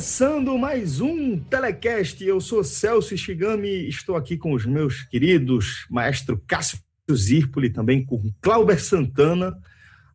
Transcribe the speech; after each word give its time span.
Começando 0.00 0.56
mais 0.56 0.98
um 0.98 1.38
Telecast. 1.38 2.24
Eu 2.24 2.40
sou 2.40 2.64
Celso 2.64 3.14
Shigami, 3.18 3.86
estou 3.86 4.16
aqui 4.16 4.34
com 4.34 4.54
os 4.54 4.64
meus 4.64 5.02
queridos 5.02 5.84
maestro 5.90 6.42
Cássio 6.46 6.78
Zirpoli, 7.12 7.68
também 7.68 8.02
com 8.02 8.32
Clauber 8.40 8.82
Santana, 8.82 9.54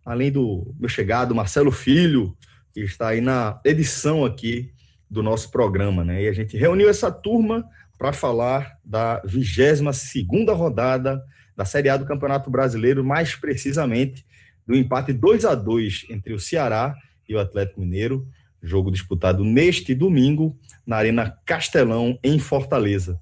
além 0.04 0.32
do 0.32 0.74
meu 0.80 0.90
chegado 0.90 1.36
Marcelo 1.36 1.72
Filho, 1.72 2.36
que 2.74 2.80
está 2.80 3.10
aí 3.10 3.22
na 3.22 3.62
edição 3.64 4.26
aqui 4.26 4.74
do 5.08 5.22
nosso 5.22 5.52
programa, 5.52 6.04
né? 6.04 6.24
E 6.24 6.28
a 6.30 6.34
gente 6.34 6.58
reuniu 6.58 6.90
essa 6.90 7.12
turma 7.12 7.64
para 7.96 8.12
falar 8.12 8.80
da 8.84 9.22
22 9.24 9.96
segunda 9.96 10.52
rodada 10.54 11.24
da 11.56 11.64
Série 11.64 11.90
A 11.90 11.98
do 11.98 12.08
Campeonato 12.08 12.50
Brasileiro, 12.50 13.06
mais 13.06 13.36
precisamente 13.36 14.26
do 14.66 14.76
empate 14.76 15.14
2 15.14 15.46
a 15.46 15.54
2 15.54 16.08
entre 16.10 16.34
o 16.34 16.40
Ceará 16.40 16.96
e 17.30 17.36
o 17.36 17.40
Atlético 17.40 17.82
Mineiro 17.82 18.28
jogo 18.66 18.92
disputado 18.92 19.44
neste 19.44 19.94
domingo 19.94 20.58
na 20.86 20.98
Arena 20.98 21.38
Castelão, 21.46 22.18
em 22.24 22.40
Fortaleza. 22.40 23.20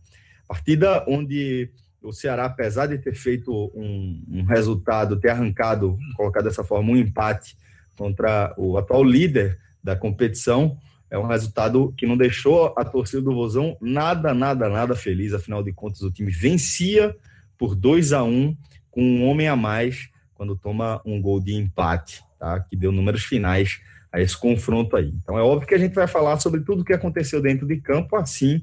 Partida 0.48 1.04
onde 1.08 1.70
o 2.02 2.12
Ceará, 2.12 2.46
apesar 2.46 2.88
de 2.88 2.98
ter 2.98 3.16
feito 3.16 3.72
um, 3.74 4.24
um 4.30 4.44
resultado, 4.44 5.20
ter 5.20 5.30
arrancado, 5.30 5.98
colocar 6.16 6.42
dessa 6.42 6.64
forma, 6.64 6.92
um 6.92 6.98
empate 6.98 7.56
contra 7.98 8.54
o 8.58 8.78
atual 8.78 9.04
líder 9.04 9.60
da 9.84 9.96
competição, 9.96 10.78
é 11.10 11.18
um 11.18 11.28
resultado 11.28 11.94
que 11.96 12.08
não 12.08 12.18
deixou 12.18 12.74
a 12.76 12.84
torcida 12.84 13.22
do 13.22 13.34
Vozão 13.34 13.78
nada, 13.80 14.34
nada, 14.34 14.68
nada 14.68 14.96
feliz. 14.96 15.34
Afinal 15.34 15.64
de 15.64 15.72
contas, 15.72 16.02
o 16.02 16.12
time 16.12 16.32
vencia 16.32 17.16
por 17.58 17.76
2 17.76 18.14
a 18.14 18.24
1 18.24 18.58
com 18.90 19.02
um 19.02 19.28
homem 19.28 19.48
a 19.48 19.56
mais 19.56 20.10
quando 20.34 20.56
toma 20.56 21.02
um 21.06 21.22
gol 21.22 21.40
de 21.40 21.54
empate, 21.54 22.24
tá? 22.40 22.60
que 22.60 22.76
deu 22.76 22.92
números 22.92 23.24
finais 23.24 23.80
a 24.14 24.22
esse 24.22 24.38
confronto 24.38 24.96
aí. 24.96 25.12
Então 25.22 25.38
é 25.38 25.42
óbvio 25.42 25.68
que 25.68 25.74
a 25.74 25.80
gente 25.80 25.96
vai 25.96 26.08
falar 26.08 26.40
sobre 26.40 26.62
tudo 26.62 26.84
o 26.84 26.86
que 26.86 26.94
aconteceu 26.94 27.42
dentro 27.42 27.66
de 27.66 27.78
campo, 27.78 28.16
assim 28.16 28.62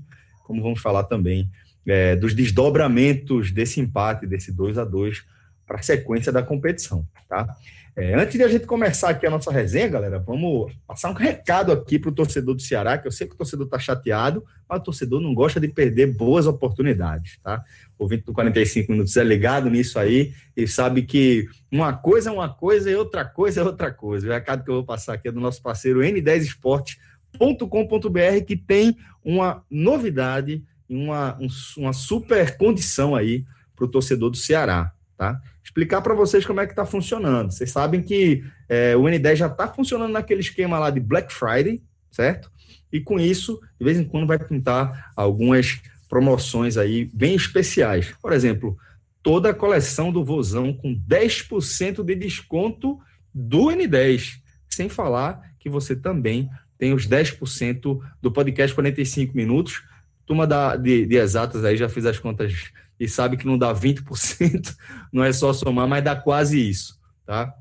como 0.50 0.62
vamos 0.62 0.80
falar 0.80 1.04
também 1.04 1.48
é, 1.86 2.16
dos 2.16 2.34
desdobramentos 2.34 3.52
desse 3.52 3.80
empate, 3.80 4.26
desse 4.26 4.52
2 4.52 4.78
a 4.78 4.84
2 4.84 5.22
para 5.66 5.78
a 5.78 5.82
sequência 5.82 6.32
da 6.32 6.42
competição, 6.42 7.06
tá? 7.28 7.56
É, 7.96 8.14
antes 8.14 8.36
de 8.36 8.44
a 8.44 8.48
gente 8.48 8.66
começar 8.66 9.10
aqui 9.10 9.26
a 9.26 9.30
nossa 9.30 9.50
resenha, 9.50 9.88
galera, 9.88 10.18
vamos 10.18 10.72
passar 10.86 11.10
um 11.10 11.14
recado 11.14 11.72
aqui 11.72 11.98
para 11.98 12.10
o 12.10 12.14
torcedor 12.14 12.54
do 12.54 12.62
Ceará, 12.62 12.96
que 12.96 13.08
eu 13.08 13.12
sei 13.12 13.26
que 13.26 13.34
o 13.34 13.36
torcedor 13.36 13.66
está 13.66 13.80
chateado, 13.80 14.44
mas 14.68 14.78
o 14.80 14.84
torcedor 14.84 15.20
não 15.20 15.34
gosta 15.34 15.58
de 15.58 15.66
perder 15.66 16.06
boas 16.06 16.46
oportunidades, 16.46 17.40
tá? 17.42 17.64
O 17.98 18.04
ouvinte 18.04 18.22
do 18.24 18.32
45 18.32 18.92
minutos 18.92 19.16
é 19.16 19.24
ligado 19.24 19.68
nisso 19.68 19.98
aí 19.98 20.32
e 20.56 20.68
sabe 20.68 21.02
que 21.02 21.48
uma 21.70 21.92
coisa 21.92 22.30
é 22.30 22.32
uma 22.32 22.48
coisa 22.48 22.90
e 22.90 22.94
outra 22.94 23.24
coisa 23.24 23.60
é 23.60 23.64
outra 23.64 23.90
coisa. 23.90 24.28
O 24.28 24.30
recado 24.30 24.62
que 24.62 24.70
eu 24.70 24.76
vou 24.76 24.84
passar 24.84 25.14
aqui 25.14 25.26
é 25.28 25.32
do 25.32 25.40
nosso 25.40 25.60
parceiro 25.60 25.98
n10esportes.com.br, 26.00 28.44
que 28.46 28.56
tem 28.56 28.96
uma 29.24 29.64
novidade, 29.68 30.62
uma, 30.88 31.36
uma 31.76 31.92
super 31.92 32.56
condição 32.56 33.16
aí 33.16 33.44
para 33.74 33.84
o 33.84 33.88
torcedor 33.88 34.30
do 34.30 34.36
Ceará, 34.36 34.92
tá? 35.20 35.38
explicar 35.62 36.00
para 36.00 36.14
vocês 36.14 36.46
como 36.46 36.60
é 36.60 36.66
que 36.66 36.72
está 36.72 36.86
funcionando. 36.86 37.52
Vocês 37.52 37.70
sabem 37.70 38.02
que 38.02 38.42
é, 38.66 38.96
o 38.96 39.02
N10 39.02 39.36
já 39.36 39.46
está 39.48 39.68
funcionando 39.68 40.12
naquele 40.12 40.40
esquema 40.40 40.78
lá 40.78 40.88
de 40.88 40.98
Black 40.98 41.30
Friday, 41.30 41.82
certo? 42.10 42.50
E 42.90 43.02
com 43.02 43.20
isso, 43.20 43.60
de 43.78 43.84
vez 43.84 43.98
em 43.98 44.04
quando 44.04 44.26
vai 44.26 44.38
pintar 44.38 45.12
algumas 45.14 45.78
promoções 46.08 46.78
aí 46.78 47.04
bem 47.12 47.34
especiais. 47.34 48.14
Por 48.22 48.32
exemplo, 48.32 48.78
toda 49.22 49.50
a 49.50 49.54
coleção 49.54 50.10
do 50.10 50.24
Vozão 50.24 50.72
com 50.72 50.94
10% 50.94 52.02
de 52.02 52.14
desconto 52.14 52.98
do 53.32 53.66
N10. 53.66 54.38
Sem 54.70 54.88
falar 54.88 55.52
que 55.58 55.68
você 55.68 55.94
também 55.94 56.48
tem 56.78 56.94
os 56.94 57.06
10% 57.06 58.00
do 58.22 58.32
podcast 58.32 58.74
45 58.74 59.36
minutos. 59.36 59.82
Turma 60.24 60.46
da, 60.46 60.76
de, 60.76 61.04
de 61.04 61.16
exatas 61.16 61.62
aí 61.62 61.76
já 61.76 61.90
fiz 61.90 62.06
as 62.06 62.18
contas 62.18 62.72
e 63.00 63.08
sabe 63.08 63.38
que 63.38 63.46
não 63.46 63.56
dá 63.56 63.74
20%, 63.74 64.76
não 65.10 65.24
é 65.24 65.32
só 65.32 65.54
somar, 65.54 65.88
mas 65.88 66.04
dá 66.04 66.14
quase 66.14 66.60
isso, 66.60 67.00
tá? 67.24 67.52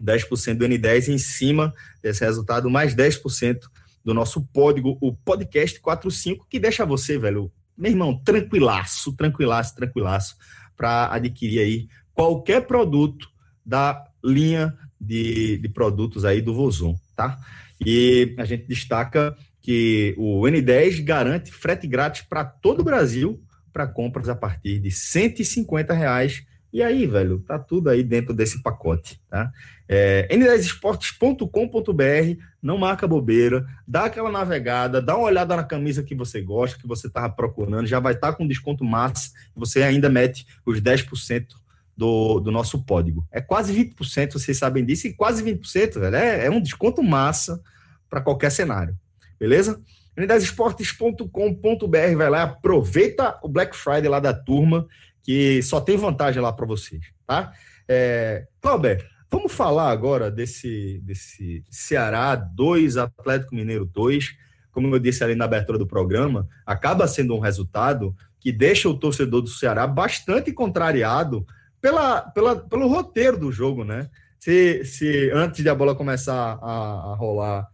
10% 0.00 0.58
do 0.58 0.64
N10 0.64 1.08
em 1.08 1.18
cima 1.18 1.74
desse 2.00 2.24
resultado, 2.24 2.70
mais 2.70 2.94
10% 2.94 3.58
do 4.04 4.14
nosso 4.14 4.46
código, 4.52 4.96
o 5.00 5.12
podcast 5.12 5.80
45, 5.80 6.46
que 6.48 6.60
deixa 6.60 6.86
você, 6.86 7.18
velho, 7.18 7.50
meu 7.76 7.90
irmão, 7.90 8.22
tranquilaço, 8.24 9.12
tranquilaço, 9.16 9.74
tranquilaço, 9.74 10.36
para 10.76 11.12
adquirir 11.12 11.58
aí 11.58 11.88
qualquer 12.14 12.66
produto 12.66 13.28
da 13.64 14.04
linha 14.22 14.76
de, 15.00 15.58
de 15.58 15.68
produtos 15.68 16.24
aí 16.24 16.40
do 16.40 16.54
Vozon, 16.54 16.96
tá? 17.16 17.38
E 17.84 18.34
a 18.38 18.44
gente 18.44 18.66
destaca 18.66 19.36
que 19.60 20.14
o 20.16 20.42
N10 20.42 21.02
garante 21.02 21.50
frete 21.50 21.86
grátis 21.88 22.22
para 22.22 22.44
todo 22.44 22.80
o 22.80 22.84
Brasil 22.84 23.42
para 23.76 23.86
compras 23.86 24.30
a 24.30 24.34
partir 24.34 24.78
de 24.78 24.90
150 24.90 25.92
reais. 25.92 26.42
E 26.72 26.82
aí, 26.82 27.06
velho, 27.06 27.40
tá 27.40 27.58
tudo 27.58 27.90
aí 27.90 28.02
dentro 28.02 28.32
desse 28.32 28.62
pacote, 28.62 29.20
tá? 29.28 29.52
É, 29.86 30.26
n10esportes.com.br, 30.34 32.42
não 32.62 32.78
marca 32.78 33.06
bobeira, 33.06 33.66
dá 33.86 34.06
aquela 34.06 34.32
navegada, 34.32 35.02
dá 35.02 35.14
uma 35.14 35.26
olhada 35.26 35.54
na 35.54 35.62
camisa 35.62 36.02
que 36.02 36.14
você 36.14 36.40
gosta, 36.40 36.78
que 36.78 36.88
você 36.88 37.10
tava 37.10 37.28
procurando, 37.28 37.86
já 37.86 38.00
vai 38.00 38.14
estar 38.14 38.32
tá 38.32 38.38
com 38.38 38.48
desconto 38.48 38.82
massa, 38.82 39.30
você 39.54 39.82
ainda 39.82 40.08
mete 40.08 40.46
os 40.64 40.80
10% 40.80 41.48
do, 41.94 42.40
do 42.40 42.50
nosso 42.50 42.82
código. 42.82 43.28
É 43.30 43.42
quase 43.42 43.74
20%, 43.74 44.32
vocês 44.32 44.56
sabem 44.56 44.86
disso, 44.86 45.06
e 45.06 45.12
quase 45.12 45.44
20%, 45.44 46.00
velho, 46.00 46.16
é, 46.16 46.46
é 46.46 46.50
um 46.50 46.62
desconto 46.62 47.02
massa 47.02 47.60
para 48.08 48.22
qualquer 48.22 48.50
cenário, 48.50 48.96
beleza? 49.38 49.78
unidasesportes.com.br, 50.16 52.16
vai 52.16 52.30
lá, 52.30 52.44
aproveita 52.44 53.38
o 53.42 53.48
Black 53.48 53.76
Friday 53.76 54.08
lá 54.08 54.18
da 54.18 54.32
turma, 54.32 54.86
que 55.22 55.62
só 55.62 55.80
tem 55.80 55.96
vantagem 55.96 56.40
lá 56.40 56.52
para 56.52 56.66
vocês, 56.66 57.04
tá? 57.26 57.52
É, 57.88 58.46
Clauber, 58.60 59.06
vamos 59.30 59.52
falar 59.52 59.90
agora 59.90 60.30
desse, 60.30 61.00
desse 61.04 61.62
Ceará 61.70 62.34
2, 62.34 62.96
Atlético 62.96 63.54
Mineiro 63.54 63.84
2. 63.84 64.34
Como 64.72 64.94
eu 64.94 64.98
disse 64.98 65.24
ali 65.24 65.34
na 65.34 65.46
abertura 65.46 65.78
do 65.78 65.86
programa, 65.86 66.48
acaba 66.64 67.08
sendo 67.08 67.34
um 67.34 67.40
resultado 67.40 68.14
que 68.40 68.52
deixa 68.52 68.88
o 68.88 68.98
torcedor 68.98 69.42
do 69.42 69.48
Ceará 69.48 69.86
bastante 69.86 70.52
contrariado 70.52 71.46
pela, 71.80 72.22
pela, 72.22 72.56
pelo 72.56 72.88
roteiro 72.88 73.38
do 73.38 73.50
jogo, 73.50 73.84
né? 73.84 74.08
Se, 74.38 74.84
se 74.84 75.30
antes 75.32 75.62
de 75.62 75.68
a 75.68 75.74
bola 75.74 75.94
começar 75.94 76.58
a, 76.62 77.12
a 77.12 77.16
rolar 77.16 77.68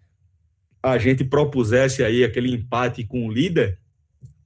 a 0.83 0.99
gente 0.99 1.25
propusesse 1.25 2.03
aí 2.03 2.25
aquele 2.25 2.53
empate 2.53 3.05
com 3.05 3.27
o 3.27 3.33
líder, 3.33 3.79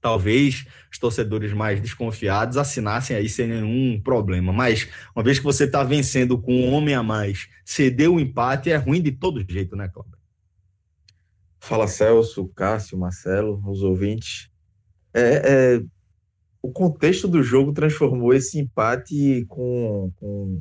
talvez 0.01 0.67
os 0.93 0.99
torcedores 0.99 1.53
mais 1.53 1.81
desconfiados 1.81 2.57
assinassem 2.57 3.17
aí 3.17 3.29
sem 3.29 3.49
nenhum 3.49 4.01
problema. 4.01 4.53
Mas 4.53 4.89
uma 5.15 5.25
vez 5.25 5.39
que 5.39 5.45
você 5.45 5.65
está 5.65 5.83
vencendo 5.83 6.39
com 6.39 6.55
um 6.55 6.73
homem 6.75 6.95
a 6.95 7.03
mais, 7.03 7.49
ceder 7.65 8.11
o 8.11 8.21
empate 8.21 8.71
é 8.71 8.77
ruim 8.77 9.03
de 9.03 9.13
todo 9.13 9.45
jeito, 9.49 9.75
né, 9.75 9.89
Cláudio? 9.89 10.17
Fala 11.59 11.89
Celso, 11.89 12.47
Cássio, 12.55 12.99
Marcelo, 12.99 13.61
os 13.67 13.83
ouvintes. 13.83 14.49
É, 15.13 15.21
é, 15.77 15.83
o 16.63 16.71
contexto 16.71 17.27
do 17.27 17.43
jogo 17.43 17.73
transformou 17.73 18.33
esse 18.35 18.59
empate 18.59 19.45
com, 19.49 20.13
com 20.17 20.61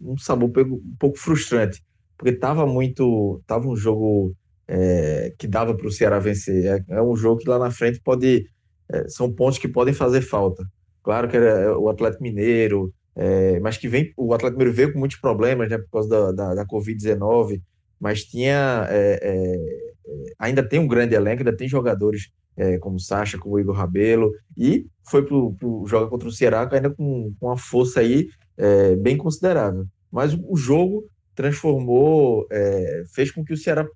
um 0.00 0.18
sabor 0.18 0.52
um 0.56 0.96
pouco 0.98 1.18
frustrante, 1.18 1.82
porque 2.16 2.30
estava 2.30 2.66
muito, 2.66 3.42
tava 3.46 3.66
um 3.66 3.74
jogo 3.74 4.36
é, 4.68 5.32
que 5.38 5.46
dava 5.46 5.74
para 5.76 5.86
o 5.86 5.92
Ceará 5.92 6.18
vencer. 6.18 6.66
É, 6.66 6.96
é, 6.96 7.02
um 7.02 7.16
jogo 7.16 7.40
que 7.40 7.48
lá 7.48 7.58
na 7.58 7.70
frente 7.70 8.00
pode. 8.02 8.46
É, 8.90 9.08
são 9.08 9.32
pontos 9.32 9.58
que 9.58 9.68
podem 9.68 9.92
fazer 9.94 10.20
falta. 10.20 10.64
Claro 11.02 11.28
que 11.28 11.36
era, 11.36 11.46
é, 11.46 11.70
o 11.70 11.88
Atlético 11.88 12.22
Mineiro 12.22 12.92
é, 13.16 13.58
mas 13.60 13.78
que 13.78 13.88
vem, 13.88 14.12
o 14.14 14.34
Atlético 14.34 14.58
Mineiro 14.58 14.76
veio 14.76 14.92
com 14.92 14.98
muitos 14.98 15.18
problemas, 15.18 15.70
né, 15.70 15.78
por 15.78 15.90
causa 15.90 16.08
da, 16.08 16.32
da, 16.32 16.54
da 16.56 16.66
Covid-19, 16.66 17.62
mas 17.98 18.24
tinha, 18.24 18.86
é, 18.90 19.58
ainda 20.38 20.62
tem 20.62 20.78
um 20.78 20.86
grande 20.86 21.14
elenco, 21.14 21.40
ainda 21.40 21.56
tem 21.56 21.66
jogadores 21.66 22.30
é, 22.54 22.76
como 22.78 23.00
Sacha, 23.00 23.38
como 23.38 23.58
Igor 23.58 23.74
Rabelo, 23.74 24.30
e 24.56 24.86
foi 25.08 25.24
para 25.24 25.34
o 25.34 25.86
jogo 25.86 26.10
contra 26.10 26.28
o 26.28 26.32
Ceará 26.32 26.68
ainda 26.70 26.90
com, 26.90 27.32
com 27.40 27.46
uma 27.46 27.56
força 27.56 28.00
aí 28.00 28.28
é, 28.58 28.94
bem 28.96 29.16
considerável. 29.16 29.86
Mas 30.12 30.34
o, 30.34 30.52
o 30.52 30.56
jogo 30.56 31.04
transformou, 31.34 32.46
é, 32.50 33.02
fez 33.14 33.30
com 33.30 33.42
que 33.42 33.54
o 33.54 33.56
Ceará 33.56 33.88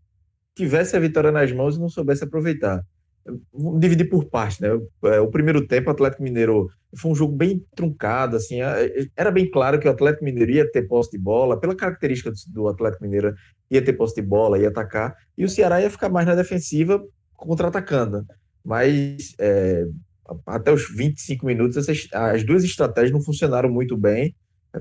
tivesse 0.60 0.96
a 0.96 1.00
vitória 1.00 1.32
nas 1.32 1.50
mãos 1.52 1.76
e 1.76 1.80
não 1.80 1.88
soubesse 1.88 2.24
aproveitar. 2.24 2.82
Vamos 3.52 3.80
dividir 3.80 4.08
por 4.08 4.24
parte, 4.26 4.62
né? 4.62 4.68
É, 5.04 5.20
o 5.20 5.28
primeiro 5.28 5.66
tempo, 5.66 5.88
o 5.88 5.92
Atlético 5.92 6.22
Mineiro 6.22 6.68
foi 6.96 7.10
um 7.10 7.14
jogo 7.14 7.36
bem 7.36 7.64
truncado, 7.76 8.36
assim, 8.36 8.58
era 9.16 9.30
bem 9.30 9.48
claro 9.48 9.78
que 9.78 9.86
o 9.86 9.90
Atlético 9.90 10.24
Mineiro 10.24 10.50
ia 10.50 10.70
ter 10.70 10.88
posse 10.88 11.10
de 11.10 11.18
bola, 11.18 11.60
pela 11.60 11.76
característica 11.76 12.32
do 12.48 12.66
Atlético 12.66 13.04
Mineiro, 13.04 13.34
ia 13.70 13.82
ter 13.82 13.92
posse 13.92 14.14
de 14.14 14.22
bola, 14.22 14.58
ia 14.58 14.68
atacar, 14.68 15.14
e 15.36 15.44
o 15.44 15.48
Ceará 15.48 15.80
ia 15.80 15.90
ficar 15.90 16.08
mais 16.08 16.26
na 16.26 16.34
defensiva, 16.34 17.00
contra-atacando. 17.36 18.24
Mas 18.64 19.34
é, 19.38 19.84
até 20.46 20.72
os 20.72 20.88
25 20.90 21.46
minutos, 21.46 21.76
essas, 21.76 22.08
as 22.12 22.42
duas 22.44 22.64
estratégias 22.64 23.12
não 23.12 23.22
funcionaram 23.22 23.70
muito 23.70 23.96
bem, 23.96 24.34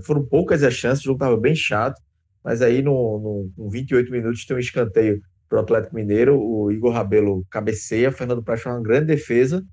foram 0.04 0.26
poucas 0.26 0.64
as 0.64 0.74
chances, 0.74 1.02
o 1.02 1.06
jogo 1.06 1.18
estava 1.18 1.38
bem 1.38 1.56
chato, 1.56 2.02
mas 2.44 2.62
aí 2.62 2.82
no, 2.82 3.52
no, 3.58 3.70
28 3.70 4.12
minutos 4.12 4.46
tem 4.46 4.56
um 4.56 4.60
escanteio 4.60 5.22
para 5.50 5.58
o 5.58 5.62
Atlético 5.62 5.96
Mineiro, 5.96 6.40
o 6.40 6.72
Igor 6.72 6.94
Rabelo 6.94 7.44
cabeceia, 7.50 8.12
Fernando 8.12 8.44
Praz 8.44 8.62
faz 8.62 8.76
uma 8.76 8.84
grande 8.84 9.08
defesa, 9.08 9.66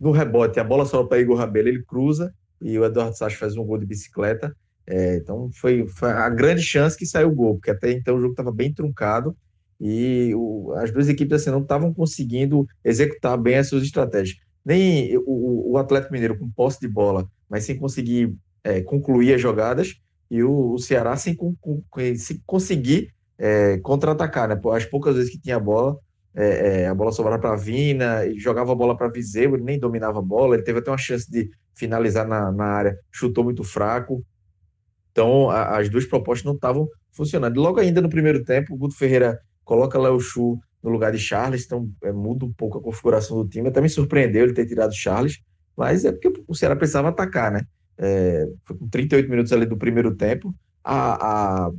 no 0.00 0.10
rebote 0.10 0.58
a 0.58 0.64
bola 0.64 0.86
sobe 0.86 1.08
para 1.08 1.20
Igor 1.20 1.36
Rabelo, 1.36 1.68
ele 1.68 1.84
cruza 1.84 2.34
e 2.60 2.78
o 2.78 2.84
Eduardo 2.84 3.16
Sacha 3.16 3.36
faz 3.36 3.56
um 3.56 3.64
gol 3.64 3.78
de 3.78 3.86
bicicleta, 3.86 4.56
é, 4.86 5.16
então 5.16 5.50
foi, 5.52 5.86
foi, 5.86 6.10
a 6.10 6.30
grande 6.30 6.62
chance 6.62 6.96
que 6.96 7.04
saiu 7.04 7.28
o 7.28 7.34
gol, 7.34 7.54
porque 7.56 7.70
até 7.70 7.92
então 7.92 8.16
o 8.16 8.20
jogo 8.20 8.32
estava 8.32 8.50
bem 8.50 8.72
truncado 8.72 9.36
e 9.78 10.32
o, 10.34 10.72
as 10.76 10.90
duas 10.90 11.08
equipes 11.08 11.42
assim, 11.42 11.50
não 11.50 11.60
estavam 11.60 11.92
conseguindo 11.92 12.66
executar 12.82 13.36
bem 13.36 13.56
as 13.56 13.68
suas 13.68 13.82
estratégias. 13.82 14.38
Nem 14.64 15.16
o, 15.18 15.72
o 15.72 15.78
Atlético 15.78 16.12
Mineiro 16.12 16.38
com 16.38 16.50
posse 16.50 16.80
de 16.80 16.88
bola, 16.88 17.28
mas 17.48 17.64
sem 17.64 17.76
conseguir 17.76 18.34
é, 18.64 18.80
concluir 18.80 19.34
as 19.34 19.40
jogadas, 19.40 19.94
e 20.30 20.42
o, 20.42 20.72
o 20.72 20.78
Ceará 20.78 21.16
sem, 21.16 21.34
com, 21.34 21.54
com, 21.60 21.82
sem 22.16 22.42
conseguir 22.46 23.12
é, 23.38 23.78
contra-atacar, 23.78 24.48
né? 24.48 24.60
As 24.72 24.84
poucas 24.84 25.14
vezes 25.14 25.30
que 25.30 25.40
tinha 25.40 25.56
a 25.56 25.60
bola, 25.60 25.96
é, 26.34 26.82
é 26.82 26.88
a 26.88 26.94
bola 26.94 27.12
sobrava 27.12 27.38
para 27.38 27.56
Vina, 27.56 28.26
e 28.26 28.38
jogava 28.38 28.72
a 28.72 28.74
bola 28.74 28.96
para 28.96 29.08
Viseu, 29.08 29.54
ele 29.54 29.64
nem 29.64 29.78
dominava 29.78 30.18
a 30.18 30.22
bola, 30.22 30.54
ele 30.54 30.64
teve 30.64 30.80
até 30.80 30.90
uma 30.90 30.98
chance 30.98 31.30
de 31.30 31.48
finalizar 31.74 32.26
na, 32.26 32.50
na 32.50 32.64
área, 32.64 32.98
chutou 33.10 33.44
muito 33.44 33.62
fraco. 33.62 34.24
Então, 35.12 35.48
a, 35.50 35.78
as 35.78 35.88
duas 35.88 36.04
propostas 36.04 36.44
não 36.44 36.54
estavam 36.54 36.88
funcionando. 37.12 37.60
Logo 37.60 37.80
ainda 37.80 38.00
no 38.00 38.08
primeiro 38.08 38.44
tempo, 38.44 38.74
o 38.74 38.76
Guto 38.76 38.96
Ferreira 38.96 39.40
coloca 39.64 39.98
Léo 39.98 40.20
Chu 40.20 40.58
no 40.82 40.90
lugar 40.90 41.12
de 41.12 41.18
Charles, 41.18 41.64
então 41.64 41.90
é, 42.02 42.12
muda 42.12 42.44
um 42.44 42.52
pouco 42.52 42.78
a 42.78 42.82
configuração 42.82 43.36
do 43.36 43.48
time. 43.48 43.68
Até 43.68 43.80
me 43.80 43.88
surpreendeu 43.88 44.44
ele 44.44 44.54
ter 44.54 44.66
tirado 44.66 44.94
Charles, 44.94 45.38
mas 45.76 46.04
é 46.04 46.12
porque 46.12 46.32
o 46.46 46.54
Ceará 46.54 46.76
precisava 46.76 47.08
atacar, 47.08 47.52
né? 47.52 47.64
É, 47.96 48.46
foi 48.64 48.76
com 48.76 48.88
38 48.88 49.28
minutos 49.28 49.52
ali 49.52 49.66
do 49.66 49.76
primeiro 49.76 50.14
tempo. 50.14 50.54
A, 50.84 51.66
a, 51.66 51.70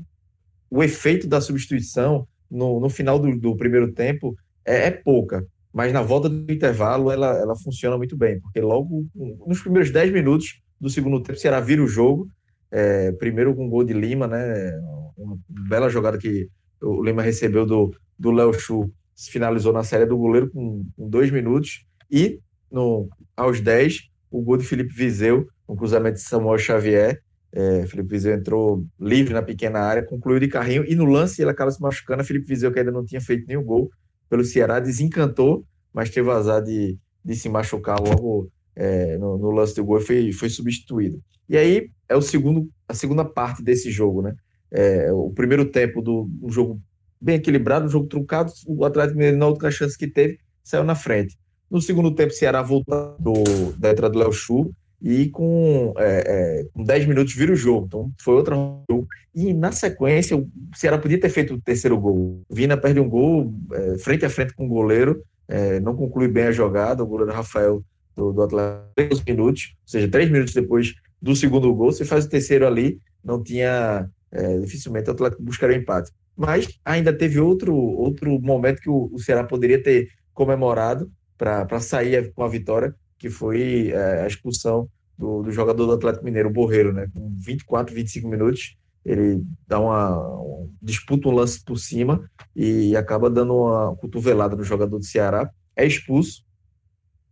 o 0.70 0.84
efeito 0.84 1.28
da 1.28 1.42
substituição 1.42 2.28
no, 2.50 2.80
no 2.80 2.90
final 2.90 3.20
do, 3.20 3.38
do 3.38 3.56
primeiro 3.56 3.92
tempo 3.92 4.36
é, 4.66 4.88
é, 4.88 4.92
pouca, 4.92 5.46
mas 5.74 5.94
na 5.94 6.02
volta 6.02 6.30
do 6.30 6.52
intervalo 6.52 7.12
ela, 7.12 7.38
ela 7.38 7.56
funciona 7.56 7.98
muito 7.98 8.18
bem, 8.18 8.40
porque 8.40 8.60
logo 8.60 9.06
nos 9.46 9.62
primeiros 9.62 9.92
10 9.92 10.12
minutos 10.12 10.62
do 10.80 10.90
segundo 10.90 11.22
tempo, 11.22 11.38
o 11.38 11.42
Ceará 11.42 11.60
vira 11.60 11.84
o 11.84 11.88
jogo. 11.88 12.30
É, 12.72 13.12
primeiro 13.14 13.56
com 13.56 13.66
o 13.66 13.70
gol 13.70 13.84
de 13.84 13.94
Lima, 13.94 14.28
né? 14.28 14.72
Uma 15.18 15.38
bela 15.48 15.90
jogada 15.90 16.18
que 16.18 16.48
o 16.82 17.04
Lima 17.04 17.22
recebeu 17.22 17.66
do, 17.66 17.92
do 18.18 18.32
Léo 18.32 18.54
Chu, 18.54 18.92
finalizou 19.16 19.74
na 19.74 19.84
série 19.84 20.06
do 20.06 20.18
goleiro 20.18 20.50
com, 20.50 20.84
com 20.96 21.10
dois 21.10 21.32
minutos. 21.32 21.86
E 22.10 22.40
no, 22.72 23.10
aos 23.36 23.60
10, 23.60 24.10
o 24.32 24.42
gol 24.42 24.58
de 24.58 24.66
Felipe 24.66 24.94
Viseu, 24.94 25.48
um 25.68 25.76
cruzamento 25.76 26.16
de 26.16 26.22
Samuel 26.22 26.58
Xavier. 26.58 27.22
É, 27.52 27.86
Felipe 27.88 28.10
Viseu 28.10 28.34
entrou 28.34 28.86
livre 29.00 29.34
na 29.34 29.42
pequena 29.42 29.80
área, 29.80 30.06
concluiu 30.06 30.40
de 30.40 30.48
carrinho 30.48 30.86
e 30.88 30.96
no 30.96 31.06
lance 31.06 31.42
ele 31.42 31.50
acaba 31.50 31.72
se 31.72 31.82
machucando. 31.82 32.24
Felipe 32.24 32.48
Viseu, 32.48 32.72
que 32.72 32.80
ainda 32.80 32.92
não 32.92 33.06
tinha 33.06 33.22
feito 33.22 33.48
nenhum 33.48 33.64
gol 33.64 33.90
pelo 34.30 34.44
Ceará, 34.44 34.80
desencantou, 34.80 35.66
mas 35.94 36.10
teve 36.10 36.30
azar 36.30 36.62
de, 36.62 36.98
de 37.26 37.36
se 37.36 37.50
machucar 37.50 38.00
logo 38.00 38.52
é, 38.76 39.18
no, 39.18 39.38
no, 39.38 39.52
lance 39.52 39.76
do 39.76 39.84
gol 39.84 40.00
e 40.00 40.02
foi, 40.02 40.32
foi 40.32 40.50
substituído. 40.50 41.20
E 41.48 41.58
aí 41.58 41.90
é 42.08 42.16
o 42.16 42.22
segundo, 42.22 42.70
a 42.88 42.94
segunda 42.94 43.26
parte 43.26 43.64
desse 43.64 43.90
jogo, 43.90 44.22
né? 44.22 44.36
É, 44.72 45.12
o 45.12 45.32
primeiro 45.32 45.66
tempo 45.66 46.02
do 46.02 46.30
um 46.44 46.52
jogo 46.52 46.80
bem 47.20 47.36
equilibrado, 47.36 47.88
um 47.88 47.90
jogo 47.90 48.08
truncado, 48.08 48.52
o 48.68 48.86
Atlético 48.86 49.18
Mineiro, 49.18 49.38
na 49.38 49.48
outra 49.48 49.72
chance 49.72 49.98
que 49.98 50.08
teve, 50.08 50.40
saiu 50.64 50.84
na 50.84 50.94
frente. 50.94 51.36
No 51.70 51.82
segundo 51.82 52.14
tempo, 52.14 52.32
o 52.32 52.36
Ceará 52.36 52.62
voltou 52.62 53.44
da 53.78 53.90
entrada 53.92 54.14
do 54.14 54.20
Léo 54.20 54.32
Chu 54.32 54.72
e 55.02 55.30
com, 55.30 55.94
é, 55.98 56.24
é, 56.62 56.66
com 56.74 56.84
10 56.84 57.06
minutos 57.06 57.34
vira 57.34 57.52
o 57.52 57.56
jogo. 57.56 57.86
Então 57.88 58.12
foi 58.20 58.36
outro 58.36 58.84
jogo. 58.90 59.08
E 59.34 59.54
na 59.54 59.72
sequência, 59.72 60.36
o 60.38 60.50
Ceará 60.76 60.98
podia 60.98 61.20
ter 61.20 61.30
feito 61.30 61.54
o 61.54 61.62
terceiro 61.62 61.98
gol. 61.98 62.42
Vina 62.50 62.76
perde 62.76 63.00
um 63.00 63.10
gol 63.10 63.54
é, 63.74 63.98
frente 63.98 64.26
a 64.26 64.30
frente 64.30 64.54
com 64.54 64.66
o 64.66 64.70
goleiro, 64.70 65.24
é, 65.48 65.80
não 65.80 65.96
conclui 65.96 66.28
bem 66.28 66.46
a 66.46 66.52
jogada. 66.52 67.04
O 67.04 67.08
goleiro 67.08 67.32
Rafael 67.32 67.84
do, 68.16 68.34
do 68.34 68.42
Atlético, 68.42 69.24
minutos, 69.28 69.76
ou 69.82 69.88
seja, 69.88 70.08
três 70.10 70.30
minutos 70.30 70.54
depois 70.54 70.94
do 71.22 71.36
segundo 71.36 71.74
gol, 71.74 71.92
você 71.92 72.04
faz 72.04 72.26
o 72.26 72.30
terceiro 72.30 72.68
ali, 72.68 73.00
não 73.24 73.42
tinha 73.42 74.10
é, 74.32 74.60
dificilmente 74.60 75.10
o 75.10 75.14
Atlético 75.14 75.44
buscaria 75.44 75.78
o 75.78 75.82
empate. 75.82 76.12
Mas 76.36 76.80
ainda 76.86 77.12
teve 77.12 77.40
outro, 77.40 77.76
outro 77.76 78.40
momento 78.40 78.82
que 78.82 78.90
o, 78.90 79.10
o 79.12 79.20
Ceará 79.20 79.44
poderia 79.44 79.82
ter 79.82 80.10
comemorado 80.34 81.12
para 81.38 81.80
sair 81.80 82.32
com 82.34 82.44
a 82.44 82.48
vitória, 82.48 82.94
que 83.20 83.30
foi 83.30 83.92
é, 83.92 84.22
a 84.24 84.28
expulsão 84.28 84.90
do, 85.18 85.44
do, 85.44 85.52
jogador 85.52 85.86
do 85.86 85.92
Atlético 85.92 86.24
Mineiro, 86.24 86.50
o 86.50 86.54
Borreiro, 86.54 86.94
né? 86.94 87.08
Com 87.14 87.36
24, 87.38 87.94
25 87.94 88.28
minutos, 88.28 88.78
ele 89.06 89.44
dá 89.68 89.80
uma, 89.80 90.42
um, 90.42 90.74
disputa 90.82 91.28
um 91.28 91.34
lance 91.34 91.64
por 91.64 91.78
cima 91.78 92.24
e 92.56 92.96
acaba 92.96 93.30
dando 93.30 93.54
uma 93.54 93.96
cotovelada 93.98 94.56
no 94.56 94.64
jogador 94.64 94.98
do 94.98 95.06
Ceará, 95.06 95.50
é 95.76 95.86
expulso. 95.86 96.44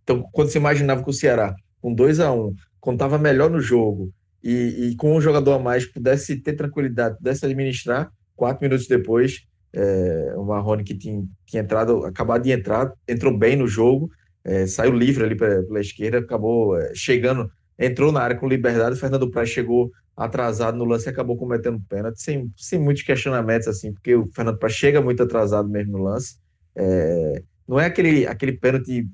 Então, 0.04 0.28
quando 0.32 0.50
você 0.50 0.58
imaginava 0.58 1.04
que 1.04 1.10
o 1.10 1.14
Ceará, 1.14 1.56
com 1.82 1.94
2 1.94 2.20
a 2.20 2.32
1 2.32 2.46
um, 2.86 2.94
estava 2.94 3.18
melhor 3.18 3.50
no 3.50 3.60
jogo, 3.60 4.12
e, 4.44 4.92
e, 4.92 4.96
com 4.96 5.16
um 5.16 5.22
jogador 5.22 5.54
a 5.54 5.60
mais 5.60 5.86
pudesse 5.86 6.38
ter 6.38 6.54
tranquilidade, 6.54 7.18
pudesse 7.18 7.46
administrar, 7.46 8.10
quatro 8.36 8.64
minutos 8.64 8.88
depois, 8.88 9.46
é, 9.74 10.34
o 10.38 10.46
Marrone 10.46 10.84
que 10.84 10.96
tinha, 10.96 11.24
tinha 11.46 11.62
entrado, 11.62 12.06
acabado 12.06 12.44
de 12.44 12.52
entrar, 12.52 12.94
entrou 13.08 13.36
bem 13.38 13.56
no 13.56 13.68
jogo, 13.68 14.10
é, 14.48 14.66
saiu 14.66 14.94
livre 14.94 15.26
ali 15.26 15.36
pela, 15.36 15.82
esquerda, 15.82 16.20
acabou 16.20 16.78
é, 16.80 16.94
chegando, 16.96 17.52
entrou 17.78 18.14
na 18.14 18.22
área 18.22 18.38
com 18.38 18.48
liberdade, 18.48 18.96
o 18.96 19.00
Fernando 19.00 19.30
Praz 19.30 19.50
chegou 19.50 19.92
atrasado 20.16 20.78
no 20.78 20.86
lance 20.86 21.06
e 21.06 21.10
acabou 21.10 21.38
cometendo 21.38 21.84
pênalti, 21.88 22.22
sem, 22.22 22.50
sem 22.56 22.80
muitos 22.80 23.04
questionamentos, 23.04 23.68
assim, 23.68 23.94
porque 23.94 24.16
o 24.16 24.28
Fernando 24.34 24.58
Praz 24.58 24.74
chega 24.74 25.02
muito 25.02 25.22
atrasado 25.22 25.68
mesmo 25.68 25.98
no 25.98 26.04
lance, 26.06 26.38
é, 26.74 27.44
não 27.68 27.78
é 27.78 27.86
aquele, 27.86 28.26
aquele 28.26 28.54
pênalti 28.54 29.06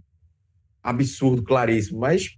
absurdo, 0.84 1.44
claríssimo, 1.44 2.00
mas 2.00 2.30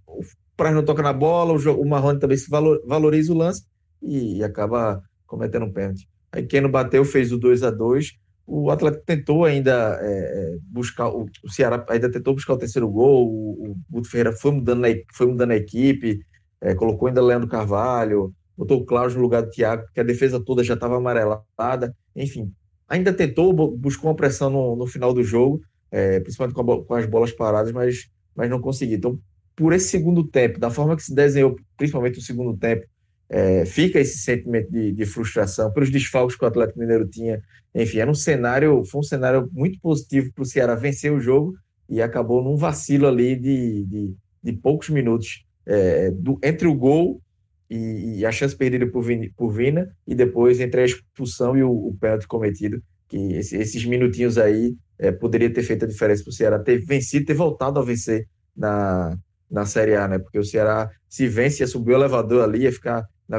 Praz 0.56 0.74
não 0.74 0.84
toca 0.84 1.02
na 1.02 1.12
bola, 1.12 1.52
o, 1.52 1.80
o 1.80 1.86
Marrone 1.86 2.18
também 2.18 2.38
se 2.38 2.48
valor, 2.48 2.82
valoriza 2.86 3.30
o 3.30 3.36
lance 3.36 3.62
e, 4.00 4.38
e 4.38 4.44
acaba 4.44 5.02
cometendo 5.26 5.70
pênalti. 5.70 6.08
Aí 6.32 6.46
quem 6.46 6.62
não 6.62 6.70
bateu 6.70 7.04
fez 7.04 7.30
o 7.30 7.36
2 7.36 7.62
a 7.62 7.70
2 7.70 8.12
O 8.46 8.70
Atlético 8.70 9.04
tentou 9.04 9.44
ainda 9.44 9.98
é, 10.00 10.06
é, 10.06 10.56
buscar, 10.62 11.08
o, 11.08 11.26
o, 11.42 11.50
Ceará 11.50 11.84
ainda 11.88 12.10
tentou 12.10 12.34
buscar 12.34 12.54
o 12.54 12.58
terceiro 12.58 12.88
gol, 12.88 13.26
o, 13.26 13.70
o 13.70 13.76
Guto 13.90 14.08
Ferreira 14.08 14.32
foi 14.32 14.52
mudando, 14.52 14.80
na, 14.80 14.88
foi 15.12 15.26
mudando 15.26 15.50
a 15.50 15.56
equipe, 15.56 16.20
é, 16.60 16.74
colocou 16.74 17.08
ainda 17.08 17.20
Leandro 17.20 17.48
Carvalho, 17.48 18.32
botou 18.56 18.80
o 18.80 18.84
Cláudio 18.84 19.16
no 19.16 19.22
lugar 19.22 19.42
do 19.42 19.50
Thiago, 19.50 19.84
porque 19.84 20.00
a 20.00 20.04
defesa 20.04 20.40
toda 20.40 20.62
já 20.62 20.74
estava 20.74 20.96
amarelada, 20.96 21.94
enfim. 22.14 22.52
Ainda 22.88 23.12
tentou, 23.12 23.52
buscou 23.76 24.10
uma 24.10 24.16
pressão 24.16 24.48
no, 24.48 24.76
no 24.76 24.86
final 24.86 25.12
do 25.12 25.24
jogo, 25.24 25.60
é, 25.90 26.20
principalmente 26.20 26.54
com, 26.54 26.72
a, 26.72 26.84
com, 26.84 26.94
as 26.94 27.06
bolas 27.06 27.32
paradas, 27.32 27.72
mas, 27.72 28.08
mas 28.34 28.48
não 28.48 28.60
conseguiu. 28.60 28.96
Então, 28.96 29.20
por 29.56 29.72
esse 29.72 29.88
segundo 29.88 30.22
tempo, 30.22 30.60
da 30.60 30.70
forma 30.70 30.94
que 30.94 31.02
se 31.02 31.14
desenhou, 31.14 31.56
principalmente 31.76 32.18
o 32.18 32.22
segundo 32.22 32.56
tempo, 32.56 32.86
é, 33.28 33.64
fica 33.64 33.98
esse 33.98 34.18
sentimento 34.18 34.70
de, 34.70 34.92
de, 34.92 35.04
frustração 35.04 35.72
pelos 35.72 35.90
desfalques 35.90 36.36
que 36.36 36.44
o 36.44 36.48
Atlético 36.48 36.78
Mineiro 36.78 37.06
tinha. 37.08 37.42
Enfim, 37.74 37.98
era 37.98 38.10
um 38.10 38.14
cenário, 38.14 38.84
foi 38.84 39.00
um 39.00 39.04
cenário 39.04 39.48
muito 39.52 39.80
positivo 39.80 40.32
para 40.32 40.42
o 40.42 40.46
Ceará 40.46 40.74
vencer 40.74 41.12
o 41.12 41.20
jogo 41.20 41.54
e 41.88 42.00
acabou 42.00 42.42
num 42.42 42.56
vacilo 42.56 43.06
ali 43.06 43.36
de, 43.36 43.84
de, 43.84 44.14
de 44.42 44.52
poucos 44.52 44.88
minutos 44.88 45.44
é, 45.66 46.10
do, 46.10 46.38
entre 46.42 46.68
o 46.68 46.74
gol 46.74 47.20
e, 47.68 48.18
e, 48.18 48.26
a 48.26 48.30
chance 48.30 48.54
perdida 48.56 48.86
por, 48.86 49.02
Vina, 49.02 49.26
por 49.36 49.50
Vina 49.50 49.90
e 50.06 50.14
depois 50.14 50.60
entre 50.60 50.82
a 50.82 50.84
expulsão 50.84 51.56
e 51.56 51.64
o, 51.64 51.70
o 51.70 51.96
pênalti 52.00 52.28
cometido, 52.28 52.80
que 53.08 53.16
esse, 53.34 53.56
esses 53.56 53.84
minutinhos 53.84 54.38
aí 54.38 54.76
é, 54.98 55.10
poderia 55.10 55.52
ter 55.52 55.64
feito 55.64 55.84
a 55.84 55.88
diferença 55.88 56.22
para 56.22 56.30
o 56.30 56.34
Ceará 56.34 56.58
ter 56.60 56.78
vencido, 56.78 57.26
ter 57.26 57.34
voltado 57.34 57.80
a 57.80 57.82
vencer 57.82 58.28
na, 58.56 59.18
na 59.50 59.66
Série 59.66 59.96
A, 59.96 60.06
né? 60.06 60.18
Porque 60.18 60.38
o 60.38 60.44
Ceará, 60.44 60.90
se 61.08 61.26
vence, 61.26 61.62
ia 61.62 61.66
subir 61.66 61.92
o 61.92 61.96
elevador 61.96 62.44
ali, 62.44 62.62
ia 62.62 62.72
ficar 62.72 63.04
na, 63.28 63.38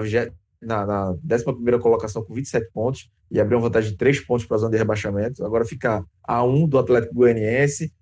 na, 0.61 0.85
na 0.85 1.11
11 1.11 1.79
colocação 1.79 2.23
com 2.23 2.33
27 2.33 2.69
pontos 2.73 3.09
e 3.29 3.39
abriu 3.39 3.57
uma 3.57 3.67
vantagem 3.67 3.91
de 3.91 3.97
3 3.97 4.21
pontos 4.21 4.45
para 4.45 4.57
a 4.57 4.59
zona 4.59 4.71
de 4.71 4.77
rebaixamento. 4.77 5.45
Agora 5.45 5.65
fica 5.65 6.03
a 6.23 6.43
1 6.43 6.67
do 6.67 6.77
Atlético 6.77 7.13
Goianiense, 7.13 7.93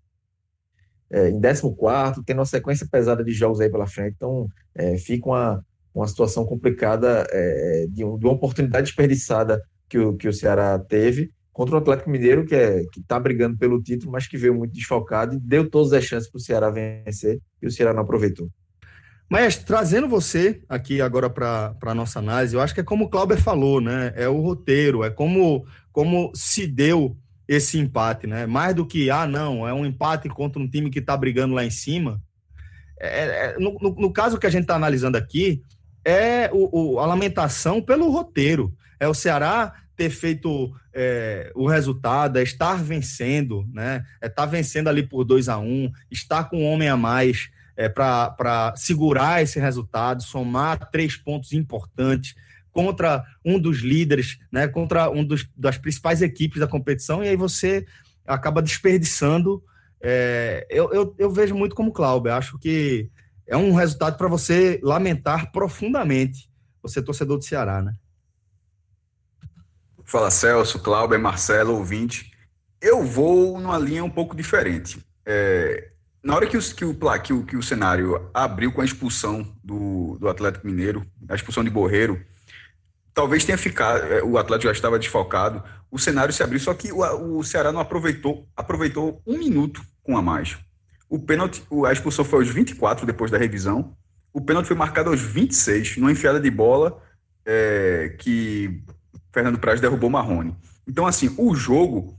é, 1.09 1.29
em 1.29 1.39
14, 1.39 2.23
tendo 2.25 2.39
uma 2.39 2.45
sequência 2.45 2.87
pesada 2.89 3.23
de 3.23 3.31
jogos 3.31 3.59
aí 3.59 3.69
pela 3.69 3.87
frente. 3.87 4.15
Então, 4.15 4.47
é, 4.73 4.97
fica 4.97 5.27
uma, 5.27 5.65
uma 5.93 6.07
situação 6.07 6.45
complicada 6.45 7.25
é, 7.31 7.85
de, 7.87 7.95
de, 7.95 8.03
uma 8.03 8.33
oportunidade 8.33 8.87
desperdiçada 8.87 9.61
que 9.87 9.97
o, 9.97 10.15
que 10.15 10.27
o 10.27 10.33
Ceará 10.33 10.77
teve 10.79 11.31
contra 11.53 11.75
o 11.75 11.77
Atlético 11.77 12.09
Mineiro, 12.09 12.45
que 12.45 12.53
é, 12.53 12.83
está 12.97 13.17
brigando 13.17 13.57
pelo 13.57 13.81
título, 13.81 14.11
mas 14.11 14.27
que 14.27 14.37
veio 14.37 14.53
muito 14.53 14.73
desfalcado 14.73 15.35
e 15.35 15.39
deu 15.39 15.69
todas 15.69 15.93
as 15.93 16.03
chances 16.03 16.29
para 16.29 16.37
o 16.37 16.41
Ceará 16.41 16.69
vencer 16.69 17.39
e 17.61 17.67
o 17.67 17.71
Ceará 17.71 17.93
não 17.93 18.01
aproveitou. 18.01 18.49
Mas 19.29 19.58
trazendo 19.58 20.08
você 20.08 20.62
aqui 20.70 21.01
agora 21.01 21.29
para 21.29 21.75
a 21.82 21.96
nossa 21.96 22.20
análise, 22.20 22.55
eu 22.55 22.62
acho 22.62 22.74
que 22.74 22.82
é 22.82 22.84
como 22.84 23.05
o 23.05 23.10
Clauber 23.10 23.41
falou, 23.41 23.82
né? 23.82 24.13
É 24.15 24.27
o 24.27 24.39
roteiro, 24.39 25.03
é 25.03 25.10
como, 25.10 25.65
como 25.91 26.32
se 26.36 26.67
deu 26.67 27.17
esse 27.48 27.77
empate, 27.77 28.27
né? 28.27 28.46
Mais 28.46 28.75
do 28.75 28.86
que, 28.86 29.10
ah, 29.10 29.25
não, 29.25 29.67
é 29.67 29.74
um 29.74 29.86
empate 29.86 30.29
contra 30.29 30.62
um 30.62 30.70
time 30.70 30.89
que 30.89 31.00
está 31.00 31.17
brigando 31.17 31.55
lá 31.55 31.65
em 31.65 31.72
cima. 31.72 32.22
É, 33.00 33.53
é, 33.55 33.60
no, 33.60 33.77
no, 33.82 33.96
no, 33.96 34.13
caso 34.13 34.38
que 34.38 34.48
a 34.48 34.50
gente 34.50 34.63
está 34.63 34.75
analisando 34.75 35.17
aqui, 35.17 35.62
é 36.03 36.50
o, 36.53 36.94
o, 36.94 37.00
a 37.00 37.05
lamentação 37.05 37.82
pelo 37.82 38.10
roteiro. 38.10 38.74
É 39.00 39.08
o 39.08 39.13
Ceará 39.13 39.74
ter 39.96 40.10
feito 40.10 40.74
é, 40.94 41.51
o 41.55 41.67
resultado, 41.67 42.38
é 42.38 42.44
estar 42.44 42.75
vencendo, 42.75 43.67
né? 43.74 44.05
É 44.22 44.27
estar 44.27 44.44
tá 44.44 44.46
vencendo 44.46 44.88
ali 44.88 45.03
por 45.03 45.24
2 45.24 45.50
a 45.50 45.58
1 45.58 45.63
um, 45.63 45.91
estar 46.12 46.46
com 46.46 46.58
um 46.58 46.65
homem 46.65 46.89
a 46.89 46.98
mais 46.98 47.50
é, 47.75 47.89
para 47.89 48.74
segurar 48.75 49.41
esse 49.44 49.60
resultado, 49.60 50.24
somar 50.24 50.89
três 50.89 51.17
pontos 51.17 51.51
importantes 51.53 52.36
contra 52.72 53.24
um 53.44 53.58
dos 53.58 53.79
líderes, 53.79 54.38
né? 54.51 54.67
Contra 54.67 55.10
um 55.10 55.24
dos, 55.24 55.48
das 55.55 55.77
principais 55.77 56.22
equipes 56.22 56.60
da 56.60 56.67
competição, 56.67 57.24
e 57.24 57.27
aí 57.29 57.36
você 57.36 57.86
acaba 58.25 58.62
desperdiçando. 58.62 59.63
É, 60.01 60.67
eu, 60.70 60.91
eu, 60.91 61.15
eu, 61.17 61.32
vejo 61.32 61.55
muito 61.55 61.75
como 61.75 61.94
Cláudio, 61.94 62.34
acho 62.34 62.60
que 62.60 63.10
é 63.48 63.55
um 63.55 63.74
resultado 63.74 64.17
para 64.17 64.27
você 64.27 64.79
lamentar 64.84 65.51
profundamente, 65.51 66.50
você 66.82 67.01
torcedor 67.01 67.38
do 67.38 67.46
Ceará, 67.46 67.82
né? 67.82 67.94
Fala 70.03 70.29
Celso, 70.29 70.79
Cláudio, 70.79 71.20
Marcelo, 71.20 71.75
ouvinte. 71.75 72.32
Eu 72.79 73.03
vou 73.03 73.60
numa 73.60 73.77
linha 73.77 74.03
um 74.03 74.10
pouco 74.10 74.36
diferente. 74.36 75.03
É, 75.25 75.91
na 76.25 76.36
hora 76.36 76.48
que, 76.48 76.58
os, 76.58 76.74
que, 76.74 76.84
o, 76.84 76.98
que, 77.22 77.34
o, 77.34 77.46
que 77.46 77.55
o 77.55 77.62
cenário 77.62 78.29
abriu 78.34 78.72
com 78.72 78.82
a 78.82 78.86
expulsão 78.86 79.48
do, 79.63 80.17
do 80.20 80.27
Atlético 80.27 80.65
Mineiro, 80.65 81.05
a 81.29 81.36
expulsão 81.36 81.63
de 81.63 81.70
Borreiro, 81.70 82.20
talvez 83.13 83.46
tenha 83.46 83.60
ficado, 83.60 84.03
é, 84.12 84.24
o 84.24 84.36
Atlético 84.36 84.67
já 84.67 84.72
estava 84.72 84.98
desfalcado, 84.98 85.63
o 85.91 86.00
cenário 86.00 86.34
se 86.34 86.41
abriu, 86.41 86.60
só 86.60 86.74
que 86.74 86.91
o, 86.91 87.38
o 87.38 87.44
Ceará 87.44 87.72
não 87.72 87.79
aproveitou, 87.79 88.48
aproveitou 88.58 89.22
um 89.25 89.38
minuto 89.38 89.84
com 90.01 90.17
a 90.17 90.22
mais. 90.22 90.58
O 91.08 91.20
pênalti, 91.20 91.63
a 91.86 91.94
expulsão 91.94 92.25
foi 92.25 92.39
aos 92.39 92.50
24 92.50 93.05
depois 93.05 93.29
da 93.29 93.38
revisão, 93.38 93.96
o 94.34 94.41
pênalti 94.41 94.65
foi 94.65 94.75
marcado 94.75 95.12
aos 95.12 95.22
26, 95.22 95.98
numa 95.98 96.12
enfiada 96.12 96.39
de 96.39 96.50
bola 96.50 97.00
é, 97.46 98.15
que 98.17 98.82
Fernando 99.32 99.60
Praz 99.60 99.79
derrubou 99.79 100.10
Marrone. 100.10 100.58
Então, 100.88 101.05
assim, 101.05 101.36
o 101.38 101.53
jogo 101.53 102.17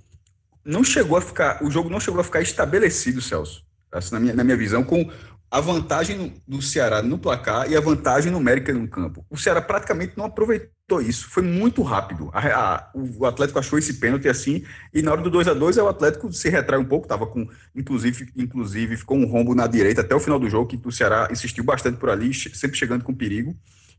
não 0.64 0.84
chegou 0.84 1.18
a 1.18 1.20
ficar, 1.20 1.60
o 1.60 1.68
jogo 1.72 1.90
não 1.90 1.98
chegou 1.98 2.20
a 2.20 2.24
ficar 2.24 2.40
estabelecido, 2.40 3.20
Celso, 3.20 3.65
assim, 3.92 4.14
na, 4.14 4.20
minha, 4.20 4.34
na 4.34 4.44
minha 4.44 4.56
visão, 4.56 4.82
com 4.82 5.10
a 5.50 5.60
vantagem 5.60 6.34
do 6.46 6.60
Ceará 6.60 7.02
no 7.02 7.18
placar 7.18 7.70
e 7.70 7.76
a 7.76 7.80
vantagem 7.80 8.32
numérica 8.32 8.72
no 8.72 8.88
campo. 8.88 9.24
O 9.30 9.36
Ceará 9.36 9.62
praticamente 9.62 10.14
não 10.16 10.24
aproveitou 10.24 11.00
isso, 11.00 11.30
foi 11.30 11.42
muito 11.42 11.82
rápido. 11.82 12.30
A, 12.32 12.40
a, 12.40 12.90
o 12.94 13.24
Atlético 13.24 13.58
achou 13.58 13.78
esse 13.78 13.94
pênalti 13.94 14.28
assim, 14.28 14.64
e 14.92 15.02
na 15.02 15.12
hora 15.12 15.22
do 15.22 15.30
2 15.30 15.48
a 15.48 15.54
2 15.54 15.78
o 15.78 15.88
Atlético 15.88 16.32
se 16.32 16.48
retrai 16.48 16.78
um 16.78 16.84
pouco, 16.84 17.06
estava 17.06 17.26
com, 17.26 17.48
inclusive, 17.74 18.28
inclusive, 18.36 18.96
ficou 18.96 19.16
um 19.16 19.26
rombo 19.26 19.54
na 19.54 19.66
direita 19.66 20.00
até 20.00 20.14
o 20.14 20.20
final 20.20 20.38
do 20.38 20.50
jogo, 20.50 20.66
que 20.66 20.80
o 20.84 20.92
Ceará 20.92 21.28
insistiu 21.30 21.62
bastante 21.62 21.96
por 21.98 22.10
ali, 22.10 22.34
sempre 22.34 22.76
chegando 22.76 23.04
com 23.04 23.14
perigo. 23.14 23.56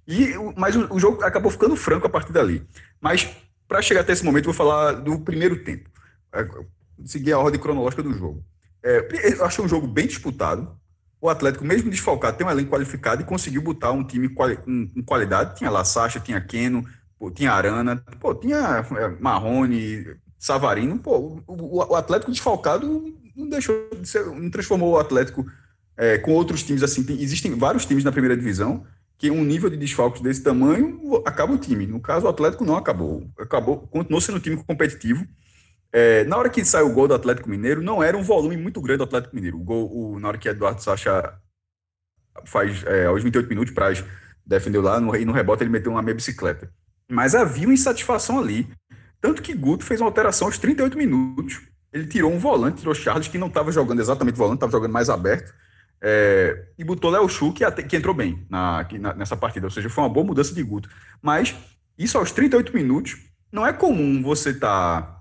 E, 0.08 0.34
mas 0.56 0.76
o, 0.76 0.94
o 0.94 1.00
jogo 1.00 1.24
acabou 1.24 1.52
ficando 1.52 1.76
franco 1.76 2.08
a 2.08 2.10
partir 2.10 2.32
dali. 2.32 2.66
Mas, 3.02 3.30
para 3.68 3.82
chegar 3.82 4.02
até 4.02 4.14
esse 4.14 4.24
momento, 4.24 4.46
vou 4.46 4.54
falar 4.54 4.94
do 4.94 5.20
primeiro 5.20 5.64
tempo. 5.64 5.90
É, 6.34 6.48
seguir 7.06 7.34
a 7.34 7.40
ordem 7.40 7.60
cronológica 7.60 8.04
do 8.04 8.14
jogo. 8.14 8.44
É, 8.88 9.34
eu 9.34 9.46
achei 9.46 9.64
um 9.64 9.68
jogo 9.68 9.86
bem 9.86 10.08
disputado. 10.08 10.72
O 11.20 11.30
Atlético, 11.30 11.66
mesmo 11.66 11.90
desfalcado, 11.90 12.38
tem 12.38 12.48
um 12.48 12.50
elenco 12.50 12.72
qualificado 12.72 13.22
e 13.22 13.26
conseguiu 13.26 13.62
botar 13.62 13.92
um 13.92 14.04
time 14.04 14.30
com, 14.30 14.56
com 14.56 15.04
qualidade. 15.04 15.58
Tinha 15.58 15.70
La 15.70 15.84
Sacha, 15.84 16.22
tinha 16.22 16.40
Keno, 16.40 16.86
pô, 17.20 17.30
tinha 17.30 17.52
Arana, 17.52 18.02
pô, 18.20 18.34
tinha 18.34 18.86
é, 18.98 19.10
Marrone, 19.20 20.16
Savarino. 20.40 20.98
Pô, 21.00 21.42
o, 21.46 21.84
o, 21.90 21.96
Atlético 21.96 22.32
desfalcado 22.32 23.14
não 23.36 23.50
deixou 23.50 23.90
de 24.00 24.08
ser, 24.08 24.26
não 24.26 24.50
transformou 24.50 24.94
o 24.94 25.00
Atlético 25.00 25.46
é, 25.98 26.18
com 26.20 26.32
outros 26.32 26.64
times 26.64 26.82
assim. 26.82 27.04
Tem, 27.04 27.22
existem 27.22 27.54
vários 27.56 27.86
times 27.86 28.06
na 28.06 28.12
primeira 28.12 28.38
divisão 28.38 28.86
que 29.18 29.32
um 29.32 29.44
nível 29.44 29.70
de 29.70 29.76
desfalques 29.76 30.22
desse 30.22 30.44
tamanho 30.44 31.22
acaba 31.26 31.52
o 31.52 31.58
time. 31.58 31.88
No 31.88 32.00
caso, 32.00 32.26
o 32.26 32.30
Atlético 32.30 32.64
não 32.64 32.78
acabou. 32.78 33.28
Acabou, 33.38 33.80
continuou 33.88 34.22
sendo 34.22 34.38
um 34.38 34.42
time 34.42 34.56
competitivo. 34.64 35.28
É, 35.92 36.24
na 36.26 36.38
hora 36.38 36.50
que 36.50 36.64
saiu 36.66 36.88
o 36.88 36.94
gol 36.94 37.08
do 37.08 37.14
Atlético 37.14 37.50
Mineiro, 37.50 37.82
não 37.82 38.04
era 38.04 38.18
um 38.18 38.24
volume 38.24 38.58
muito 38.58 38.82
grande 38.82 39.00
do 39.00 39.04
Atlético 39.06 39.36
Mineiro. 39.36 39.58
O 39.58 39.64
gol, 39.64 39.90
o, 39.92 40.20
na 40.20 40.28
hora 40.28 40.38
que 40.38 40.50
Eduardo 40.50 40.82
Sacha 40.82 41.34
faz 42.46 42.84
é, 42.86 43.06
aos 43.06 43.24
28 43.24 43.50
minutos, 43.50 43.74
para 43.74 43.94
defendeu 44.46 44.82
lá, 44.82 45.00
no, 45.00 45.16
e 45.16 45.26
no 45.26 45.34
rebote 45.34 45.64
ele 45.64 45.70
meteu 45.70 45.92
uma 45.92 46.02
meia 46.02 46.16
bicicleta. 46.16 46.72
Mas 47.10 47.36
havia 47.36 47.68
uma 47.68 47.74
insatisfação 47.74 48.40
ali. 48.40 48.70
Tanto 49.20 49.42
que 49.42 49.54
Guto 49.54 49.84
fez 49.84 50.00
uma 50.00 50.08
alteração 50.08 50.48
aos 50.48 50.58
38 50.58 50.98
minutos. 50.98 51.62
Ele 51.92 52.06
tirou 52.06 52.32
um 52.32 52.38
volante, 52.38 52.80
tirou 52.80 52.94
Charles, 52.94 53.28
que 53.28 53.38
não 53.38 53.48
estava 53.48 53.72
jogando 53.72 54.00
exatamente 54.00 54.38
volante, 54.38 54.58
estava 54.58 54.72
jogando 54.72 54.92
mais 54.92 55.10
aberto 55.10 55.54
é, 56.02 56.68
e 56.78 56.84
botou 56.84 57.10
Léo 57.10 57.28
Chu, 57.28 57.52
que, 57.52 57.70
que, 57.84 57.98
entrou 57.98 58.14
bem 58.14 58.46
na, 58.50 58.86
que, 58.86 59.00
na, 59.00 59.14
nessa 59.14 59.36
partida. 59.36 59.66
Ou 59.66 59.72
seja, 59.72 59.90
foi 59.90 60.04
uma 60.04 60.10
boa 60.10 60.26
mudança 60.26 60.54
de 60.54 60.62
Guto. 60.62 60.90
Mas 61.22 61.56
isso 61.98 62.18
aos 62.18 62.32
38 62.32 62.74
minutos, 62.74 63.18
não 63.52 63.66
é 63.66 63.74
comum 63.74 64.22
você 64.22 64.52
estar. 64.52 65.02
Tá, 65.02 65.17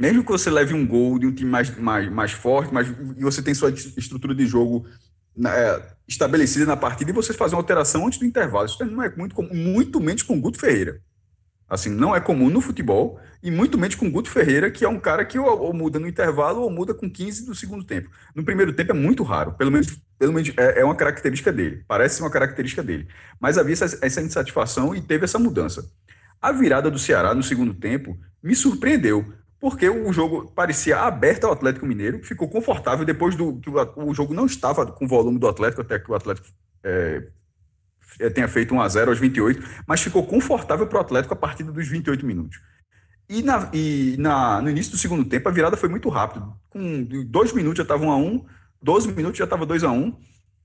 mesmo 0.00 0.24
que 0.24 0.30
você 0.30 0.50
leve 0.50 0.72
um 0.72 0.86
gol 0.86 1.18
de 1.18 1.26
um 1.26 1.32
time 1.32 1.50
mais, 1.50 1.76
mais, 1.76 2.10
mais 2.10 2.32
forte, 2.32 2.72
mas 2.72 2.88
você 3.18 3.42
tem 3.42 3.52
sua 3.52 3.70
estrutura 3.70 4.34
de 4.34 4.46
jogo 4.46 4.86
é, 5.46 5.82
estabelecida 6.08 6.64
na 6.64 6.76
partida 6.76 7.10
e 7.10 7.14
você 7.14 7.34
fazer 7.34 7.54
uma 7.54 7.60
alteração 7.60 8.06
antes 8.06 8.18
do 8.18 8.24
intervalo. 8.24 8.66
Isso 8.66 8.84
não 8.84 9.02
é 9.02 9.14
muito 9.14 9.34
comum, 9.34 9.54
muito 9.54 10.00
menos 10.00 10.22
com 10.22 10.40
Guto 10.40 10.58
Ferreira. 10.58 11.00
Assim, 11.68 11.90
não 11.90 12.16
é 12.16 12.20
comum 12.20 12.50
no 12.50 12.60
futebol, 12.60 13.20
e 13.42 13.50
muito 13.50 13.78
menos 13.78 13.94
com 13.94 14.10
Guto 14.10 14.28
Ferreira, 14.28 14.70
que 14.70 14.84
é 14.84 14.88
um 14.88 14.98
cara 14.98 15.24
que 15.24 15.38
ou, 15.38 15.46
ou, 15.60 15.72
muda 15.72 16.00
no 16.00 16.08
intervalo 16.08 16.62
ou 16.62 16.70
muda 16.70 16.92
com 16.92 17.08
15 17.08 17.46
do 17.46 17.54
segundo 17.54 17.84
tempo. 17.84 18.10
No 18.34 18.42
primeiro 18.42 18.72
tempo 18.72 18.90
é 18.90 18.94
muito 18.94 19.22
raro, 19.22 19.52
pelo 19.52 19.70
menos, 19.70 19.96
pelo 20.18 20.32
menos 20.32 20.52
é, 20.56 20.80
é 20.80 20.84
uma 20.84 20.96
característica 20.96 21.52
dele, 21.52 21.84
parece 21.86 22.20
uma 22.20 22.30
característica 22.30 22.82
dele. 22.82 23.06
Mas 23.38 23.56
havia 23.56 23.74
essa, 23.74 23.98
essa 24.02 24.20
insatisfação 24.20 24.94
e 24.96 25.00
teve 25.00 25.24
essa 25.24 25.38
mudança. 25.38 25.88
A 26.42 26.50
virada 26.50 26.90
do 26.90 26.98
Ceará 26.98 27.34
no 27.34 27.42
segundo 27.42 27.72
tempo 27.72 28.18
me 28.42 28.56
surpreendeu, 28.56 29.32
porque 29.60 29.88
o 29.88 30.12
jogo 30.12 30.50
parecia 30.52 30.98
aberto 31.00 31.44
ao 31.44 31.52
Atlético 31.52 31.86
Mineiro, 31.86 32.24
ficou 32.24 32.48
confortável 32.48 33.04
depois 33.04 33.36
do 33.36 33.60
que 33.60 33.68
o, 33.68 34.08
o 34.08 34.14
jogo 34.14 34.32
não 34.32 34.46
estava 34.46 34.86
com 34.86 35.04
o 35.04 35.08
volume 35.08 35.38
do 35.38 35.46
Atlético, 35.46 35.82
até 35.82 35.98
que 35.98 36.10
o 36.10 36.14
Atlético 36.14 36.48
é, 36.82 37.22
é, 38.18 38.30
tenha 38.30 38.48
feito 38.48 38.74
1 38.74 38.80
a 38.80 38.88
0 38.88 39.10
aos 39.10 39.18
28, 39.18 39.62
mas 39.86 40.00
ficou 40.00 40.26
confortável 40.26 40.86
para 40.86 40.98
o 40.98 41.00
Atlético 41.00 41.34
a 41.34 41.36
partir 41.36 41.62
dos 41.62 41.86
28 41.86 42.24
minutos. 42.24 42.58
E, 43.28 43.42
na, 43.42 43.70
e 43.72 44.16
na, 44.18 44.60
no 44.60 44.70
início 44.70 44.90
do 44.90 44.98
segundo 44.98 45.24
tempo, 45.24 45.48
a 45.48 45.52
virada 45.52 45.76
foi 45.76 45.88
muito 45.88 46.08
rápido. 46.08 46.52
Com 46.68 47.06
dois 47.26 47.52
minutos 47.52 47.76
já 47.76 47.82
estava 47.82 48.04
1 48.04 48.10
a 48.10 48.16
1 48.16 48.46
12 48.82 49.12
minutos 49.12 49.38
já 49.38 49.44
estava 49.44 49.66
2 49.66 49.84
a 49.84 49.90
1 49.90 50.16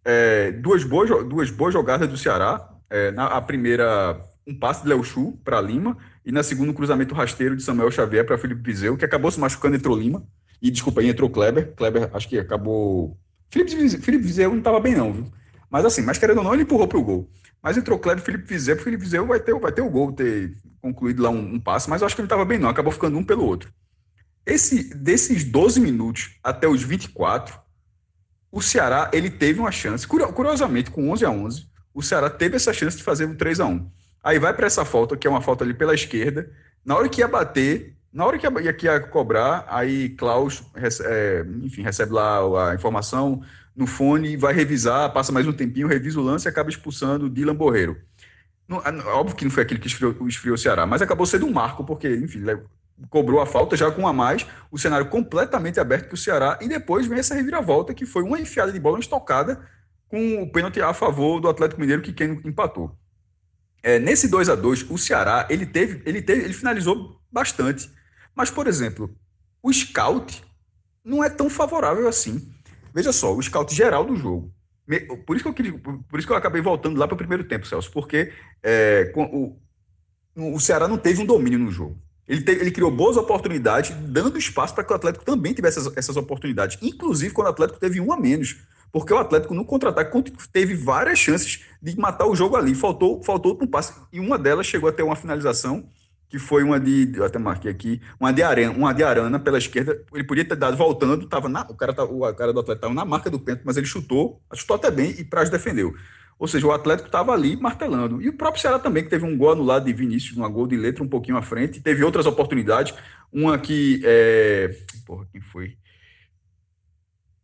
é, 0.05 0.51
duas, 0.51 0.83
boas, 0.83 1.09
duas 1.27 1.49
boas 1.49 1.73
jogadas 1.73 2.07
do 2.07 2.17
Ceará. 2.17 2.69
É, 2.89 3.11
na 3.11 3.25
a 3.25 3.41
primeira, 3.41 4.21
um 4.47 4.57
passe 4.57 4.83
de 4.83 4.89
Léo 4.89 5.03
Chu 5.03 5.39
para 5.43 5.59
Lima, 5.59 5.97
e 6.25 6.31
na 6.31 6.41
segunda, 6.41 6.71
um 6.71 6.73
cruzamento 6.73 7.13
rasteiro 7.13 7.55
de 7.55 7.61
Samuel 7.61 7.91
Xavier 7.91 8.25
para 8.25 8.37
Felipe 8.37 8.61
Vizeu, 8.63 8.97
que 8.97 9.05
acabou 9.05 9.29
se 9.29 9.39
machucando, 9.39 9.75
entrou 9.75 9.95
Lima. 9.95 10.25
E 10.59 10.71
desculpa, 10.71 11.01
aí 11.01 11.09
entrou 11.09 11.29
Kleber. 11.29 11.73
Kleber, 11.75 12.09
acho 12.13 12.27
que 12.27 12.39
acabou. 12.39 13.15
Felipe, 13.51 13.71
Felipe 13.99 14.23
Vizeu 14.23 14.49
não 14.49 14.57
estava 14.57 14.79
bem, 14.79 14.95
não, 14.95 15.13
viu? 15.13 15.31
Mas 15.69 15.85
assim, 15.85 16.01
mas 16.01 16.17
querendo 16.17 16.39
ou 16.39 16.43
não, 16.43 16.53
ele 16.53 16.63
empurrou 16.63 16.87
para 16.87 16.97
o 16.97 17.03
gol. 17.03 17.29
Mas 17.61 17.77
entrou 17.77 17.99
Kleber 17.99 18.23
Felipe 18.23 18.47
Vizeu, 18.47 18.75
Felipe 18.77 19.03
Vizeu 19.03 19.27
vai 19.27 19.39
ter, 19.39 19.53
vai 19.59 19.71
ter 19.71 19.81
o 19.81 19.89
gol, 19.89 20.13
ter 20.13 20.55
concluído 20.81 21.21
lá 21.21 21.29
um, 21.29 21.55
um 21.55 21.59
passe, 21.59 21.89
mas 21.89 22.01
eu 22.01 22.07
acho 22.07 22.15
que 22.15 22.21
ele 22.21 22.25
estava 22.27 22.45
bem 22.45 22.57
não, 22.57 22.69
acabou 22.69 22.91
ficando 22.91 23.17
um 23.17 23.23
pelo 23.23 23.43
outro. 23.43 23.71
Esse, 24.45 24.95
desses 24.95 25.43
12 25.43 25.79
minutos 25.79 26.39
até 26.43 26.67
os 26.67 26.81
24, 26.83 27.59
o 28.51 28.61
Ceará 28.61 29.09
ele 29.13 29.29
teve 29.29 29.59
uma 29.59 29.71
chance, 29.71 30.07
curiosamente, 30.07 30.91
com 30.91 31.09
11 31.09 31.25
a 31.25 31.29
11, 31.31 31.67
o 31.93 32.01
Ceará 32.03 32.29
teve 32.29 32.55
essa 32.55 32.71
chance 32.71 32.97
de 32.97 33.03
fazer 33.03 33.25
um 33.25 33.35
3 33.35 33.59
a 33.59 33.65
1 33.65 33.89
Aí 34.25 34.39
vai 34.39 34.51
para 34.55 34.65
essa 34.65 34.83
falta, 34.83 35.15
que 35.15 35.27
é 35.27 35.29
uma 35.29 35.39
falta 35.39 35.63
ali 35.63 35.75
pela 35.75 35.93
esquerda, 35.93 36.51
na 36.83 36.95
hora 36.95 37.07
que 37.07 37.21
ia 37.21 37.27
bater, 37.27 37.95
na 38.11 38.25
hora 38.25 38.39
que 38.39 38.47
ia, 38.47 38.73
que 38.73 38.87
ia 38.87 38.99
cobrar, 38.99 39.67
aí 39.69 40.09
Klaus, 40.09 40.63
é, 41.03 41.45
enfim, 41.61 41.83
recebe 41.83 42.11
lá 42.11 42.71
a 42.71 42.73
informação, 42.73 43.43
no 43.75 43.85
fone, 43.85 44.35
vai 44.35 44.51
revisar, 44.51 45.13
passa 45.13 45.31
mais 45.31 45.45
um 45.45 45.53
tempinho, 45.53 45.87
revisa 45.87 46.19
o 46.19 46.23
lance 46.23 46.47
e 46.47 46.49
acaba 46.49 46.71
expulsando 46.71 47.27
o 47.27 47.29
Dylan 47.29 47.53
Borreiro. 47.53 48.01
Não, 48.67 48.81
óbvio 49.13 49.35
que 49.35 49.45
não 49.45 49.51
foi 49.51 49.61
aquele 49.61 49.79
que 49.79 49.85
esfriou, 49.85 50.15
esfriou 50.27 50.55
o 50.55 50.57
Ceará, 50.57 50.87
mas 50.87 51.03
acabou 51.03 51.27
sendo 51.27 51.45
um 51.45 51.51
marco, 51.51 51.83
porque, 51.83 52.09
enfim, 52.15 52.41
cobrou 53.11 53.39
a 53.39 53.45
falta 53.45 53.77
já 53.77 53.91
com 53.91 54.07
a 54.07 54.13
mais, 54.13 54.43
o 54.71 54.79
cenário 54.79 55.05
completamente 55.05 55.79
aberto 55.79 56.07
para 56.07 56.15
o 56.15 56.17
Ceará, 56.17 56.57
e 56.61 56.67
depois 56.67 57.05
vem 57.05 57.19
essa 57.19 57.35
reviravolta, 57.35 57.93
que 57.93 58.07
foi 58.07 58.23
uma 58.23 58.39
enfiada 58.39 58.71
de 58.71 58.79
bola, 58.79 58.95
uma 58.95 59.01
estocada, 59.01 59.61
com 60.07 60.41
o 60.41 60.51
pênalti 60.51 60.81
a 60.81 60.95
favor 60.95 61.39
do 61.39 61.47
Atlético 61.47 61.79
Mineiro, 61.79 62.01
que 62.01 62.11
quem 62.11 62.41
empatou. 62.43 62.97
É, 63.85 63.99
nesse 63.99 64.27
2 64.27 64.49
a 64.49 64.55
2 64.55 64.89
o 64.89 64.97
Ceará, 64.97 65.45
ele 65.47 65.63
teve, 65.63 66.01
ele 66.07 66.19
teve, 66.19 66.43
ele 66.43 66.55
finalizou 66.55 67.21
bastante. 67.31 67.87
Mas, 68.35 68.49
por 68.49 68.65
exemplo, 68.65 69.15
o 69.61 69.71
scout 69.71 70.43
não 71.03 71.23
é 71.23 71.29
tão 71.29 71.51
favorável 71.51 72.07
assim. 72.07 72.51
Veja 72.95 73.11
só, 73.11 73.31
o 73.35 73.43
scout 73.43 73.75
geral 73.75 74.03
do 74.03 74.15
jogo. 74.15 74.51
Por 75.27 75.35
isso 75.35 75.53
que 75.53 75.61
eu, 75.61 75.79
por 76.09 76.17
isso 76.17 76.27
que 76.27 76.33
eu 76.33 76.37
acabei 76.37 76.63
voltando 76.63 76.97
lá 76.97 77.07
para 77.07 77.13
o 77.13 77.17
primeiro 77.17 77.43
tempo, 77.43 77.67
Celso, 77.67 77.91
porque 77.91 78.33
é, 78.63 79.13
o, 79.15 79.55
o 80.35 80.59
Ceará 80.59 80.87
não 80.87 80.97
teve 80.97 81.21
um 81.21 81.25
domínio 81.25 81.59
no 81.59 81.69
jogo. 81.69 81.95
Ele, 82.27 82.41
teve, 82.41 82.61
ele 82.61 82.71
criou 82.71 82.89
boas 82.89 83.17
oportunidades, 83.17 83.95
dando 84.07 84.35
espaço 84.39 84.73
para 84.73 84.83
que 84.83 84.93
o 84.93 84.95
Atlético 84.95 85.23
também 85.23 85.53
tivesse 85.53 85.77
essas, 85.77 85.95
essas, 85.95 86.17
oportunidades, 86.17 86.79
inclusive 86.81 87.35
quando 87.35 87.49
o 87.49 87.51
Atlético 87.51 87.79
teve 87.79 88.01
um 88.01 88.11
a 88.11 88.19
menos. 88.19 88.57
Porque 88.91 89.13
o 89.13 89.17
Atlético, 89.17 89.53
no 89.53 89.65
contra-ataque, 89.65 90.31
teve 90.51 90.73
várias 90.73 91.19
chances 91.19 91.65
de 91.81 91.97
matar 91.97 92.27
o 92.27 92.35
jogo 92.35 92.55
ali. 92.55 92.73
Faltou, 92.73 93.21
faltou 93.23 93.57
um 93.61 93.67
passe, 93.67 93.93
e 94.11 94.19
uma 94.19 94.37
delas 94.37 94.65
chegou 94.65 94.89
até 94.89 95.03
uma 95.03 95.15
finalização, 95.15 95.87
que 96.29 96.39
foi 96.39 96.63
uma 96.63 96.79
de. 96.79 97.11
Eu 97.15 97.23
até 97.23 97.37
marquei 97.37 97.69
aqui, 97.69 98.01
uma 98.19 98.31
de 98.31 98.41
Arana, 98.41 98.71
uma 98.71 98.93
de 98.93 99.03
Arana 99.03 99.39
pela 99.39 99.57
esquerda. 99.57 100.01
Ele 100.13 100.23
podia 100.23 100.45
ter 100.45 100.55
dado 100.55 100.75
voltando, 100.75 101.27
tava 101.27 101.47
na, 101.49 101.61
o, 101.69 101.75
cara, 101.75 101.91
o 102.03 102.33
cara 102.33 102.53
do 102.53 102.59
Atlético 102.59 102.73
estava 102.73 102.93
na 102.93 103.05
marca 103.05 103.29
do 103.29 103.39
pênalti, 103.39 103.63
mas 103.65 103.77
ele 103.77 103.85
chutou, 103.85 104.41
chutou 104.53 104.75
até 104.75 104.89
bem 104.89 105.11
e 105.17 105.23
Praz 105.23 105.49
defendeu. 105.49 105.93
Ou 106.37 106.47
seja, 106.47 106.67
o 106.67 106.71
Atlético 106.71 107.07
estava 107.07 107.31
ali 107.31 107.55
martelando. 107.55 108.21
E 108.21 108.27
o 108.27 108.33
próprio 108.33 108.61
Ceará 108.61 108.77
também, 108.77 109.03
que 109.03 109.09
teve 109.09 109.25
um 109.25 109.37
gol 109.37 109.51
anulado 109.51 109.85
de 109.85 109.93
Vinícius, 109.93 110.35
uma 110.35 110.49
gol 110.49 110.67
de 110.67 110.75
letra 110.75 111.01
um 111.03 111.07
pouquinho 111.07 111.37
à 111.37 111.41
frente. 111.41 111.81
Teve 111.81 112.03
outras 112.03 112.25
oportunidades. 112.25 112.93
Uma 113.31 113.57
que. 113.57 114.01
É... 114.03 114.75
Porra, 115.05 115.25
quem 115.31 115.39
foi? 115.39 115.77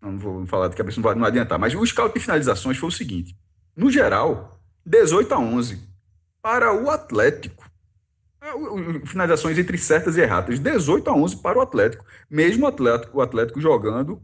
Não, 0.01 0.17
vou 0.17 0.45
falar 0.47 0.67
de 0.67 0.75
cabeça, 0.75 0.97
não 0.97 1.03
vai 1.03 1.15
não 1.15 1.25
adiantar. 1.25 1.59
Mas 1.59 1.75
o 1.75 1.85
scout 1.85 2.13
de 2.13 2.19
finalizações 2.19 2.77
foi 2.77 2.89
o 2.89 2.91
seguinte: 2.91 3.37
no 3.75 3.91
geral, 3.91 4.59
18 4.85 5.33
a 5.33 5.39
11 5.39 5.79
para 6.41 6.73
o 6.73 6.89
Atlético. 6.89 7.69
É, 8.41 9.05
finalizações 9.05 9.57
entre 9.57 9.77
certas 9.77 10.17
e 10.17 10.21
erratas. 10.21 10.59
18 10.59 11.09
a 11.09 11.13
11 11.13 11.37
para 11.37 11.59
o 11.59 11.61
Atlético. 11.61 12.03
Mesmo 12.29 12.65
o 12.65 12.67
Atlético, 12.67 13.17
o 13.19 13.21
Atlético 13.21 13.61
jogando 13.61 14.21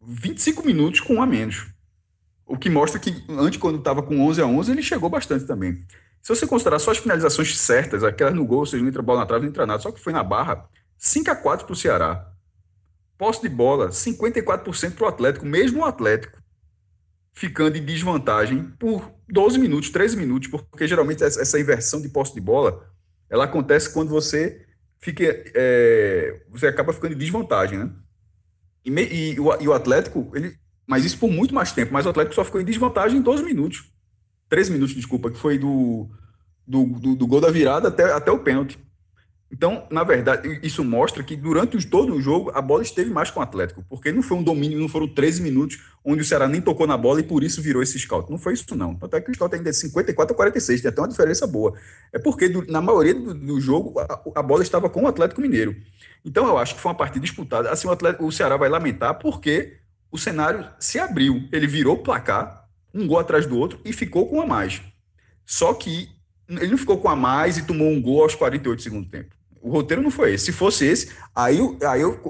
25 0.00 0.64
minutos 0.64 1.00
com 1.00 1.14
um 1.14 1.22
a 1.22 1.26
menos. 1.26 1.66
O 2.46 2.56
que 2.56 2.70
mostra 2.70 3.00
que 3.00 3.24
antes, 3.28 3.58
quando 3.58 3.78
estava 3.78 4.02
com 4.02 4.20
11 4.26 4.40
a 4.40 4.46
11, 4.46 4.70
ele 4.70 4.82
chegou 4.82 5.10
bastante 5.10 5.44
também. 5.44 5.84
Se 6.22 6.34
você 6.34 6.46
considerar 6.46 6.78
só 6.78 6.92
as 6.92 6.98
finalizações 6.98 7.58
certas, 7.58 8.04
aquelas 8.04 8.34
no 8.34 8.46
gol, 8.46 8.60
ou 8.60 8.66
seja, 8.66 8.82
não 8.82 8.88
entra 8.88 9.02
bola 9.02 9.20
na 9.20 9.26
trave, 9.26 9.44
não 9.44 9.50
entra 9.50 9.66
nada, 9.66 9.80
só 9.80 9.90
que 9.90 10.00
foi 10.00 10.12
na 10.12 10.22
barra, 10.22 10.68
5 10.96 11.30
a 11.30 11.36
4 11.36 11.66
para 11.66 11.72
o 11.72 11.76
Ceará. 11.76 12.32
Posse 13.18 13.42
de 13.42 13.48
bola, 13.48 13.88
54% 13.88 14.94
para 14.94 15.04
o 15.04 15.08
Atlético, 15.08 15.44
mesmo 15.44 15.80
o 15.80 15.84
Atlético 15.84 16.38
ficando 17.34 17.76
em 17.76 17.84
desvantagem 17.84 18.64
por 18.78 19.12
12 19.28 19.58
minutos, 19.58 19.90
13 19.90 20.16
minutos, 20.16 20.48
porque 20.48 20.88
geralmente 20.88 21.22
essa 21.22 21.60
inversão 21.60 22.00
de 22.00 22.08
posse 22.08 22.34
de 22.34 22.40
bola, 22.40 22.88
ela 23.28 23.44
acontece 23.44 23.92
quando 23.92 24.08
você 24.08 24.64
fica, 24.98 25.24
é, 25.54 26.42
você 26.48 26.66
acaba 26.66 26.92
ficando 26.92 27.14
em 27.14 27.18
desvantagem, 27.18 27.78
né? 27.78 27.90
E, 28.84 28.90
e, 28.90 29.34
e, 29.34 29.40
o, 29.40 29.62
e 29.62 29.68
o 29.68 29.72
Atlético, 29.72 30.30
ele 30.34 30.56
mas 30.88 31.04
isso 31.04 31.18
por 31.18 31.30
muito 31.30 31.54
mais 31.54 31.70
tempo. 31.70 31.92
Mas 31.92 32.06
o 32.06 32.08
Atlético 32.08 32.34
só 32.34 32.42
ficou 32.42 32.58
em 32.58 32.64
desvantagem 32.64 33.18
em 33.18 33.22
12 33.22 33.44
minutos. 33.44 33.92
13 34.48 34.72
minutos, 34.72 34.94
desculpa, 34.94 35.30
que 35.30 35.36
foi 35.36 35.58
do, 35.58 36.08
do, 36.66 36.86
do, 36.86 37.14
do 37.14 37.26
gol 37.26 37.42
da 37.42 37.50
virada 37.50 37.88
até, 37.88 38.04
até 38.10 38.32
o 38.32 38.38
pênalti. 38.38 38.78
Então, 39.50 39.86
na 39.90 40.04
verdade, 40.04 40.60
isso 40.62 40.84
mostra 40.84 41.22
que 41.22 41.34
durante 41.34 41.84
todo 41.86 42.14
o 42.14 42.20
jogo 42.20 42.50
a 42.54 42.60
bola 42.60 42.82
esteve 42.82 43.10
mais 43.10 43.30
com 43.30 43.40
o 43.40 43.42
Atlético, 43.42 43.82
porque 43.88 44.12
não 44.12 44.22
foi 44.22 44.36
um 44.36 44.42
domínio, 44.42 44.78
não 44.78 44.88
foram 44.88 45.08
13 45.08 45.40
minutos 45.40 45.82
onde 46.04 46.20
o 46.20 46.24
Ceará 46.24 46.46
nem 46.46 46.60
tocou 46.60 46.86
na 46.86 46.98
bola 46.98 47.20
e 47.20 47.22
por 47.22 47.42
isso 47.42 47.62
virou 47.62 47.82
esse 47.82 47.98
scout. 47.98 48.30
Não 48.30 48.38
foi 48.38 48.52
isso, 48.52 48.76
não. 48.76 48.98
Até 49.00 49.20
que 49.20 49.30
o 49.30 49.34
scout 49.34 49.54
ainda 49.54 49.70
é 49.70 49.72
54 49.72 50.34
a 50.34 50.36
46, 50.36 50.82
tem 50.82 50.88
até 50.90 51.00
uma 51.00 51.08
diferença 51.08 51.46
boa. 51.46 51.72
É 52.12 52.18
porque 52.18 52.48
na 52.68 52.82
maioria 52.82 53.14
do, 53.14 53.34
do 53.34 53.60
jogo 53.60 53.98
a, 53.98 54.20
a, 54.36 54.42
bola 54.42 54.62
estava 54.62 54.90
com 54.90 55.04
o 55.04 55.06
Atlético 55.06 55.40
Mineiro. 55.40 55.74
Então 56.24 56.46
eu 56.46 56.58
acho 56.58 56.74
que 56.74 56.80
foi 56.80 56.90
uma 56.90 56.98
partida 56.98 57.24
disputada. 57.24 57.70
Assim, 57.70 57.88
o, 57.88 57.90
Atlético, 57.90 58.26
o 58.26 58.32
Ceará 58.32 58.58
vai 58.58 58.68
lamentar 58.68 59.18
porque 59.18 59.78
o 60.10 60.18
cenário 60.18 60.68
se 60.78 60.98
abriu. 60.98 61.48
Ele 61.50 61.66
virou 61.66 61.94
o 61.94 62.02
placar, 62.02 62.68
um 62.92 63.06
gol 63.06 63.18
atrás 63.18 63.46
do 63.46 63.56
outro, 63.56 63.80
e 63.82 63.94
ficou 63.94 64.28
com 64.28 64.42
a 64.42 64.46
mais. 64.46 64.82
Só 65.46 65.72
que 65.72 66.10
ele 66.48 66.68
não 66.68 66.78
ficou 66.78 66.98
com 66.98 67.08
a 67.08 67.16
mais 67.16 67.58
e 67.58 67.62
tomou 67.62 67.88
um 67.88 68.00
gol 68.00 68.22
aos 68.22 68.34
48 68.34 68.90
do 68.90 69.04
tempo. 69.04 69.37
O 69.60 69.70
roteiro 69.70 70.02
não 70.02 70.10
foi 70.10 70.34
esse. 70.34 70.46
Se 70.46 70.52
fosse 70.52 70.86
esse, 70.86 71.10
aí, 71.34 71.58
eu, 71.58 71.76
aí 71.86 72.00
eu, 72.00 72.20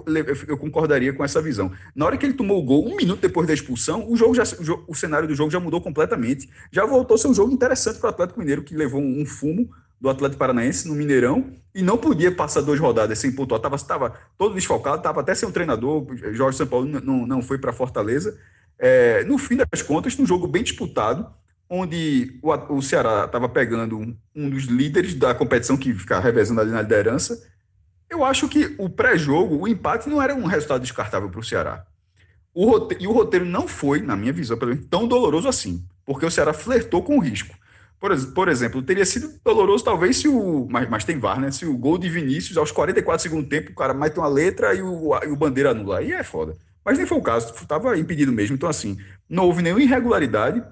eu, 0.47 0.59
concordaria 0.59 1.13
com 1.13 1.25
essa 1.25 1.41
visão. 1.41 1.71
Na 1.95 2.07
hora 2.07 2.17
que 2.17 2.25
ele 2.25 2.35
tomou 2.35 2.61
o 2.61 2.65
gol, 2.65 2.87
um 2.87 2.97
minuto 2.97 3.21
depois 3.21 3.47
da 3.47 3.55
expulsão, 3.55 4.11
o 4.11 4.17
jogo 4.17 4.35
já, 4.35 4.43
o, 4.87 4.95
cenário 4.95 5.29
do 5.29 5.35
jogo 5.35 5.51
já 5.51 5.61
mudou 5.61 5.81
completamente. 5.81 6.49
Já 6.73 6.87
voltou 6.87 7.15
a 7.15 7.19
ser 7.19 7.29
um 7.29 7.35
jogo 7.35 7.53
interessante 7.53 7.99
para 7.99 8.09
o 8.09 8.11
Atlético 8.11 8.41
Mineiro, 8.41 8.63
que 8.63 8.75
levou 8.75 9.01
um, 9.01 9.23
um 9.23 9.27
fumo 9.27 9.69
do 10.01 10.09
Atlético 10.09 10.39
Paranaense 10.39 10.87
no 10.87 10.95
Mineirão 10.95 11.53
e 11.75 11.83
não 11.83 11.99
podia 11.99 12.31
passar 12.31 12.61
duas 12.61 12.79
rodadas 12.79 13.19
sem 13.19 13.33
pontuar. 13.33 13.59
Estava 13.59 13.79
tava 13.79 14.15
todo 14.37 14.55
desfalcado, 14.55 14.99
estava 14.99 15.21
até 15.21 15.35
sem 15.35 15.49
um 15.49 15.53
treinador. 15.53 16.07
Jorge 16.33 16.57
São 16.57 16.67
Paulo 16.67 16.87
não, 16.87 17.27
não 17.27 17.43
foi 17.43 17.59
para 17.59 17.73
Fortaleza. 17.73 18.39
É, 18.79 19.25
no 19.25 19.37
fim 19.39 19.57
das 19.57 19.83
contas, 19.83 20.17
num 20.17 20.27
jogo 20.27 20.47
bem 20.47 20.63
disputado, 20.63 21.29
onde 21.69 22.39
o, 22.43 22.53
o 22.77 22.83
Ceará 22.83 23.25
estava 23.25 23.49
pegando 23.49 24.17
um, 24.35 24.51
dos 24.51 24.65
líderes 24.65 25.15
da 25.15 25.35
competição 25.35 25.77
que 25.77 25.93
ficava 25.93 26.23
revezando 26.23 26.61
ali 26.61 26.71
na 26.71 26.83
liderança. 26.83 27.41
Eu 28.09 28.25
acho 28.25 28.49
que 28.49 28.75
o 28.79 28.89
pré-jogo, 28.89 29.59
o 29.59 29.69
empate 29.69 30.09
não 30.09 30.23
era 30.23 30.35
um 30.35 30.47
resultado 30.47 30.81
descartável 30.81 31.29
para 31.29 31.41
o 31.41 31.45
Ceará. 31.45 31.85
E 32.99 33.07
o 33.07 33.13
roteiro 33.13 33.45
não 33.45 33.69
foi, 33.69 34.01
na 34.01 34.17
minha 34.17 34.33
visão, 34.33 34.57
pelo 34.57 34.73
menos, 34.73 34.87
tão 34.89 35.07
doloroso 35.07 35.47
assim, 35.47 35.85
porque 36.05 36.25
o 36.25 36.31
Ceará 36.31 36.53
flertou 36.53 37.03
com 37.03 37.19
o 37.19 37.21
risco. 37.21 37.55
Por, 38.01 38.17
por 38.33 38.49
exemplo, 38.49 38.83
teria 38.83 39.05
sido 39.05 39.39
doloroso 39.45 39.85
talvez 39.85 40.17
se 40.17 40.29
o. 40.29 40.67
Mas, 40.71 40.89
mas 40.89 41.05
tem 41.05 41.19
VAR, 41.19 41.41
né? 41.41 41.51
Se 41.51 41.67
o 41.67 41.77
gol 41.77 41.99
de 41.99 42.09
Vinícius, 42.09 42.57
aos 42.57 42.71
44 42.71 43.23
segundos 43.23 43.49
tempo, 43.49 43.73
o 43.73 43.75
cara 43.75 43.93
mete 43.93 44.19
uma 44.19 44.29
letra 44.29 44.73
e 44.73 44.83
o, 44.83 45.13
e 45.25 45.29
o 45.29 45.37
bandeira 45.37 45.73
anula. 45.73 45.99
Aí 45.99 46.13
é 46.13 46.23
foda. 46.23 46.57
Mas 46.85 46.97
nem 46.97 47.07
foi 47.07 47.19
o 47.19 47.23
caso, 47.23 47.53
estava 47.55 47.99
impedido 47.99 48.33
mesmo. 48.33 48.55
Então, 48.55 48.69
assim, 48.69 48.97
não 49.29 49.45
houve 49.45 49.63
nenhuma 49.63 49.83
irregularidade 49.83 50.63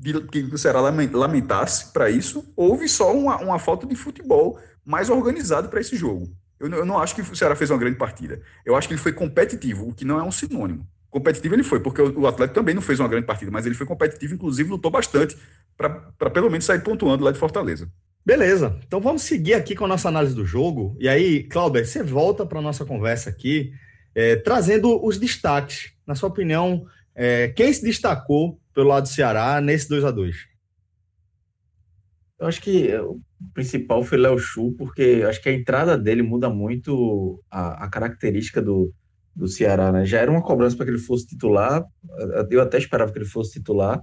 de, 0.00 0.20
que 0.22 0.40
o 0.40 0.58
Ceará 0.58 0.80
lamentasse 0.80 1.92
para 1.92 2.08
isso. 2.08 2.52
Houve 2.56 2.88
só 2.88 3.14
uma, 3.14 3.36
uma 3.36 3.58
falta 3.58 3.86
de 3.86 3.94
futebol 3.94 4.58
mais 4.84 5.10
organizado 5.10 5.68
para 5.68 5.80
esse 5.80 5.96
jogo. 5.96 6.32
Eu, 6.58 6.68
eu 6.70 6.86
não 6.86 6.98
acho 6.98 7.14
que 7.14 7.20
o 7.20 7.36
Ceará 7.36 7.54
fez 7.54 7.70
uma 7.70 7.78
grande 7.78 7.96
partida. 7.96 8.40
Eu 8.64 8.74
acho 8.74 8.88
que 8.88 8.94
ele 8.94 9.00
foi 9.00 9.12
competitivo, 9.12 9.88
o 9.88 9.94
que 9.94 10.04
não 10.04 10.18
é 10.18 10.22
um 10.22 10.32
sinônimo 10.32 10.86
competitivo 11.10 11.54
ele 11.54 11.64
foi, 11.64 11.80
porque 11.80 12.00
o 12.00 12.26
Atlético 12.26 12.54
também 12.54 12.74
não 12.74 12.80
fez 12.80 13.00
uma 13.00 13.08
grande 13.08 13.26
partida, 13.26 13.50
mas 13.50 13.66
ele 13.66 13.74
foi 13.74 13.86
competitivo, 13.86 14.34
inclusive 14.34 14.70
lutou 14.70 14.90
bastante 14.90 15.36
para 15.76 16.30
pelo 16.30 16.48
menos 16.48 16.64
sair 16.64 16.82
pontuando 16.82 17.24
lá 17.24 17.32
de 17.32 17.38
Fortaleza. 17.38 17.90
Beleza, 18.24 18.78
então 18.86 19.00
vamos 19.00 19.22
seguir 19.22 19.54
aqui 19.54 19.74
com 19.74 19.86
a 19.86 19.88
nossa 19.88 20.08
análise 20.08 20.34
do 20.34 20.44
jogo. 20.44 20.96
E 21.00 21.08
aí, 21.08 21.42
Cláudio, 21.44 21.84
você 21.84 22.02
volta 22.02 22.46
para 22.46 22.58
a 22.58 22.62
nossa 22.62 22.84
conversa 22.84 23.30
aqui, 23.30 23.72
é, 24.14 24.36
trazendo 24.36 25.04
os 25.04 25.18
destaques. 25.18 25.92
Na 26.06 26.14
sua 26.14 26.28
opinião, 26.28 26.86
é, 27.14 27.48
quem 27.48 27.72
se 27.72 27.82
destacou 27.82 28.59
pelo 28.74 28.88
lado 28.88 29.04
do 29.04 29.08
Ceará 29.08 29.60
nesse 29.60 29.88
2 29.88 30.04
a 30.04 30.10
2 30.10 30.36
Eu 32.38 32.46
acho 32.46 32.60
que 32.60 32.94
o 32.96 33.20
principal 33.52 34.02
foi 34.02 34.18
Léo 34.18 34.38
Chu, 34.38 34.72
porque 34.76 35.24
acho 35.28 35.42
que 35.42 35.48
a 35.48 35.52
entrada 35.52 35.96
dele 35.98 36.22
muda 36.22 36.48
muito 36.48 37.42
a, 37.50 37.84
a 37.84 37.88
característica 37.88 38.62
do, 38.62 38.92
do 39.34 39.48
Ceará, 39.48 39.92
né? 39.92 40.04
Já 40.04 40.20
era 40.20 40.30
uma 40.30 40.42
cobrança 40.42 40.76
para 40.76 40.86
que 40.86 40.92
ele 40.92 40.98
fosse 40.98 41.26
titular, 41.26 41.84
eu 42.50 42.60
até 42.60 42.78
esperava 42.78 43.12
que 43.12 43.18
ele 43.18 43.26
fosse 43.26 43.52
titular, 43.52 44.00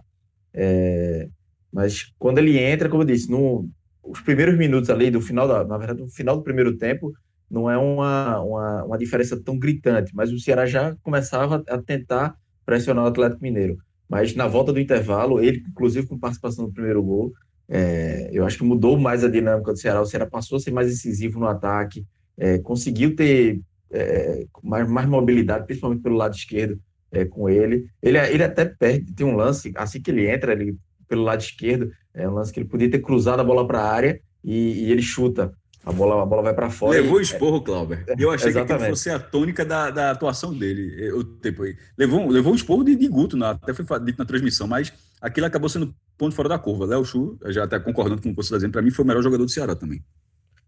é, 0.54 1.30
mas 1.72 2.14
quando 2.18 2.40
ele 2.40 2.58
entra, 2.58 2.90
como 2.90 3.04
eu 3.04 3.08
disse, 3.08 3.30
no, 3.30 3.70
os 4.04 4.22
primeiros 4.22 4.58
minutos 4.58 4.90
ali 4.90 5.12
do 5.12 5.22
final, 5.22 5.48
da, 5.48 5.64
na 5.64 5.78
verdade, 5.78 6.02
no 6.02 6.10
final 6.10 6.38
do 6.38 6.44
primeiro 6.44 6.78
tempo, 6.78 7.14
não 7.50 7.70
é 7.70 7.78
uma, 7.78 8.42
uma, 8.42 8.84
uma 8.86 8.98
diferença 8.98 9.42
tão 9.42 9.58
gritante, 9.58 10.12
mas 10.14 10.32
o 10.32 10.40
Ceará 10.40 10.66
já 10.66 10.96
começava 11.02 11.64
a 11.68 11.82
tentar 11.82 12.36
pressionar 12.66 13.06
o 13.06 13.08
Atlético 13.08 13.44
Mineiro. 13.44 13.78
Mas 14.10 14.34
na 14.36 14.48
volta 14.48 14.72
do 14.72 14.80
intervalo, 14.80 15.42
ele, 15.42 15.64
inclusive 15.68 16.08
com 16.08 16.18
participação 16.18 16.66
no 16.66 16.74
primeiro 16.74 17.04
gol, 17.04 17.34
é, 17.70 18.30
eu 18.32 18.46
acho 18.46 18.58
que 18.58 18.64
mudou 18.64 18.98
mais 18.98 19.24
a 19.24 19.30
dinâmica 19.30 19.74
do 19.74 19.80
Ceará. 19.80 20.02
O 20.02 20.06
Ceará 20.06 20.26
passou 20.26 20.58
a 20.58 20.60
ser 20.60 20.72
mais 20.72 20.90
incisivo 20.92 21.40
no 21.40 21.48
ataque, 21.48 22.06
é, 22.38 22.58
conseguiu 22.60 23.16
ter 23.16 23.60
é, 23.92 24.46
mais, 24.64 24.88
mais 24.90 25.08
mobilidade, 25.08 25.66
principalmente 25.66 26.02
pelo 26.02 26.16
lado 26.16 26.36
esquerdo 26.36 26.80
é, 27.12 27.26
com 27.26 27.50
ele. 27.50 27.90
ele. 28.02 28.18
Ele 28.18 28.44
até 28.44 28.66
perde, 28.66 29.14
tem 29.14 29.26
um 29.26 29.36
lance, 29.36 29.72
assim 29.76 30.02
que 30.02 30.12
ele 30.12 30.30
entra 30.30 30.54
ele, 30.54 30.78
pelo 31.08 31.24
lado 31.24 31.42
esquerdo, 31.42 31.92
é 32.14 32.28
um 32.28 32.34
lance 32.34 32.52
que 32.52 32.60
ele 32.60 32.70
podia 32.70 32.90
ter 32.90 33.00
cruzado 33.00 33.40
a 33.40 33.44
bola 33.44 33.66
para 33.66 33.80
a 33.80 33.92
área 33.92 34.20
e, 34.44 34.86
e, 34.86 34.92
ele 34.92 35.02
chuta 35.02 35.54
A 35.88 35.92
bola, 35.94 36.22
a 36.22 36.26
bola 36.26 36.42
vai 36.44 36.54
para 36.54 36.70
fora. 36.70 37.00
Levou 37.00 37.20
e... 37.20 37.24
esporro, 37.24 37.62
Clauber. 37.62 38.04
E 38.18 38.22
eu 38.22 38.30
achei 38.30 38.52
que 38.52 38.80
fosse 38.90 39.10
a 39.10 39.18
tônica 39.18 39.64
da, 39.64 39.90
da 39.90 40.12
atuação 40.12 40.54
dele. 40.54 41.12
O 41.14 41.24
tempo 41.24 41.64
levou, 41.98 42.28
levou 42.28 42.52
um 42.52 42.56
esporro 42.56 42.84
de, 42.84 42.94
de 42.94 43.08
Guto, 43.08 43.38
na, 43.38 43.52
até 43.52 43.74
foi 43.74 43.86
dito 44.02 44.20
na 44.20 44.26
transmissão, 44.26 44.68
mas 44.68 44.92
aquilo 45.22 45.46
acabou 45.48 45.70
sendo 45.70 45.96
ponto 46.18 46.36
fora 46.36 46.50
da 46.50 46.60
curva. 46.60 46.86
Léo 46.86 47.06
Chu, 47.06 47.38
já 47.46 47.64
até 47.64 47.80
concordando 47.80 48.22
com 48.22 48.28
o 48.28 48.32
que 48.32 48.36
você 48.36 48.48
está 48.48 48.58
dizendo, 48.58 48.74
para 48.74 48.82
mim 48.82 48.92
foi 48.92 49.06
o 49.06 49.08
melhor 49.08 49.24
jogador 49.24 49.46
do 49.46 49.52
Ceará 49.52 49.76
também. 49.78 50.04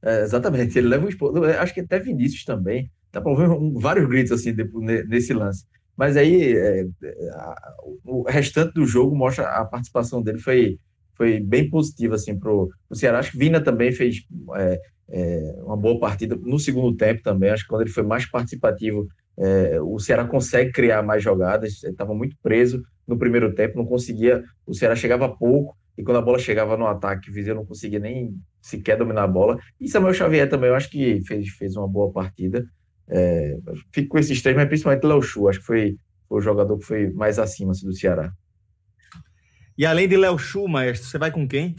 É, 0.01 0.21
exatamente, 0.21 0.77
ele 0.77 0.87
leva 0.87 1.05
um 1.05 1.09
esporro. 1.09 1.43
Acho 1.43 1.73
que 1.73 1.81
até 1.81 1.99
Vinícius 1.99 2.45
também. 2.45 2.89
Dá 3.11 3.19
para 3.19 3.35
ver 3.35 3.49
um, 3.49 3.77
vários 3.77 4.07
gritos 4.07 4.31
assim 4.31 4.55
nesse 5.05 5.33
lance. 5.33 5.65
Mas 5.97 6.15
aí 6.15 6.53
é, 6.55 6.87
é, 7.03 7.29
a, 7.31 7.75
o 8.05 8.23
restante 8.23 8.73
do 8.73 8.85
jogo 8.85 9.13
mostra 9.13 9.49
a 9.49 9.65
participação 9.65 10.21
dele 10.21 10.39
foi, 10.39 10.79
foi 11.19 11.37
bem 11.41 11.69
positiva 11.69 12.15
assim, 12.15 12.39
para 12.39 12.49
o 12.49 12.69
Ceará. 12.93 13.19
Acho 13.19 13.33
que 13.33 13.37
Vina 13.37 13.59
também 13.59 13.91
fez 13.91 14.25
é, 14.55 14.81
é, 15.09 15.55
uma 15.65 15.75
boa 15.75 15.99
partida 15.99 16.33
no 16.37 16.57
segundo 16.57 16.95
tempo 16.95 17.21
também. 17.21 17.49
Acho 17.49 17.63
que 17.63 17.69
quando 17.69 17.81
ele 17.81 17.89
foi 17.89 18.03
mais 18.03 18.25
participativo, 18.25 19.05
é, 19.37 19.81
o 19.81 19.99
Ceará 19.99 20.23
consegue 20.23 20.71
criar 20.71 21.03
mais 21.03 21.21
jogadas. 21.21 21.83
Estava 21.83 22.13
muito 22.13 22.37
preso 22.41 22.81
no 23.05 23.17
primeiro 23.17 23.53
tempo, 23.53 23.77
não 23.77 23.85
conseguia. 23.85 24.41
O 24.65 24.73
Ceará 24.73 24.95
chegava 24.95 25.27
pouco 25.27 25.75
e 25.97 26.03
quando 26.03 26.19
a 26.19 26.21
bola 26.21 26.39
chegava 26.39 26.77
no 26.77 26.87
ataque, 26.87 27.29
o 27.29 27.33
Viseu 27.33 27.53
não 27.53 27.65
conseguia 27.65 27.99
nem 27.99 28.33
sequer 28.61 28.97
dominar 28.97 29.23
a 29.23 29.27
bola. 29.27 29.59
E 29.77 29.89
Samuel 29.89 30.13
Xavier 30.13 30.49
também, 30.49 30.69
eu 30.69 30.75
acho 30.75 30.89
que 30.89 31.21
fez, 31.25 31.49
fez 31.49 31.75
uma 31.75 31.89
boa 31.89 32.13
partida. 32.13 32.65
É, 33.09 33.57
fico 33.91 34.07
com 34.07 34.19
esses 34.19 34.41
três, 34.41 34.55
mas 34.55 34.69
principalmente 34.69 35.03
Léo 35.03 35.21
Chu, 35.21 35.49
acho 35.49 35.59
que 35.59 35.65
foi, 35.65 35.97
foi, 36.29 36.37
o 36.37 36.41
jogador 36.41 36.77
que 36.77 36.85
foi 36.85 37.09
mais 37.09 37.37
acima 37.37 37.71
assim, 37.71 37.85
do 37.85 37.93
Ceará. 37.93 38.31
E 39.79 39.85
além 39.85 40.09
de 40.09 40.17
Léo 40.17 40.37
Chu, 40.37 40.67
maestro, 40.67 41.09
você 41.09 41.17
vai 41.17 41.31
com 41.31 41.47
quem? 41.47 41.73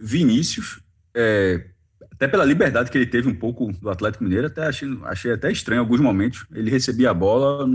Vinícius, 0.00 0.80
é, 1.14 1.66
até 2.10 2.26
pela 2.26 2.46
liberdade 2.46 2.90
que 2.90 2.96
ele 2.96 3.04
teve 3.04 3.28
um 3.28 3.34
pouco 3.34 3.70
do 3.74 3.90
Atlético 3.90 4.24
Mineiro, 4.24 4.46
até 4.46 4.62
achei, 4.62 4.88
achei 5.02 5.30
até 5.30 5.52
estranho 5.52 5.80
em 5.80 5.82
alguns 5.82 6.00
momentos. 6.00 6.46
Ele 6.54 6.70
recebia 6.70 7.10
a 7.10 7.14
bola, 7.14 7.68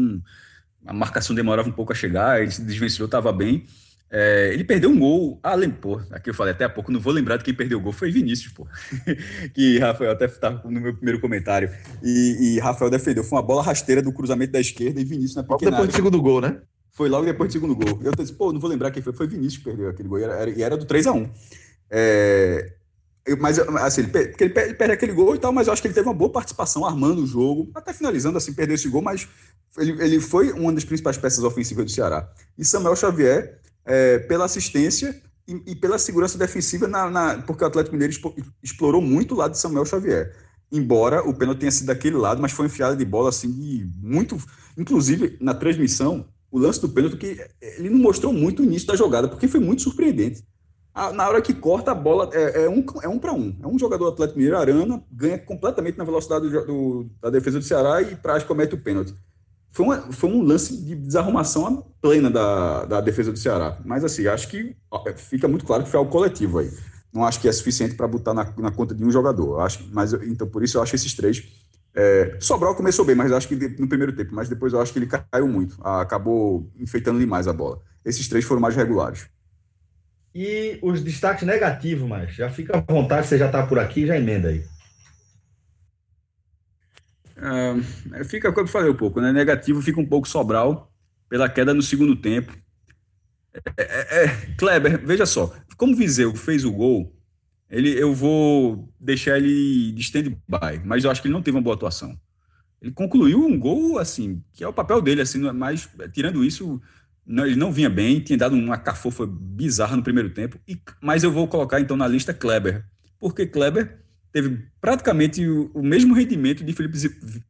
a 0.83 0.93
marcação 0.93 1.35
demorava 1.35 1.69
um 1.69 1.71
pouco 1.71 1.93
a 1.93 1.95
chegar, 1.95 2.41
ele 2.41 2.49
se 2.49 2.63
desvencilhou, 2.63 3.05
estava 3.05 3.31
bem. 3.31 3.67
É, 4.09 4.49
ele 4.51 4.63
perdeu 4.63 4.89
um 4.89 4.97
gol. 4.97 5.39
Ah, 5.43 5.53
pô, 5.79 6.01
aqui 6.09 6.31
eu 6.31 6.33
falei 6.33 6.53
até 6.53 6.65
há 6.65 6.69
pouco, 6.69 6.91
não 6.91 6.99
vou 6.99 7.13
lembrar 7.13 7.37
de 7.37 7.43
quem 7.43 7.53
perdeu 7.53 7.77
o 7.77 7.81
gol, 7.81 7.91
foi 7.93 8.09
Vinícius, 8.09 8.51
pô. 8.51 8.67
que 9.53 9.77
Rafael 9.77 10.09
até 10.09 10.25
estava 10.25 10.67
no 10.67 10.81
meu 10.81 10.95
primeiro 10.95 11.21
comentário. 11.21 11.69
E, 12.01 12.55
e, 12.55 12.59
Rafael 12.59 12.89
defendeu. 12.89 13.23
Foi 13.23 13.37
uma 13.37 13.45
bola 13.45 13.61
rasteira 13.61 14.01
do 14.01 14.11
cruzamento 14.11 14.53
da 14.53 14.59
esquerda 14.59 14.99
e 14.99 15.05
Vinícius 15.05 15.35
na 15.35 15.43
pequena. 15.43 15.69
Depois 15.69 15.89
do 15.89 15.95
segundo 15.95 16.19
gol, 16.19 16.41
né? 16.41 16.59
Foi 16.99 17.07
logo 17.07 17.25
depois 17.25 17.47
do 17.47 17.53
segundo 17.53 17.73
gol. 17.73 17.97
Eu 18.03 18.11
disse, 18.11 18.33
pô, 18.33 18.51
não 18.51 18.59
vou 18.59 18.69
lembrar 18.69 18.91
quem 18.91 19.01
foi. 19.01 19.13
Foi 19.13 19.25
Vinícius 19.25 19.59
que 19.59 19.63
perdeu 19.63 19.87
aquele 19.87 20.09
gol. 20.09 20.19
E 20.19 20.23
era, 20.23 20.49
e 20.49 20.61
era 20.61 20.75
do 20.75 20.83
3 20.83 21.07
a 21.07 21.13
1 21.13 21.29
é, 21.89 22.73
mas 23.39 23.57
assim, 23.57 24.01
ele, 24.01 24.09
perde, 24.09 24.75
ele 24.77 24.91
aquele 24.91 25.13
gol 25.13 25.33
e 25.33 25.39
tal, 25.39 25.53
mas 25.53 25.67
eu 25.67 25.71
acho 25.73 25.81
que 25.81 25.87
ele 25.87 25.95
teve 25.95 26.09
uma 26.09 26.13
boa 26.13 26.29
participação 26.29 26.85
armando 26.85 27.23
o 27.23 27.25
jogo, 27.25 27.71
até 27.73 27.93
finalizando 27.93 28.37
assim, 28.37 28.51
perdeu 28.51 28.75
esse 28.75 28.89
gol, 28.89 29.01
mas 29.01 29.29
ele, 29.77 29.91
ele 30.03 30.19
foi 30.19 30.51
uma 30.51 30.73
das 30.73 30.83
principais 30.83 31.17
peças 31.17 31.41
ofensivas 31.41 31.85
do 31.85 31.91
Ceará. 31.91 32.29
E 32.57 32.65
Samuel 32.65 32.97
Xavier 32.97 33.61
é, 33.85 34.19
pela 34.19 34.43
assistência 34.43 35.15
e, 35.47 35.71
e, 35.71 35.75
pela 35.77 35.97
segurança 35.97 36.37
defensiva, 36.37 36.85
na, 36.85 37.09
na, 37.09 37.41
porque 37.43 37.63
o 37.63 37.67
Atlético 37.67 37.95
Mineiro 37.95 38.13
explorou 38.61 39.01
muito 39.01 39.35
o 39.35 39.37
lado 39.37 39.51
de 39.51 39.57
Samuel 39.57 39.85
Xavier. 39.85 40.35
Embora 40.69 41.25
o 41.25 41.33
pênalti 41.33 41.59
tenha 41.59 41.71
sido 41.71 41.87
daquele 41.87 42.17
lado, 42.17 42.41
mas 42.41 42.51
foi 42.51 42.65
enfiada 42.65 42.97
de 42.97 43.05
bola 43.05 43.29
assim, 43.29 43.89
muito. 44.01 44.37
Inclusive, 44.77 45.37
na 45.39 45.53
transmissão, 45.53 46.27
o 46.51 46.59
lance 46.59 46.81
do 46.81 46.89
pênalti, 46.89 47.17
que 47.17 47.39
ele 47.61 47.89
não 47.89 47.99
mostrou 47.99 48.33
muito 48.33 48.61
o 48.61 48.65
início 48.65 48.87
da 48.87 48.95
jogada, 48.95 49.27
porque 49.27 49.47
foi 49.47 49.59
muito 49.59 49.81
surpreendente. 49.81 50.43
A, 50.93 51.13
na 51.13 51.27
hora 51.27 51.41
que 51.41 51.53
corta 51.53 51.91
a 51.91 51.95
bola, 51.95 52.29
é, 52.33 52.65
é 52.65 52.69
um, 52.69 52.83
é 53.01 53.07
um 53.07 53.19
para 53.19 53.33
um. 53.33 53.55
É 53.61 53.67
um 53.67 53.77
jogador 53.77 54.05
do 54.05 54.13
Atlético 54.13 54.39
Mineiro, 54.39 54.57
Arana, 54.57 55.03
ganha 55.11 55.37
completamente 55.37 55.97
na 55.97 56.03
velocidade 56.03 56.49
do, 56.49 56.65
do, 56.65 57.09
da 57.21 57.29
defesa 57.29 57.59
do 57.59 57.65
Ceará 57.65 58.01
e 58.01 58.15
Praz 58.15 58.43
comete 58.43 58.73
o 58.73 58.77
pênalti. 58.77 59.13
Foi, 59.71 59.85
uma, 59.85 59.97
foi 60.11 60.29
um 60.29 60.41
lance 60.41 60.75
de 60.75 60.95
desarrumação 60.95 61.85
plena 62.01 62.29
da, 62.29 62.85
da 62.85 63.01
defesa 63.01 63.31
do 63.31 63.37
Ceará. 63.37 63.79
Mas, 63.85 64.03
assim, 64.03 64.27
acho 64.27 64.47
que 64.49 64.75
fica 65.15 65.47
muito 65.47 65.63
claro 65.63 65.83
que 65.83 65.89
foi 65.89 65.99
algo 65.99 66.11
coletivo 66.11 66.59
aí. 66.59 66.71
Não 67.13 67.23
acho 67.23 67.39
que 67.39 67.47
é 67.47 67.51
suficiente 67.51 67.95
para 67.95 68.07
botar 68.07 68.33
na, 68.33 68.51
na, 68.57 68.71
conta 68.71 68.93
de 68.95 69.03
um 69.03 69.11
jogador. 69.11 69.59
Acho, 69.59 69.87
mas, 69.91 70.13
então, 70.13 70.47
por 70.47 70.63
isso, 70.63 70.77
eu 70.77 70.81
acho 70.81 70.95
esses 70.95 71.13
três. 71.13 71.43
É, 72.01 72.37
Sobral 72.39 72.73
começou 72.75 73.03
bem, 73.03 73.13
mas 73.13 73.29
acho 73.29 73.45
que 73.45 73.55
no 73.55 73.89
primeiro 73.89 74.13
tempo. 74.13 74.33
Mas 74.33 74.47
depois 74.47 74.71
eu 74.71 74.79
acho 74.79 74.93
que 74.93 74.99
ele 74.99 75.07
caiu 75.07 75.49
muito. 75.49 75.77
Acabou 75.85 76.71
enfeitando 76.79 77.19
demais 77.19 77.45
a 77.45 77.51
bola. 77.51 77.81
Esses 78.05 78.25
três 78.29 78.45
foram 78.45 78.61
mais 78.61 78.73
regulares. 78.73 79.27
E 80.33 80.79
os 80.81 81.03
destaques 81.03 81.45
negativos, 81.45 82.07
mas 82.07 82.33
já 82.33 82.49
fica 82.49 82.77
à 82.77 82.93
vontade, 82.93 83.27
você 83.27 83.37
já 83.37 83.47
está 83.47 83.67
por 83.67 83.77
aqui, 83.77 84.07
já 84.07 84.15
emenda 84.15 84.47
aí. 84.47 84.63
É, 88.13 88.23
fica, 88.23 88.53
como 88.53 88.65
eu 88.65 88.71
falei 88.71 88.89
um 88.89 88.95
pouco, 88.95 89.19
né? 89.19 89.33
Negativo 89.33 89.81
fica 89.81 89.99
um 89.99 90.05
pouco 90.05 90.27
Sobral 90.27 90.89
pela 91.27 91.49
queda 91.49 91.73
no 91.73 91.81
segundo 91.81 92.15
tempo. 92.15 92.55
É, 93.75 93.83
é, 93.83 94.23
é, 94.23 94.27
Kleber, 94.57 95.05
veja 95.05 95.25
só, 95.25 95.53
como 95.75 95.97
Viseu 95.97 96.33
fez 96.33 96.63
o 96.63 96.71
gol, 96.71 97.13
ele, 97.69 97.89
eu 97.91 98.13
vou 98.13 98.91
deixar 98.99 99.37
ele 99.37 99.91
de 99.91 100.01
stand-by, 100.01 100.81
mas 100.83 101.03
eu 101.03 101.11
acho 101.11 101.21
que 101.21 101.27
ele 101.27 101.33
não 101.33 101.41
teve 101.41 101.57
uma 101.57 101.63
boa 101.63 101.75
atuação. 101.75 102.19
Ele 102.81 102.91
concluiu 102.91 103.45
um 103.45 103.59
gol, 103.59 103.99
assim, 103.99 104.41
que 104.53 104.63
é 104.63 104.67
o 104.67 104.73
papel 104.73 105.01
dele, 105.01 105.21
assim, 105.21 105.39
mas 105.51 105.89
tirando 106.13 106.43
isso, 106.43 106.81
não, 107.25 107.45
ele 107.45 107.55
não 107.55 107.71
vinha 107.71 107.89
bem, 107.89 108.19
tinha 108.19 108.37
dado 108.37 108.55
uma 108.55 108.77
cafofa 108.77 109.27
bizarra 109.27 109.95
no 109.95 110.03
primeiro 110.03 110.29
tempo, 110.29 110.59
e, 110.67 110.79
mas 111.01 111.23
eu 111.23 111.31
vou 111.31 111.47
colocar 111.47 111.79
então 111.79 111.95
na 111.97 112.07
lista 112.07 112.33
Kleber, 112.33 112.85
porque 113.19 113.45
Kleber 113.45 113.99
teve 114.31 114.65
praticamente 114.79 115.45
o, 115.47 115.69
o 115.73 115.83
mesmo 115.83 116.13
rendimento 116.13 116.63
de 116.63 116.73
Felipe, 116.73 116.97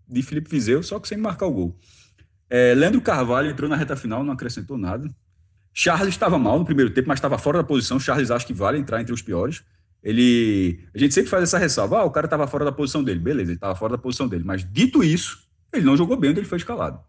de 0.08 0.21
Felipe 0.23 0.49
Vizeu, 0.49 0.82
só 0.82 0.99
que 0.99 1.08
sem 1.08 1.17
marcar 1.17 1.45
o 1.45 1.51
gol. 1.51 1.79
É, 2.49 2.73
Leandro 2.73 2.99
Carvalho 2.99 3.49
entrou 3.49 3.69
na 3.69 3.75
reta 3.75 3.95
final, 3.95 4.23
não 4.23 4.34
acrescentou 4.34 4.77
nada. 4.77 5.10
Charles 5.71 6.10
estava 6.10 6.39
mal 6.39 6.58
no 6.58 6.65
primeiro 6.65 6.91
tempo, 6.91 7.08
mas 7.08 7.19
estava 7.19 7.38
fora 7.38 7.60
da 7.60 7.63
posição. 7.63 7.99
Charles 7.99 8.32
acho 8.32 8.47
que 8.47 8.53
vale 8.53 8.79
entrar 8.79 8.99
entre 8.99 9.13
os 9.13 9.21
piores. 9.21 9.63
Ele, 10.04 10.80
a 10.94 10.98
gente 10.98 11.14
sempre 11.14 11.30
faz 11.30 11.44
essa 11.44 11.58
ressalva, 11.58 12.00
ah, 12.00 12.06
o 12.06 12.12
cara 12.12 12.26
estava 12.26 12.48
fora 12.48 12.64
da 12.64 12.72
posição 12.72 13.04
dele, 13.04 13.20
beleza, 13.20 13.52
ele 13.52 13.58
estava 13.58 13.76
fora 13.76 13.94
da 13.94 13.98
posição 13.98 14.28
dele, 14.28 14.44
mas 14.46 14.66
dito 14.70 15.04
isso, 15.04 15.40
ele 15.74 15.86
não 15.86 15.98
jogou 15.98 16.16
bem 16.16 16.30
onde 16.30 16.40
ele 16.40 16.48
foi 16.48 16.58
escalado. 16.58 17.00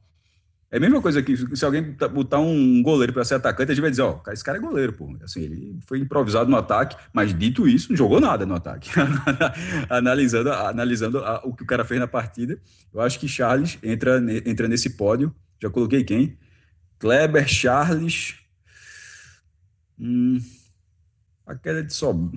É 0.72 0.76
a 0.76 0.80
mesma 0.80 1.02
coisa 1.02 1.20
que 1.20 1.36
se 1.56 1.64
alguém 1.64 1.96
botar 2.12 2.38
um 2.38 2.80
goleiro 2.80 3.12
para 3.12 3.24
ser 3.24 3.34
atacante, 3.34 3.72
a 3.72 3.74
gente 3.74 3.82
vai 3.82 3.90
dizer, 3.90 4.02
ó, 4.02 4.20
esse 4.28 4.44
cara 4.44 4.56
é 4.56 4.60
goleiro, 4.60 4.92
pô. 4.92 5.16
Assim, 5.24 5.40
ele 5.40 5.80
foi 5.84 5.98
improvisado 5.98 6.48
no 6.48 6.56
ataque, 6.56 6.96
mas 7.12 7.36
dito 7.36 7.66
isso, 7.66 7.90
não 7.90 7.96
jogou 7.96 8.20
nada 8.20 8.46
no 8.46 8.54
ataque. 8.54 8.88
analisando 9.90 10.52
analisando 10.52 11.18
a, 11.18 11.40
o 11.44 11.52
que 11.52 11.64
o 11.64 11.66
cara 11.66 11.84
fez 11.84 11.98
na 11.98 12.06
partida, 12.06 12.56
eu 12.94 13.00
acho 13.00 13.18
que 13.18 13.26
Charles 13.26 13.78
entra, 13.82 14.22
entra 14.46 14.68
nesse 14.68 14.90
pódio. 14.90 15.34
Já 15.60 15.68
coloquei 15.68 16.04
quem? 16.04 16.38
Kleber, 17.00 17.48
Charles. 17.48 18.36
Hum, 19.98 20.38
a 21.44 21.56
queda 21.56 21.82
de 21.82 21.92
Sobral. 21.92 22.30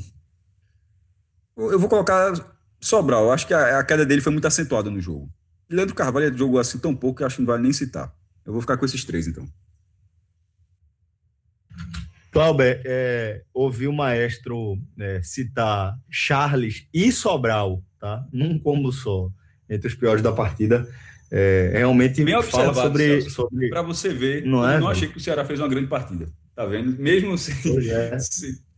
Eu 1.56 1.80
vou 1.80 1.89
colocar 1.89 2.34
Sobral. 2.80 3.26
Eu 3.26 3.32
acho 3.32 3.48
que 3.48 3.54
a, 3.54 3.80
a 3.80 3.84
queda 3.84 4.06
dele 4.06 4.22
foi 4.22 4.32
muito 4.32 4.48
acentuada 4.48 4.89
no 4.89 5.00
jogo. 5.00 5.32
Leandro 5.70 5.96
Carvalho 5.96 6.38
jogou 6.38 6.60
assim 6.60 6.78
tão 6.78 6.96
pouco 6.96 7.20
que 7.20 7.24
acho 7.24 7.38
que 7.38 7.42
não 7.42 7.48
vale 7.48 7.63
nem 7.63 7.74
citar. 7.74 8.13
Eu 8.46 8.52
vou 8.52 8.62
ficar 8.62 8.78
com 8.78 8.86
esses 8.86 9.06
três, 9.06 9.28
então. 9.28 9.48
Clauber, 12.32 12.82
é, 12.84 13.44
ouvi 13.54 13.88
o 13.88 13.94
maestro 13.94 14.78
é, 15.00 15.22
citar 15.22 15.96
Charles 16.10 16.88
e 16.94 17.12
Sobral, 17.12 17.82
tá? 18.00 18.28
Num 18.34 18.58
combo 18.60 18.92
só, 18.92 19.30
entre 19.70 19.88
os 19.88 19.96
piores 19.96 20.22
da 20.22 20.32
partida. 20.32 20.88
É, 21.32 21.72
realmente 21.74 22.24
Bem 22.24 22.42
fala 22.44 22.74
sobre, 22.74 23.22
sobre... 23.30 23.70
Para 23.70 23.82
você 23.82 24.10
ver, 24.10 24.46
não, 24.46 24.68
é, 24.68 24.80
não 24.80 24.89
achei 24.89 25.08
que 25.08 25.18
o 25.18 25.20
Ceará 25.20 25.46
fez 25.46 25.60
uma 25.60 25.68
grande 25.68 25.88
partida. 25.88 26.28
Tá 26.56 26.66
vendo? 26.66 27.00
Mesmo 27.00 27.38
sem... 27.38 27.56
É. 27.89 28.18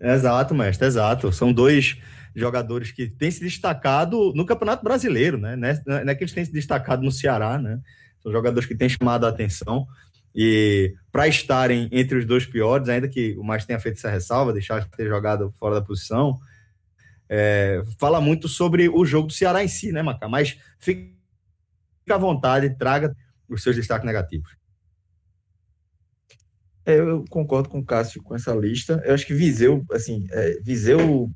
Exato, 0.00 0.54
mestre, 0.54 0.86
exato. 0.86 1.32
São 1.32 1.52
dois 1.52 1.96
jogadores 2.34 2.92
que 2.92 3.08
têm 3.08 3.30
se 3.30 3.40
destacado 3.40 4.32
no 4.34 4.44
Campeonato 4.44 4.84
Brasileiro, 4.84 5.38
né? 5.38 5.56
Não 5.56 5.96
é 5.96 6.14
que 6.14 6.22
eles 6.22 6.34
têm 6.34 6.44
se 6.44 6.52
destacado 6.52 7.02
no 7.02 7.10
Ceará, 7.10 7.58
né? 7.58 7.80
São 8.22 8.30
jogadores 8.30 8.68
que 8.68 8.74
têm 8.74 8.88
chamado 8.88 9.24
a 9.24 9.30
atenção. 9.30 9.86
E 10.34 10.94
para 11.10 11.26
estarem 11.26 11.88
entre 11.90 12.18
os 12.18 12.26
dois 12.26 12.44
piores, 12.44 12.90
ainda 12.90 13.08
que 13.08 13.34
o 13.38 13.42
mais 13.42 13.64
tenha 13.64 13.80
feito 13.80 13.96
essa 13.96 14.10
ressalva, 14.10 14.52
deixar 14.52 14.80
de 14.80 14.90
ter 14.90 15.08
jogado 15.08 15.50
fora 15.58 15.76
da 15.76 15.80
posição, 15.80 16.38
é, 17.26 17.82
fala 17.98 18.20
muito 18.20 18.46
sobre 18.48 18.88
o 18.88 19.04
jogo 19.06 19.28
do 19.28 19.32
Ceará 19.32 19.64
em 19.64 19.68
si, 19.68 19.90
né, 19.92 20.02
Macá? 20.02 20.28
Mas 20.28 20.58
fique 20.78 21.16
à 22.10 22.18
vontade, 22.18 22.76
traga 22.76 23.16
os 23.48 23.62
seus 23.62 23.74
destaques 23.74 24.04
negativos. 24.04 24.54
É, 26.86 26.98
eu 26.98 27.24
concordo 27.28 27.68
com 27.68 27.80
o 27.80 27.84
Cássio 27.84 28.22
com 28.22 28.34
essa 28.34 28.54
lista. 28.54 29.02
Eu 29.04 29.12
acho 29.12 29.26
que 29.26 29.34
Viseu, 29.34 29.84
assim, 29.90 30.24
é, 30.30 30.60
Viseu 30.62 31.28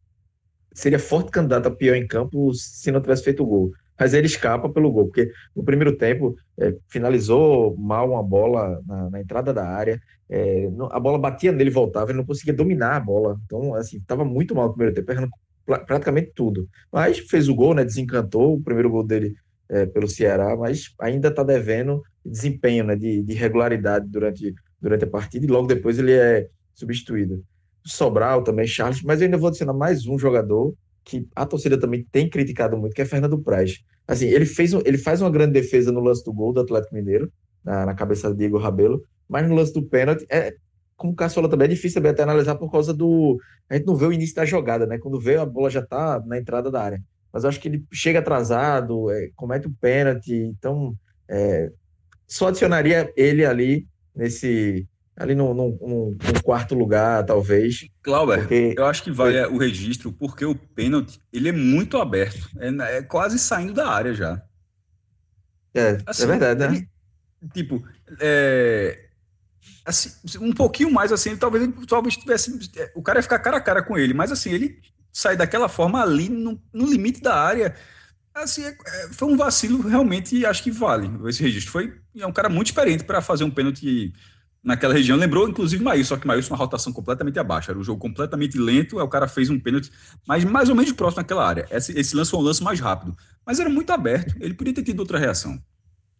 seria 0.72 0.98
forte 0.98 1.30
candidato 1.30 1.66
a 1.66 1.70
pior 1.70 1.96
em 1.96 2.06
campo 2.06 2.54
se 2.54 2.92
não 2.92 3.00
tivesse 3.00 3.24
feito 3.24 3.42
o 3.42 3.46
gol. 3.46 3.72
Mas 3.98 4.14
ele 4.14 4.26
escapa 4.26 4.68
pelo 4.68 4.90
gol, 4.90 5.06
porque 5.06 5.30
no 5.54 5.62
primeiro 5.62 5.96
tempo 5.96 6.34
é, 6.58 6.74
finalizou 6.88 7.76
mal 7.76 8.10
uma 8.10 8.22
bola 8.22 8.80
na, 8.86 9.10
na 9.10 9.20
entrada 9.20 9.52
da 9.52 9.66
área, 9.68 10.00
é, 10.30 10.70
a 10.92 11.00
bola 11.00 11.18
batia 11.18 11.50
nele 11.50 11.70
voltava, 11.70 12.10
ele 12.10 12.18
não 12.18 12.24
conseguia 12.24 12.54
dominar 12.54 12.96
a 12.96 13.00
bola. 13.00 13.38
Então, 13.44 13.74
assim, 13.74 13.98
estava 13.98 14.24
muito 14.24 14.54
mal 14.54 14.68
no 14.68 14.72
primeiro 14.72 14.94
tempo, 14.94 15.10
errando 15.10 15.30
praticamente 15.66 16.32
tudo. 16.34 16.68
Mas 16.90 17.18
fez 17.18 17.48
o 17.48 17.54
gol, 17.54 17.74
né? 17.74 17.84
Desencantou 17.84 18.54
o 18.54 18.62
primeiro 18.62 18.88
gol 18.88 19.04
dele 19.04 19.34
é, 19.68 19.86
pelo 19.86 20.08
Ceará, 20.08 20.56
mas 20.56 20.94
ainda 21.00 21.28
está 21.28 21.42
devendo 21.42 22.00
desempenho, 22.24 22.84
né? 22.84 22.96
De, 22.96 23.22
de, 23.22 23.34
regularidade 23.34 24.06
durante, 24.08 24.54
durante 24.80 25.04
a 25.04 25.08
partida 25.08 25.44
e 25.44 25.48
logo 25.48 25.66
depois 25.66 25.98
ele 25.98 26.12
é 26.12 26.48
substituído. 26.74 27.44
Sobral 27.84 28.42
também, 28.42 28.66
Charles, 28.66 29.02
mas 29.02 29.20
eu 29.20 29.26
ainda 29.26 29.38
vou 29.38 29.48
adicionar 29.48 29.72
mais 29.72 30.06
um 30.06 30.18
jogador 30.18 30.74
que 31.04 31.26
a 31.34 31.46
torcida 31.46 31.78
também 31.78 32.06
tem 32.10 32.28
criticado 32.28 32.76
muito, 32.76 32.94
que 32.94 33.02
é 33.02 33.04
Fernando 33.04 33.38
Praz. 33.38 33.78
Assim, 34.06 34.26
ele, 34.26 34.44
fez, 34.44 34.72
ele 34.72 34.98
faz 34.98 35.20
uma 35.20 35.30
grande 35.30 35.52
defesa 35.52 35.90
no 35.90 36.00
lance 36.00 36.24
do 36.24 36.32
gol 36.32 36.52
do 36.52 36.60
Atlético 36.60 36.94
Mineiro, 36.94 37.32
na, 37.64 37.86
na 37.86 37.94
cabeça 37.94 38.28
do 38.28 38.36
Diego 38.36 38.58
Rabelo, 38.58 39.02
mas 39.28 39.48
no 39.48 39.54
lance 39.54 39.72
do 39.72 39.82
pênalti, 39.82 40.26
é, 40.30 40.54
como 40.96 41.12
o 41.12 41.16
Cássio 41.16 41.48
também, 41.48 41.66
é 41.66 41.68
difícil 41.68 42.06
até 42.06 42.22
analisar 42.22 42.56
por 42.56 42.70
causa 42.70 42.92
do. 42.92 43.40
A 43.68 43.76
gente 43.76 43.86
não 43.86 43.96
vê 43.96 44.06
o 44.06 44.12
início 44.12 44.34
da 44.34 44.44
jogada, 44.44 44.86
né? 44.86 44.98
Quando 44.98 45.18
vê, 45.18 45.36
a 45.36 45.46
bola 45.46 45.70
já 45.70 45.80
tá 45.80 46.22
na 46.26 46.36
entrada 46.36 46.70
da 46.70 46.82
área. 46.82 47.02
Mas 47.32 47.44
eu 47.44 47.48
acho 47.48 47.60
que 47.60 47.68
ele 47.68 47.84
chega 47.92 48.18
atrasado, 48.18 49.10
é, 49.10 49.30
comete 49.34 49.66
o 49.66 49.70
um 49.70 49.74
pênalti, 49.80 50.34
então 50.34 50.94
é, 51.28 51.70
só 52.26 52.48
adicionaria 52.48 53.10
ele 53.16 53.46
ali 53.46 53.86
nesse. 54.14 54.88
Ali 55.16 55.34
no, 55.34 55.52
no, 55.52 55.68
no, 55.80 56.10
no 56.12 56.42
quarto 56.42 56.74
lugar, 56.74 57.24
talvez. 57.26 57.86
Clauber, 58.02 58.38
porque... 58.38 58.74
eu 58.76 58.86
acho 58.86 59.02
que 59.02 59.10
vale 59.10 59.38
o 59.46 59.58
registro, 59.58 60.10
porque 60.12 60.46
o 60.46 60.54
pênalti 60.54 61.20
ele 61.30 61.50
é 61.50 61.52
muito 61.52 61.98
aberto. 61.98 62.48
É, 62.58 62.96
é 62.96 63.02
quase 63.02 63.38
saindo 63.38 63.74
da 63.74 63.88
área 63.88 64.14
já. 64.14 64.42
É, 65.74 65.80
é 65.80 65.98
assim, 66.06 66.22
é 66.22 66.26
verdade, 66.26 66.80
né? 66.80 66.86
tipo, 67.52 67.82
é, 68.18 69.10
assim, 69.84 70.10
um 70.40 70.52
pouquinho 70.52 70.90
mais 70.90 71.12
assim, 71.12 71.36
talvez 71.36 71.68
talvez 71.86 72.16
tivesse. 72.16 72.70
É, 72.76 72.92
o 72.94 73.02
cara 73.02 73.18
ia 73.18 73.22
ficar 73.22 73.38
cara 73.38 73.56
a 73.56 73.60
cara 73.60 73.82
com 73.82 73.96
ele, 73.96 74.14
mas 74.14 74.32
assim, 74.32 74.50
ele 74.50 74.80
sai 75.12 75.36
daquela 75.36 75.68
forma 75.68 76.02
ali 76.02 76.28
no, 76.28 76.60
no 76.72 76.86
limite 76.86 77.20
da 77.20 77.34
área. 77.34 77.74
Assim, 78.34 78.64
é, 78.64 78.70
é 78.70 79.08
foi 79.12 79.28
um 79.28 79.36
vacilo 79.36 79.86
realmente, 79.86 80.44
acho 80.46 80.62
que 80.62 80.70
vale 80.70 81.10
esse 81.28 81.42
registro. 81.42 81.72
Foi 81.72 81.99
é 82.16 82.26
um 82.26 82.32
cara 82.32 82.48
muito 82.48 82.68
experiente 82.68 83.04
para 83.04 83.20
fazer 83.20 83.44
um 83.44 83.50
pênalti 83.50 84.12
naquela 84.62 84.94
região. 84.94 85.16
Lembrou, 85.16 85.48
inclusive, 85.48 85.82
Maílson, 85.82 86.14
só 86.14 86.20
que 86.20 86.26
Maílson 86.26 86.52
uma 86.52 86.58
rotação 86.58 86.92
completamente 86.92 87.38
abaixo. 87.38 87.70
Era 87.70 87.78
um 87.78 87.84
jogo 87.84 88.00
completamente 88.00 88.58
lento, 88.58 88.98
aí 88.98 89.04
o 89.04 89.08
cara 89.08 89.26
fez 89.26 89.50
um 89.50 89.58
pênalti, 89.58 89.90
mas 90.26 90.44
mais 90.44 90.68
ou 90.68 90.74
menos 90.74 90.92
próximo 90.92 91.22
naquela 91.22 91.46
área. 91.46 91.66
Esse, 91.70 91.98
esse 91.98 92.14
lance 92.14 92.30
foi 92.30 92.40
um 92.40 92.42
lance 92.42 92.62
mais 92.62 92.80
rápido. 92.80 93.16
Mas 93.44 93.58
era 93.58 93.70
muito 93.70 93.90
aberto, 93.90 94.34
ele 94.40 94.54
podia 94.54 94.74
ter 94.74 94.82
tido 94.82 95.00
outra 95.00 95.18
reação. 95.18 95.58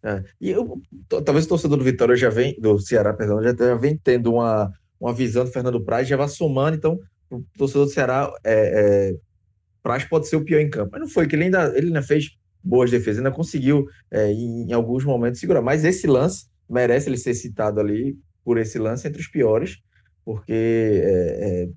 É. 0.03 0.23
E 0.39 0.49
eu, 0.49 0.81
talvez 1.23 1.45
o 1.45 1.49
torcedor 1.49 1.77
do 1.77 1.83
Vitória 1.83 2.15
já 2.15 2.29
vem, 2.29 2.59
do 2.59 2.79
Ceará, 2.79 3.13
perdão, 3.13 3.41
já, 3.43 3.53
já 3.53 3.75
vem 3.75 3.95
tendo 4.03 4.33
uma, 4.33 4.71
uma 4.99 5.13
visão 5.13 5.45
do 5.45 5.51
Fernando 5.51 5.83
Praz, 5.83 6.07
já 6.07 6.17
vai 6.17 6.27
somando, 6.27 6.75
então 6.75 6.99
o 7.29 7.43
torcedor 7.57 7.85
do 7.85 7.91
Ceará, 7.91 8.31
é, 8.43 9.11
é, 9.11 9.15
Praz 9.83 10.03
pode 10.05 10.27
ser 10.27 10.35
o 10.35 10.43
pior 10.43 10.59
em 10.59 10.69
campo. 10.69 10.89
Mas 10.91 11.01
não 11.01 11.07
foi, 11.07 11.27
que 11.27 11.35
ele 11.35 11.45
ainda, 11.45 11.71
ele 11.77 11.87
ainda 11.87 12.01
fez 12.01 12.31
boas 12.63 12.91
defesas, 12.91 13.17
ainda 13.17 13.31
conseguiu 13.31 13.85
é, 14.09 14.31
em, 14.31 14.71
alguns 14.73 15.03
momentos 15.03 15.39
segurar. 15.39 15.61
Mas 15.61 15.83
esse 15.83 16.07
lance 16.07 16.45
merece 16.69 17.09
ele 17.09 17.17
ser 17.17 17.33
citado 17.33 17.79
ali 17.79 18.17
por 18.43 18.57
esse 18.57 18.79
lance 18.79 19.07
entre 19.07 19.21
os 19.21 19.27
piores, 19.27 19.77
porque 20.23 21.01
é, 21.03 21.63
é 21.63 21.69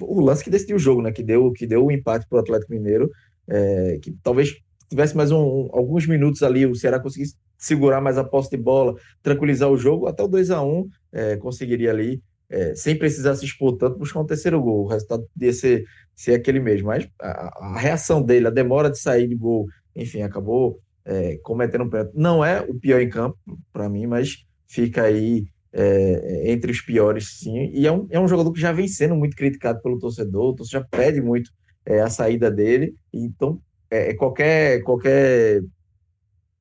o 0.00 0.20
lance 0.20 0.44
que 0.44 0.50
decidiu 0.50 0.76
o 0.76 0.78
jogo, 0.78 1.02
né? 1.02 1.12
Que 1.12 1.22
deu, 1.22 1.52
que 1.52 1.66
deu 1.66 1.84
o 1.84 1.90
empate 1.90 2.26
para 2.28 2.36
o 2.36 2.40
Atlético 2.40 2.72
Mineiro, 2.72 3.10
é, 3.48 3.98
que 4.00 4.12
talvez 4.22 4.54
tivesse 4.88 5.16
mais 5.16 5.32
um, 5.32 5.68
alguns 5.72 6.06
minutos 6.06 6.42
ali, 6.42 6.66
o 6.66 6.74
Ceará 6.74 7.00
conseguisse 7.00 7.36
segurar 7.58 8.00
mais 8.00 8.18
a 8.18 8.24
posse 8.24 8.50
de 8.50 8.56
bola, 8.56 8.94
tranquilizar 9.22 9.70
o 9.70 9.76
jogo, 9.76 10.06
até 10.06 10.22
o 10.22 10.28
2 10.28 10.50
a 10.50 10.62
1 10.62 10.88
é, 11.12 11.36
conseguiria 11.36 11.90
ali, 11.90 12.22
é, 12.48 12.74
sem 12.74 12.96
precisar 12.96 13.34
se 13.34 13.44
expor 13.44 13.76
tanto, 13.76 13.98
buscar 13.98 14.20
um 14.20 14.26
terceiro 14.26 14.60
gol. 14.60 14.84
O 14.84 14.88
resultado 14.88 15.26
podia 15.32 15.52
ser, 15.52 15.84
ser 16.14 16.34
aquele 16.34 16.60
mesmo. 16.60 16.88
Mas 16.88 17.08
a, 17.20 17.74
a 17.74 17.78
reação 17.78 18.22
dele, 18.22 18.46
a 18.46 18.50
demora 18.50 18.90
de 18.90 18.98
sair 18.98 19.26
de 19.26 19.34
gol, 19.34 19.66
enfim, 19.94 20.22
acabou 20.22 20.80
é, 21.04 21.36
cometendo 21.42 21.84
um 21.84 21.90
pênalti. 21.90 22.12
Não 22.14 22.44
é 22.44 22.60
o 22.60 22.74
pior 22.74 23.00
em 23.00 23.08
campo, 23.08 23.38
para 23.72 23.88
mim, 23.88 24.06
mas 24.06 24.44
fica 24.66 25.02
aí 25.02 25.44
é, 25.72 26.52
entre 26.52 26.70
os 26.70 26.80
piores, 26.80 27.38
sim. 27.38 27.70
E 27.72 27.86
é 27.86 27.92
um, 27.92 28.06
é 28.10 28.18
um 28.18 28.28
jogador 28.28 28.52
que 28.52 28.60
já 28.60 28.72
vem 28.72 28.88
sendo 28.88 29.14
muito 29.14 29.36
criticado 29.36 29.82
pelo 29.82 29.98
torcedor, 29.98 30.50
o 30.50 30.54
torcedor 30.54 30.82
já 30.82 30.88
pede 30.88 31.20
muito 31.20 31.50
é, 31.84 32.00
a 32.00 32.08
saída 32.08 32.50
dele. 32.50 32.94
Então, 33.12 33.60
é, 33.90 34.10
é, 34.10 34.14
qualquer, 34.14 34.82
qualquer 34.82 35.62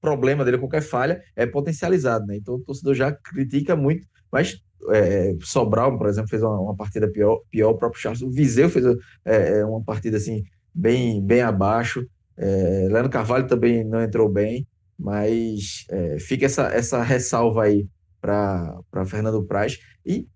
problema 0.02 0.44
dele, 0.44 0.58
qualquer 0.58 0.82
falha, 0.82 1.24
é 1.36 1.46
potencializado, 1.46 2.26
né? 2.26 2.36
Então 2.36 2.56
o 2.56 2.60
torcedor 2.60 2.94
já 2.94 3.12
critica 3.12 3.76
muito, 3.76 4.06
mas 4.32 4.58
é, 4.92 5.34
Sobral, 5.42 5.98
por 5.98 6.08
exemplo, 6.08 6.30
fez 6.30 6.44
uma, 6.44 6.60
uma, 6.60 6.76
partida 6.76 7.10
pior, 7.10 7.42
pior, 7.50 7.70
o 7.72 7.78
próprio 7.78 8.02
Charles, 8.02 8.22
o 8.22 8.30
Viseu 8.30 8.70
fez 8.70 8.86
é, 9.24 9.60
é 9.60 9.66
uma 9.66 9.82
partida 9.82 10.18
assim, 10.18 10.44
bem, 10.74 11.26
bem 11.26 11.42
abaixo, 11.42 12.06
é, 12.38 12.88
Leandro 12.90 13.12
Carvalho 13.12 13.48
também 13.48 13.84
não 13.84 14.02
entrou 14.02 14.30
bem, 14.30 14.68
mas 14.98 15.86
é, 15.90 16.20
fica 16.20 16.46
essa, 16.46 16.68
essa 16.68 17.02
ressalva 17.02 17.64
aí 17.64 17.88
para 18.22 19.06
Fernando 19.06 19.44
Praz 19.44 19.80
e 20.06 20.28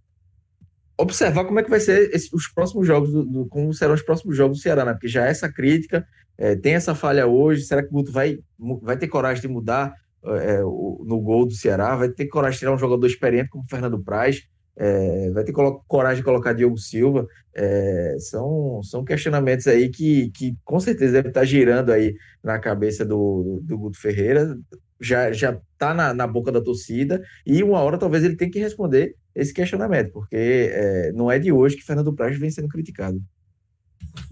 observar 0.98 1.46
como 1.46 1.60
é 1.60 1.64
que 1.64 1.70
vai 1.70 1.80
ser 1.80 2.14
esse, 2.14 2.36
os 2.36 2.48
próximos 2.48 2.88
jogos, 2.88 3.12
do, 3.12 3.24
do, 3.24 3.46
como 3.48 3.74
serão 3.74 3.94
os 3.94 4.02
próximos 4.02 4.36
jogos 4.36 4.58
do 4.58 4.62
Ceará, 4.62 4.84
né? 4.84 4.94
Porque 4.94 5.08
já 5.08 5.26
essa 5.26 5.52
crítica, 5.52 6.06
é, 6.38 6.56
tem 6.56 6.74
essa 6.74 6.96
falha 6.96 7.28
hoje, 7.28 7.64
será 7.64 7.84
que 7.84 7.90
o 7.90 7.92
Guto 7.92 8.12
vai, 8.12 8.40
vai 8.82 8.98
ter 8.98 9.08
coragem 9.08 9.42
de 9.42 9.48
mudar 9.48 9.94
é, 10.26 10.64
o, 10.64 11.04
no 11.08 11.20
gol 11.22 11.46
do 11.46 11.54
Ceará? 11.54 11.96
Vai 11.96 12.10
ter 12.10 12.28
coragem 12.28 12.56
de 12.56 12.60
tirar 12.60 12.74
um 12.74 12.80
jogador 12.80 13.06
experiente 13.06 13.50
como 13.50 13.68
Fernando 13.70 14.04
Praz? 14.04 14.42
É, 14.80 15.32
vai 15.32 15.44
ter 15.44 15.54
coragem 15.88 16.18
de 16.18 16.24
colocar 16.24 16.54
Diogo 16.54 16.78
Silva? 16.78 17.28
É, 17.56 18.16
são, 18.20 18.82
são 18.84 19.04
questionamentos 19.04 19.66
aí 19.68 19.90
que, 19.90 20.30
que 20.30 20.56
com 20.64 20.80
certeza 20.80 21.14
deve 21.14 21.30
estar 21.30 21.44
girando 21.44 21.92
aí 21.92 22.16
na 22.44 22.60
cabeça 22.60 23.04
do, 23.04 23.60
do 23.64 23.78
Guto 23.78 24.00
Ferreira, 24.00 24.56
já 25.00 25.32
já 25.32 25.60
está 25.74 25.94
na, 25.94 26.14
na 26.14 26.28
boca 26.28 26.52
da 26.52 26.62
torcida 26.62 27.24
e 27.46 27.64
uma 27.64 27.80
hora 27.80 27.98
talvez 27.98 28.24
ele 28.24 28.36
tenha 28.36 28.52
que 28.52 28.60
responder 28.60 29.16
esse 29.34 29.54
questionamento, 29.54 30.12
porque 30.12 30.36
é, 30.72 31.12
não 31.14 31.32
é 31.32 31.40
de 31.40 31.52
hoje 31.52 31.76
que 31.76 31.84
Fernando 31.84 32.14
Praz 32.14 32.38
vem 32.38 32.50
sendo 32.50 32.68
criticado. 32.68 33.22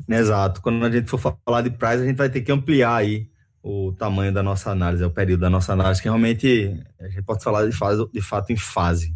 Exato. 0.10 0.62
Quando 0.62 0.84
a 0.86 0.92
gente 0.92 1.10
for 1.10 1.20
falar 1.20 1.62
de 1.62 1.72
Praz, 1.72 2.02
a 2.02 2.06
gente 2.06 2.18
vai 2.18 2.30
ter 2.30 2.42
que 2.42 2.52
ampliar 2.52 2.96
aí 2.96 3.28
o 3.62 3.92
tamanho 3.94 4.32
da 4.32 4.44
nossa 4.44 4.72
análise, 4.72 5.04
o 5.04 5.10
período 5.10 5.42
da 5.42 5.50
nossa 5.50 5.74
análise, 5.74 6.02
que 6.02 6.08
realmente 6.08 6.72
a 7.00 7.08
gente 7.08 7.24
pode 7.24 7.44
falar 7.44 7.66
de, 7.66 7.76
fase, 7.76 8.08
de 8.12 8.22
fato 8.22 8.52
em 8.52 8.58
fase. 8.58 9.16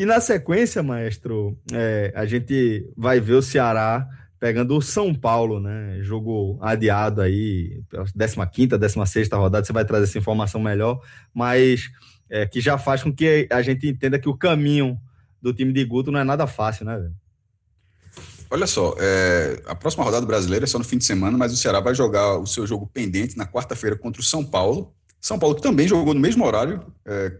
E 0.00 0.06
na 0.06 0.18
sequência, 0.18 0.82
maestro, 0.82 1.54
é, 1.70 2.10
a 2.16 2.24
gente 2.24 2.90
vai 2.96 3.20
ver 3.20 3.34
o 3.34 3.42
Ceará 3.42 4.08
pegando 4.38 4.74
o 4.74 4.80
São 4.80 5.14
Paulo, 5.14 5.60
né? 5.60 5.98
Jogo 6.00 6.58
adiado 6.62 7.20
aí, 7.20 7.82
15ª, 7.92 8.78
16ª 8.78 9.36
rodada, 9.36 9.66
você 9.66 9.74
vai 9.74 9.84
trazer 9.84 10.04
essa 10.04 10.16
informação 10.16 10.58
melhor, 10.58 11.02
mas 11.34 11.90
é, 12.30 12.46
que 12.46 12.62
já 12.62 12.78
faz 12.78 13.02
com 13.02 13.12
que 13.12 13.46
a 13.52 13.60
gente 13.60 13.86
entenda 13.86 14.18
que 14.18 14.26
o 14.26 14.34
caminho 14.34 14.98
do 15.38 15.52
time 15.52 15.70
de 15.70 15.84
Guto 15.84 16.10
não 16.10 16.20
é 16.20 16.24
nada 16.24 16.46
fácil, 16.46 16.86
né, 16.86 16.96
velho? 16.96 17.14
Olha 18.48 18.66
só, 18.66 18.94
é, 18.98 19.60
a 19.66 19.74
próxima 19.74 20.02
rodada 20.02 20.24
brasileira 20.24 20.64
é 20.64 20.66
só 20.66 20.78
no 20.78 20.84
fim 20.84 20.96
de 20.96 21.04
semana, 21.04 21.36
mas 21.36 21.52
o 21.52 21.58
Ceará 21.58 21.78
vai 21.78 21.94
jogar 21.94 22.38
o 22.38 22.46
seu 22.46 22.66
jogo 22.66 22.86
pendente 22.86 23.36
na 23.36 23.46
quarta-feira 23.46 23.96
contra 23.96 24.22
o 24.22 24.24
São 24.24 24.42
Paulo. 24.42 24.94
São 25.20 25.38
Paulo 25.38 25.54
que 25.56 25.60
também 25.60 25.86
jogou 25.86 26.14
no 26.14 26.20
mesmo 26.20 26.42
horário, 26.46 26.90
é, 27.04 27.36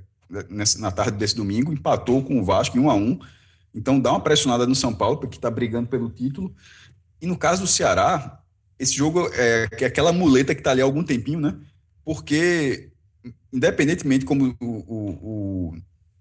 na 0.78 0.90
tarde 0.90 1.18
desse 1.18 1.34
domingo, 1.34 1.72
empatou 1.72 2.22
com 2.22 2.38
o 2.38 2.44
Vasco 2.44 2.76
em 2.76 2.80
1 2.80 2.90
a 2.90 2.94
1 2.94 3.18
Então 3.74 3.98
dá 3.98 4.10
uma 4.10 4.20
pressionada 4.20 4.66
no 4.66 4.74
São 4.74 4.94
Paulo, 4.94 5.18
porque 5.18 5.36
está 5.36 5.50
brigando 5.50 5.88
pelo 5.88 6.08
título. 6.08 6.54
E 7.20 7.26
no 7.26 7.36
caso 7.36 7.62
do 7.62 7.68
Ceará, 7.68 8.40
esse 8.78 8.94
jogo 8.94 9.28
é, 9.34 9.68
é 9.78 9.84
aquela 9.84 10.12
muleta 10.12 10.54
que 10.54 10.60
está 10.60 10.70
ali 10.70 10.80
há 10.80 10.84
algum 10.84 11.02
tempinho, 11.02 11.40
né? 11.40 11.54
Porque, 12.04 12.90
independentemente 13.52 14.24
como 14.24 14.56
o, 14.58 14.66
o, 14.66 15.74
o, 15.74 15.74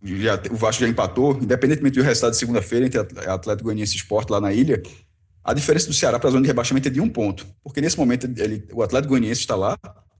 já, 0.03 0.41
o 0.51 0.55
Vasco 0.55 0.81
já 0.81 0.89
empatou, 0.89 1.39
independentemente 1.41 1.97
do 1.97 2.03
resultado 2.03 2.31
de 2.31 2.37
segunda-feira 2.37 2.85
entre 2.85 2.99
Atlético 2.99 3.65
Goianiense 3.65 3.93
e 3.93 3.97
Sport 3.97 4.29
lá 4.29 4.41
na 4.41 4.51
ilha, 4.51 4.81
a 5.43 5.53
diferença 5.53 5.87
do 5.87 5.93
Ceará 5.93 6.19
para 6.19 6.29
a 6.29 6.31
zona 6.31 6.41
de 6.41 6.47
rebaixamento 6.47 6.89
é 6.89 6.91
de 6.91 6.99
um 6.99 7.09
ponto. 7.09 7.47
Porque 7.63 7.79
nesse 7.79 7.97
momento 7.97 8.29
ele, 8.37 8.67
o 8.73 8.83
Atlético 8.83 9.13
Goianiense 9.13 9.41
está 9.41 9.55
lá 9.55 9.77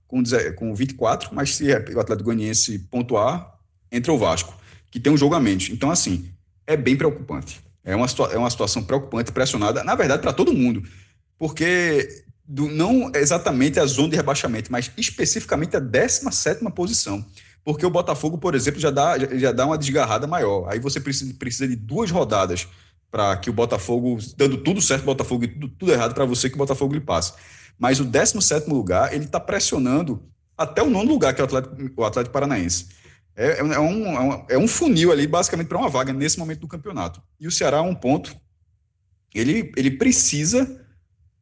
com, 0.08 0.22
com 0.56 0.74
24, 0.74 1.30
mas 1.34 1.56
se 1.56 1.70
o 1.70 2.00
Atlético 2.00 2.24
Goianiense 2.24 2.78
pontuar, 2.90 3.59
entra 3.90 4.12
o 4.12 4.18
Vasco, 4.18 4.54
que 4.90 5.00
tem 5.00 5.12
um 5.12 5.16
jogo 5.16 5.34
a 5.34 5.40
menos. 5.40 5.68
Então, 5.70 5.90
assim, 5.90 6.30
é 6.66 6.76
bem 6.76 6.96
preocupante. 6.96 7.60
É 7.84 7.96
uma, 7.96 8.06
é 8.32 8.38
uma 8.38 8.50
situação 8.50 8.82
preocupante, 8.82 9.32
pressionada, 9.32 9.82
na 9.82 9.94
verdade, 9.94 10.22
para 10.22 10.32
todo 10.32 10.52
mundo. 10.52 10.82
Porque 11.38 12.24
do, 12.46 12.68
não 12.68 13.10
exatamente 13.14 13.78
a 13.78 13.86
zona 13.86 14.10
de 14.10 14.16
rebaixamento, 14.16 14.70
mas 14.72 14.90
especificamente 14.96 15.76
a 15.76 15.80
17 15.80 16.64
posição. 16.72 17.24
Porque 17.64 17.84
o 17.84 17.90
Botafogo, 17.90 18.38
por 18.38 18.54
exemplo, 18.54 18.80
já 18.80 18.90
dá, 18.90 19.16
já 19.18 19.52
dá 19.52 19.66
uma 19.66 19.78
desgarrada 19.78 20.26
maior. 20.26 20.68
Aí 20.68 20.78
você 20.78 21.00
precisa, 21.00 21.32
precisa 21.34 21.68
de 21.68 21.76
duas 21.76 22.10
rodadas 22.10 22.66
para 23.10 23.36
que 23.36 23.50
o 23.50 23.52
Botafogo, 23.52 24.18
dando 24.36 24.58
tudo 24.58 24.80
certo, 24.80 25.02
o 25.02 25.06
Botafogo 25.06 25.44
e 25.44 25.48
tudo, 25.48 25.68
tudo 25.68 25.92
errado 25.92 26.14
para 26.14 26.24
você, 26.24 26.48
que 26.48 26.54
o 26.54 26.58
Botafogo 26.58 26.94
lhe 26.94 27.00
passe. 27.00 27.32
Mas 27.78 28.00
o 28.00 28.04
17 28.04 28.68
lugar, 28.68 29.12
ele 29.14 29.24
está 29.24 29.40
pressionando 29.40 30.22
até 30.56 30.82
o 30.82 30.90
nono 30.90 31.10
lugar, 31.10 31.34
que 31.34 31.40
é 31.40 31.44
o 31.44 31.46
Atlético, 31.46 31.76
o 31.96 32.04
Atlético 32.04 32.32
Paranaense. 32.32 32.88
É, 33.36 33.52
é, 33.52 33.58
é, 33.58 33.62
um, 33.62 33.72
é, 33.72 34.20
um, 34.20 34.46
é 34.50 34.58
um 34.58 34.68
funil 34.68 35.12
ali, 35.12 35.26
basicamente, 35.26 35.68
para 35.68 35.78
uma 35.78 35.88
vaga 35.88 36.12
nesse 36.12 36.38
momento 36.38 36.60
do 36.60 36.68
campeonato. 36.68 37.22
E 37.38 37.46
o 37.46 37.50
Ceará, 37.50 37.82
um 37.82 37.94
ponto, 37.94 38.36
ele, 39.34 39.72
ele 39.76 39.92
precisa 39.92 40.84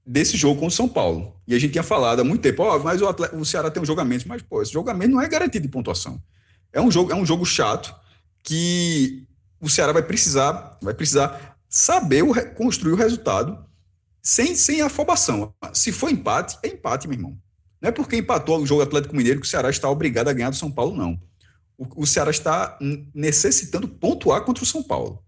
desse 0.06 0.36
jogo 0.36 0.60
com 0.60 0.66
o 0.66 0.70
São 0.70 0.88
Paulo. 0.88 1.36
E 1.46 1.54
a 1.54 1.58
gente 1.58 1.72
tinha 1.72 1.82
falado 1.82 2.20
há 2.20 2.24
muito 2.24 2.40
tempo, 2.40 2.62
oh, 2.62 2.78
mas 2.78 3.02
o, 3.02 3.08
atleta, 3.08 3.36
o 3.36 3.44
Ceará 3.44 3.70
tem 3.70 3.82
um 3.82 3.86
jogamento, 3.86 4.26
mas 4.26 4.40
pô, 4.42 4.62
esse 4.62 4.72
jogamento 4.72 5.12
não 5.12 5.20
é 5.20 5.28
garantido 5.28 5.66
de 5.66 5.70
pontuação. 5.70 6.22
É 6.72 6.80
um 6.80 6.90
jogo, 6.90 7.12
é 7.12 7.14
um 7.14 7.26
jogo 7.26 7.44
chato 7.44 7.94
que 8.42 9.26
o 9.60 9.68
Ceará 9.68 9.92
vai 9.92 10.02
precisar, 10.02 10.78
vai 10.80 10.94
precisar 10.94 11.56
saber 11.68 12.22
o, 12.22 12.34
construir 12.54 12.92
o 12.92 12.96
resultado 12.96 13.62
sem, 14.22 14.54
sem 14.54 14.80
afobação. 14.80 15.52
Se 15.72 15.92
for 15.92 16.10
empate, 16.10 16.58
é 16.62 16.68
empate, 16.68 17.06
meu 17.06 17.16
irmão. 17.16 17.38
Não 17.80 17.88
é 17.88 17.92
porque 17.92 18.16
empatou 18.16 18.58
o 18.58 18.66
jogo 18.66 18.82
Atlético 18.82 19.14
Mineiro 19.14 19.40
que 19.40 19.46
o 19.46 19.50
Ceará 19.50 19.70
está 19.70 19.88
obrigado 19.90 20.28
a 20.28 20.32
ganhar 20.32 20.50
do 20.50 20.56
São 20.56 20.70
Paulo, 20.70 20.96
não. 20.96 21.20
O, 21.78 22.02
o 22.02 22.06
Ceará 22.06 22.30
está 22.30 22.76
necessitando 23.14 23.88
pontuar 23.88 24.42
contra 24.42 24.64
o 24.64 24.66
São 24.66 24.82
Paulo. 24.82 25.22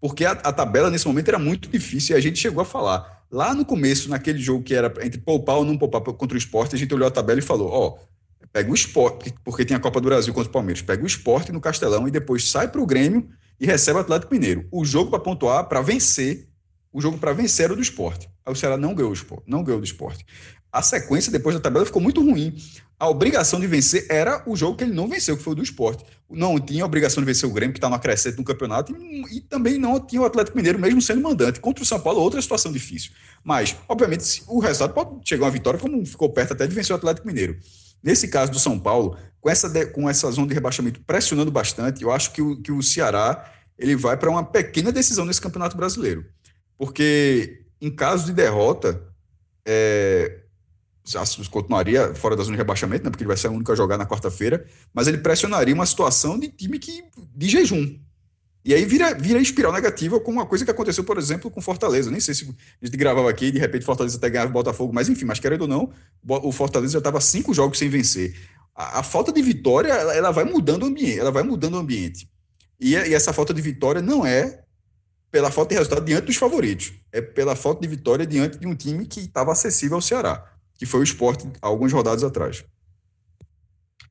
Porque 0.00 0.24
a, 0.24 0.32
a, 0.32 0.52
tabela 0.52 0.90
nesse 0.90 1.08
momento 1.08 1.28
era 1.28 1.38
muito 1.38 1.68
difícil 1.68 2.14
e 2.14 2.18
a 2.18 2.20
gente 2.20 2.38
chegou 2.38 2.62
a 2.62 2.64
falar. 2.64 3.24
Lá 3.30 3.54
no 3.54 3.64
começo, 3.64 4.08
naquele 4.08 4.38
jogo 4.38 4.62
que 4.62 4.74
era 4.74 4.92
entre 5.04 5.18
poupar 5.18 5.56
ou 5.56 5.64
não 5.64 5.76
poupar 5.76 6.00
contra 6.02 6.34
o 6.34 6.38
esporte, 6.38 6.74
a 6.76 6.78
gente 6.78 6.94
olhou 6.94 7.08
a 7.08 7.10
tabela 7.10 7.40
e 7.40 7.42
falou: 7.42 7.68
ó, 7.70 7.88
oh, 7.88 8.46
pega 8.52 8.70
o 8.70 8.74
esporte, 8.74 9.34
porque 9.44 9.64
tem 9.64 9.76
a 9.76 9.80
Copa 9.80 10.00
do 10.00 10.08
Brasil 10.08 10.32
contra 10.32 10.48
o 10.48 10.52
Palmeiras, 10.52 10.82
pega 10.82 11.02
o 11.02 11.06
esporte 11.06 11.50
no 11.50 11.60
Castelão 11.60 12.06
e 12.06 12.10
depois 12.10 12.48
sai 12.48 12.68
para 12.68 12.80
o 12.80 12.86
Grêmio 12.86 13.28
e 13.60 13.66
recebe 13.66 13.98
o 13.98 14.00
Atlético 14.00 14.32
Mineiro. 14.32 14.68
O 14.70 14.84
jogo 14.84 15.10
para 15.10 15.18
pontuar, 15.18 15.68
para 15.68 15.82
vencer, 15.82 16.48
o 16.92 17.00
jogo 17.00 17.18
para 17.18 17.32
vencer 17.32 17.64
era 17.64 17.72
o 17.72 17.76
do 17.76 17.82
esporte. 17.82 18.28
Aí 18.46 18.52
o 18.52 18.56
Ceará 18.56 18.76
não 18.76 18.94
ganhou 18.94 19.10
o 19.10 19.14
esporte, 19.14 19.44
não 19.46 19.62
ganhou 19.62 19.80
do 19.80 19.84
esporte. 19.84 20.24
A 20.72 20.82
sequência 20.82 21.32
depois 21.32 21.54
da 21.54 21.60
tabela 21.60 21.86
ficou 21.86 22.00
muito 22.00 22.22
ruim. 22.22 22.56
A 23.00 23.08
obrigação 23.08 23.60
de 23.60 23.66
vencer 23.66 24.06
era 24.10 24.42
o 24.44 24.56
jogo 24.56 24.76
que 24.76 24.84
ele 24.84 24.92
não 24.92 25.08
venceu, 25.08 25.36
que 25.36 25.42
foi 25.42 25.52
o 25.52 25.56
do 25.56 25.62
esporte. 25.62 26.04
Não 26.28 26.58
tinha 26.58 26.82
a 26.82 26.86
obrigação 26.86 27.22
de 27.22 27.26
vencer 27.26 27.48
o 27.48 27.52
Grêmio, 27.52 27.72
que 27.72 27.78
está 27.78 27.88
no 27.88 27.94
acrescente 27.94 28.36
no 28.36 28.44
campeonato, 28.44 28.94
e, 28.94 29.36
e, 29.36 29.40
também 29.40 29.78
não 29.78 30.00
tinha 30.00 30.20
o 30.20 30.24
Atlético 30.24 30.56
Mineiro, 30.56 30.78
mesmo 30.78 31.00
sendo 31.00 31.22
mandante. 31.22 31.60
Contra 31.60 31.82
o 31.82 31.86
São 31.86 32.00
Paulo, 32.00 32.20
outra 32.20 32.42
situação 32.42 32.72
difícil. 32.72 33.12
Mas, 33.44 33.76
obviamente, 33.88 34.42
o 34.48 34.58
resultado 34.58 34.92
pode 34.92 35.28
chegar 35.28 35.44
a 35.44 35.46
uma 35.46 35.52
vitória, 35.52 35.78
como 35.78 36.04
ficou 36.04 36.28
perto 36.30 36.52
até 36.52 36.66
de 36.66 36.74
vencer 36.74 36.92
o 36.92 36.96
Atlético 36.96 37.26
Mineiro. 37.26 37.56
Nesse 38.02 38.28
caso 38.28 38.50
do 38.50 38.58
São 38.58 38.78
Paulo, 38.78 39.16
com 39.40 39.48
essa, 39.48 39.68
de, 39.68 39.86
com 39.86 40.10
essa 40.10 40.30
zona 40.30 40.48
de 40.48 40.54
rebaixamento 40.54 41.00
pressionando 41.06 41.50
bastante, 41.52 42.02
eu 42.02 42.10
acho 42.10 42.32
que 42.32 42.42
o, 42.42 42.60
que 42.60 42.72
o 42.72 42.82
Ceará 42.82 43.52
ele 43.78 43.94
vai 43.94 44.16
para 44.16 44.28
uma 44.28 44.44
pequena 44.44 44.90
decisão 44.90 45.24
nesse 45.24 45.40
Campeonato 45.40 45.76
Brasileiro. 45.76 46.26
Porque, 46.76 47.62
em 47.80 47.90
caso 47.90 48.26
de 48.26 48.32
derrota, 48.32 49.00
é, 49.64 50.40
continuaria 51.50 52.14
fora 52.14 52.36
da 52.36 52.42
zona 52.42 52.56
de 52.56 52.58
rebaixamento, 52.58 53.04
né, 53.04 53.10
porque 53.10 53.22
ele 53.22 53.28
vai 53.28 53.36
ser 53.36 53.48
o 53.48 53.52
único 53.52 53.72
a 53.72 53.76
jogar 53.76 53.96
na 53.96 54.06
quarta-feira, 54.06 54.64
mas 54.92 55.06
ele 55.06 55.18
pressionaria 55.18 55.74
uma 55.74 55.86
situação 55.86 56.38
de 56.38 56.48
time 56.48 56.78
que, 56.78 57.04
de 57.34 57.48
jejum. 57.48 57.98
E 58.64 58.74
aí 58.74 58.84
vira, 58.84 59.14
vira 59.14 59.40
espiral 59.40 59.72
negativa, 59.72 60.20
como 60.20 60.38
uma 60.38 60.46
coisa 60.46 60.64
que 60.64 60.70
aconteceu, 60.70 61.02
por 61.02 61.16
exemplo, 61.16 61.50
com 61.50 61.60
Fortaleza. 61.60 62.10
Nem 62.10 62.20
sei 62.20 62.34
se 62.34 62.54
a 62.82 62.84
gente 62.84 62.96
gravava 62.96 63.30
aqui 63.30 63.50
de 63.50 63.58
repente 63.58 63.84
Fortaleza 63.84 64.18
até 64.18 64.28
ganhava 64.28 64.50
o 64.50 64.52
Botafogo, 64.52 64.92
mas 64.92 65.08
enfim, 65.08 65.24
mas 65.24 65.40
querendo 65.40 65.62
ou 65.62 65.68
não, 65.68 65.90
o 66.26 66.52
Fortaleza 66.52 66.92
já 66.92 66.98
estava 66.98 67.20
cinco 67.20 67.54
jogos 67.54 67.78
sem 67.78 67.88
vencer. 67.88 68.36
A, 68.74 68.98
a, 68.98 69.02
falta 69.02 69.32
de 69.32 69.40
vitória, 69.40 69.90
ela, 69.90 70.14
ela, 70.14 70.30
vai 70.30 70.44
mudando 70.44 70.82
o 70.82 70.86
ambiente, 70.86 71.18
ela 71.18 71.30
vai 71.30 71.42
mudando 71.42 71.74
o 71.74 71.78
ambiente. 71.78 72.28
E, 72.78 72.92
e 72.92 73.14
essa 73.14 73.32
falta 73.32 73.54
de 73.54 73.62
vitória 73.62 74.02
não 74.02 74.26
é 74.26 74.62
pela 75.30 75.50
falta 75.50 75.70
de 75.70 75.78
resultado 75.78 76.04
diante 76.04 76.26
dos 76.26 76.36
favoritos, 76.36 76.92
é 77.12 77.20
pela 77.20 77.56
falta 77.56 77.80
de 77.80 77.88
vitória 77.88 78.26
diante 78.26 78.58
de 78.58 78.66
um 78.66 78.74
time 78.74 79.06
que 79.06 79.20
estava 79.20 79.52
acessível 79.52 79.96
ao 79.96 80.02
Ceará, 80.02 80.44
que 80.78 80.86
foi 80.86 81.00
o 81.00 81.02
esporte 81.02 81.46
algumas 81.60 81.92
rodadas 81.92 82.22
atrás. 82.22 82.64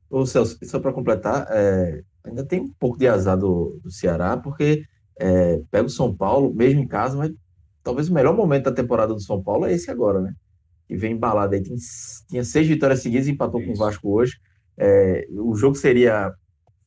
Ô 0.09 0.25
Celso, 0.25 0.57
só 0.63 0.79
para 0.79 0.93
completar, 0.93 1.47
é, 1.49 2.03
ainda 2.23 2.45
tem 2.45 2.61
um 2.61 2.71
pouco 2.79 2.97
de 2.97 3.07
azar 3.07 3.37
do, 3.37 3.79
do 3.81 3.89
Ceará, 3.89 4.37
porque 4.37 4.83
é, 5.19 5.61
pega 5.71 5.87
o 5.87 5.89
São 5.89 6.15
Paulo, 6.15 6.53
mesmo 6.53 6.81
em 6.81 6.87
casa, 6.87 7.17
mas 7.17 7.31
talvez 7.83 8.09
o 8.09 8.13
melhor 8.13 8.35
momento 8.35 8.65
da 8.65 8.71
temporada 8.71 9.13
do 9.13 9.21
São 9.21 9.41
Paulo 9.41 9.65
é 9.65 9.73
esse 9.73 9.89
agora, 9.89 10.21
né? 10.21 10.33
Que 10.87 10.95
vem 10.95 11.13
embalado 11.13 11.55
aí, 11.55 11.63
tem, 11.63 11.75
tinha 12.29 12.43
seis 12.43 12.67
vitórias 12.67 13.01
seguidas 13.01 13.27
e 13.27 13.31
empatou 13.31 13.59
Isso. 13.59 13.69
com 13.69 13.75
o 13.75 13.77
Vasco 13.77 14.09
hoje. 14.09 14.37
É, 14.77 15.25
o 15.31 15.55
jogo 15.55 15.75
seria, 15.75 16.31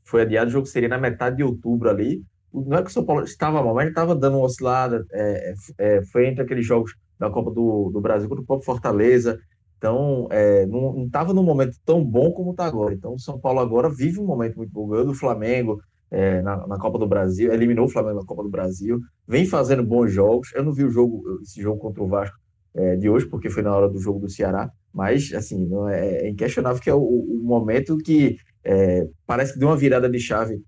foi 0.05 0.23
adiado, 0.23 0.49
o 0.49 0.53
jogo 0.53 0.67
seria 0.67 0.89
na 0.89 0.99
metade 0.99 1.39
de 1.39 1.43
outubro 1.43 1.91
ali. 1.91 2.23
Não 2.53 2.79
é 2.79 2.83
que 2.83 2.91
o 2.91 2.93
São 2.93 3.05
Paulo 3.05 3.25
estava 3.25 3.63
mal, 3.63 3.75
mas 3.75 3.83
ele 3.83 3.91
estava 3.91 4.15
dando 4.15 4.37
uma 4.37 4.47
oscilada. 4.47 5.05
É, 5.13 5.55
é, 5.79 5.97
é, 5.97 6.05
foi 6.07 6.27
entre 6.27 6.43
aqueles 6.43 6.67
jogos 6.67 6.95
da 7.19 7.31
Copa 7.31 7.51
do, 7.51 7.91
do 7.93 8.01
Brasil 8.01 8.29
contra 8.29 8.43
o 8.43 8.47
próprio 8.47 8.67
Fortaleza. 8.67 9.41
Então, 9.81 10.29
é, 10.31 10.67
não 10.67 11.07
estava 11.07 11.33
num 11.33 11.43
momento 11.43 11.75
tão 11.87 12.05
bom 12.05 12.31
como 12.33 12.51
está 12.51 12.67
agora. 12.67 12.93
Então, 12.93 13.15
o 13.15 13.19
São 13.19 13.41
Paulo 13.41 13.61
agora 13.61 13.89
vive 13.89 14.21
um 14.21 14.27
momento 14.27 14.57
muito 14.59 14.71
bom. 14.71 14.87
Ganhou 14.87 15.07
do 15.07 15.15
Flamengo 15.15 15.81
é, 16.11 16.43
na, 16.43 16.67
na, 16.67 16.79
Copa 16.79 16.99
do 16.99 17.09
Brasil, 17.09 17.51
eliminou 17.51 17.87
o 17.87 17.89
Flamengo 17.89 18.21
na 18.21 18.27
Copa 18.27 18.43
do 18.43 18.51
Brasil, 18.51 19.01
vem 19.27 19.47
fazendo 19.47 19.83
bons 19.83 20.13
jogos. 20.13 20.53
Eu 20.55 20.63
não 20.63 20.73
vi 20.75 20.85
o 20.85 20.91
jogo, 20.91 21.23
esse 21.41 21.63
jogo 21.63 21.81
contra 21.81 22.03
o 22.03 22.09
Vasco 22.09 22.37
é, 22.75 22.97
de 22.97 23.09
hoje, 23.09 23.25
porque 23.25 23.49
foi 23.49 23.63
na 23.63 23.75
hora 23.75 23.89
do 23.89 23.99
jogo 23.99 24.19
do 24.19 24.29
Ceará, 24.29 24.71
mas, 24.93 25.33
assim, 25.33 25.67
não 25.67 25.89
é, 25.89 26.25
é 26.25 26.29
inquestionável 26.29 26.83
que 26.83 26.91
é 26.91 26.95
o, 26.95 27.01
o 27.01 27.41
momento 27.43 27.97
que 27.97 28.37
é, 28.63 29.09
parece 29.27 29.55
que 29.55 29.59
deu 29.59 29.69
uma 29.69 29.79
virada 29.79 30.11
de 30.11 30.21
chave 30.21 30.61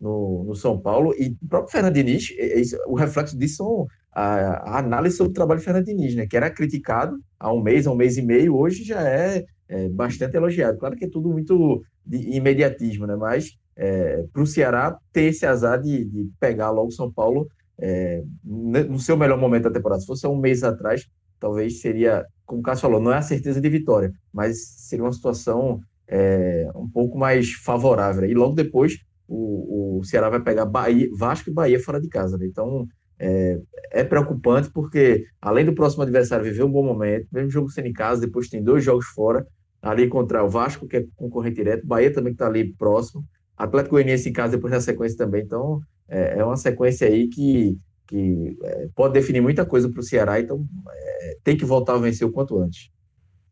no, 0.00 0.42
no 0.42 0.54
São 0.54 0.80
Paulo. 0.80 1.14
E 1.18 1.36
o 1.42 1.48
próprio 1.50 1.70
Fernando 1.70 1.94
Diniz, 1.96 2.32
é, 2.38 2.62
o 2.86 2.94
reflexo 2.94 3.36
disso 3.36 3.56
são 3.56 3.86
a, 4.14 4.76
a, 4.76 4.78
análise 4.78 5.16
sobre 5.16 5.30
o 5.30 5.34
trabalho 5.34 5.58
de 5.58 5.64
Fernando 5.64 5.86
Diniz, 5.86 6.14
né, 6.14 6.26
que 6.26 6.36
era 6.36 6.50
criticado 6.50 7.18
há 7.38 7.52
um 7.52 7.62
mês, 7.62 7.86
há 7.86 7.90
um 7.90 7.96
mês 7.96 8.16
e 8.16 8.22
meio, 8.22 8.56
hoje 8.56 8.84
já 8.84 9.02
é, 9.02 9.44
é 9.68 9.88
bastante 9.88 10.36
elogiado. 10.36 10.78
Claro 10.78 10.96
que 10.96 11.06
é 11.06 11.10
tudo 11.10 11.30
muito 11.30 11.82
de 12.06 12.36
imediatismo, 12.36 13.06
né, 13.06 13.16
mas 13.16 13.56
é, 13.76 14.24
para 14.32 14.42
o 14.42 14.46
Ceará 14.46 14.96
ter 15.12 15.24
esse 15.24 15.44
azar 15.44 15.80
de, 15.80 16.04
de 16.04 16.30
pegar 16.38 16.70
logo 16.70 16.92
São 16.92 17.12
Paulo 17.12 17.48
é, 17.78 18.22
no 18.44 19.00
seu 19.00 19.16
melhor 19.16 19.38
momento 19.38 19.64
da 19.64 19.72
temporada. 19.72 20.00
Se 20.00 20.06
fosse 20.06 20.26
um 20.26 20.36
mês 20.36 20.62
atrás, 20.62 21.06
talvez 21.40 21.80
seria, 21.80 22.24
como 22.46 22.60
o 22.60 22.62
Cássio 22.62 22.82
falou, 22.82 23.00
não 23.00 23.12
é 23.12 23.16
a 23.16 23.22
certeza 23.22 23.60
de 23.60 23.68
vitória, 23.68 24.12
mas 24.32 24.64
seria 24.88 25.04
uma 25.04 25.12
situação 25.12 25.80
é, 26.06 26.70
um 26.74 26.88
pouco 26.88 27.18
mais 27.18 27.52
favorável. 27.52 28.24
E 28.24 28.34
logo 28.34 28.54
depois 28.54 28.98
o, 29.26 29.98
o 29.98 30.04
Ceará 30.04 30.30
vai 30.30 30.40
pegar 30.40 30.66
Bahia, 30.66 31.08
Vasco 31.18 31.50
e 31.50 31.52
Bahia 31.52 31.80
fora 31.80 32.00
de 32.00 32.08
casa. 32.08 32.38
Né? 32.38 32.46
Então 32.46 32.86
é, 33.18 33.60
é, 33.90 34.04
preocupante 34.04 34.70
porque, 34.70 35.26
além 35.40 35.64
do 35.64 35.74
próximo 35.74 36.02
adversário 36.02 36.44
viver 36.44 36.64
um 36.64 36.70
bom 36.70 36.84
momento, 36.84 37.26
mesmo 37.32 37.50
jogo 37.50 37.70
sendo 37.70 37.88
em 37.88 37.92
casa, 37.92 38.20
depois 38.20 38.48
tem 38.48 38.62
dois 38.62 38.84
jogos 38.84 39.06
fora, 39.06 39.46
ali 39.80 40.08
contra 40.08 40.42
o 40.42 40.48
Vasco, 40.48 40.88
que 40.88 40.96
é 40.96 41.04
concorrente 41.16 41.56
direto, 41.56 41.86
Bahia 41.86 42.12
também 42.12 42.32
que 42.32 42.36
está 42.36 42.46
ali 42.46 42.72
próximo, 42.74 43.24
Atlético 43.56 43.94
Goianiense 43.94 44.28
em 44.28 44.32
casa 44.32 44.56
depois 44.56 44.72
na 44.72 44.80
sequência 44.80 45.16
também. 45.16 45.42
Então, 45.42 45.80
é, 46.08 46.38
é 46.38 46.44
uma 46.44 46.56
sequência 46.56 47.06
aí 47.06 47.28
que, 47.28 47.78
que 48.08 48.58
é, 48.62 48.88
pode 48.94 49.14
definir 49.14 49.40
muita 49.40 49.64
coisa 49.64 49.88
para 49.88 50.00
o 50.00 50.02
Ceará, 50.02 50.40
então 50.40 50.66
é, 50.90 51.36
tem 51.44 51.56
que 51.56 51.64
voltar 51.64 51.94
a 51.94 51.98
vencer 51.98 52.26
o 52.26 52.32
quanto 52.32 52.58
antes. 52.58 52.90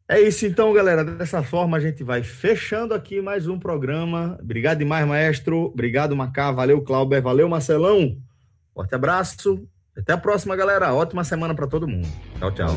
É 0.09 0.21
isso 0.21 0.45
então, 0.45 0.73
galera. 0.73 1.05
Dessa 1.05 1.43
forma 1.43 1.77
a 1.77 1.81
gente 1.81 2.03
vai 2.03 2.23
fechando 2.23 2.93
aqui 2.93 3.23
mais 3.23 3.47
um 3.47 3.59
programa. 3.59 4.37
Obrigado 4.43 4.79
demais, 4.79 5.07
maestro. 5.07 5.67
Obrigado, 5.67 6.15
Macá. 6.17 6.51
Valeu, 6.51 6.83
Clauber. 6.83 7.23
Valeu, 7.23 7.49
Marcelão. 7.49 8.19
Forte 8.75 8.95
abraço. 8.95 9.67
Até 9.97 10.13
a 10.13 10.19
próxima, 10.19 10.57
galera. 10.57 10.95
Ótima 10.95 11.23
semana 11.25 11.55
para 11.55 11.67
todo 11.67 11.87
mundo. 11.87 12.09
Tchau, 12.39 12.53
tchau. 12.53 12.69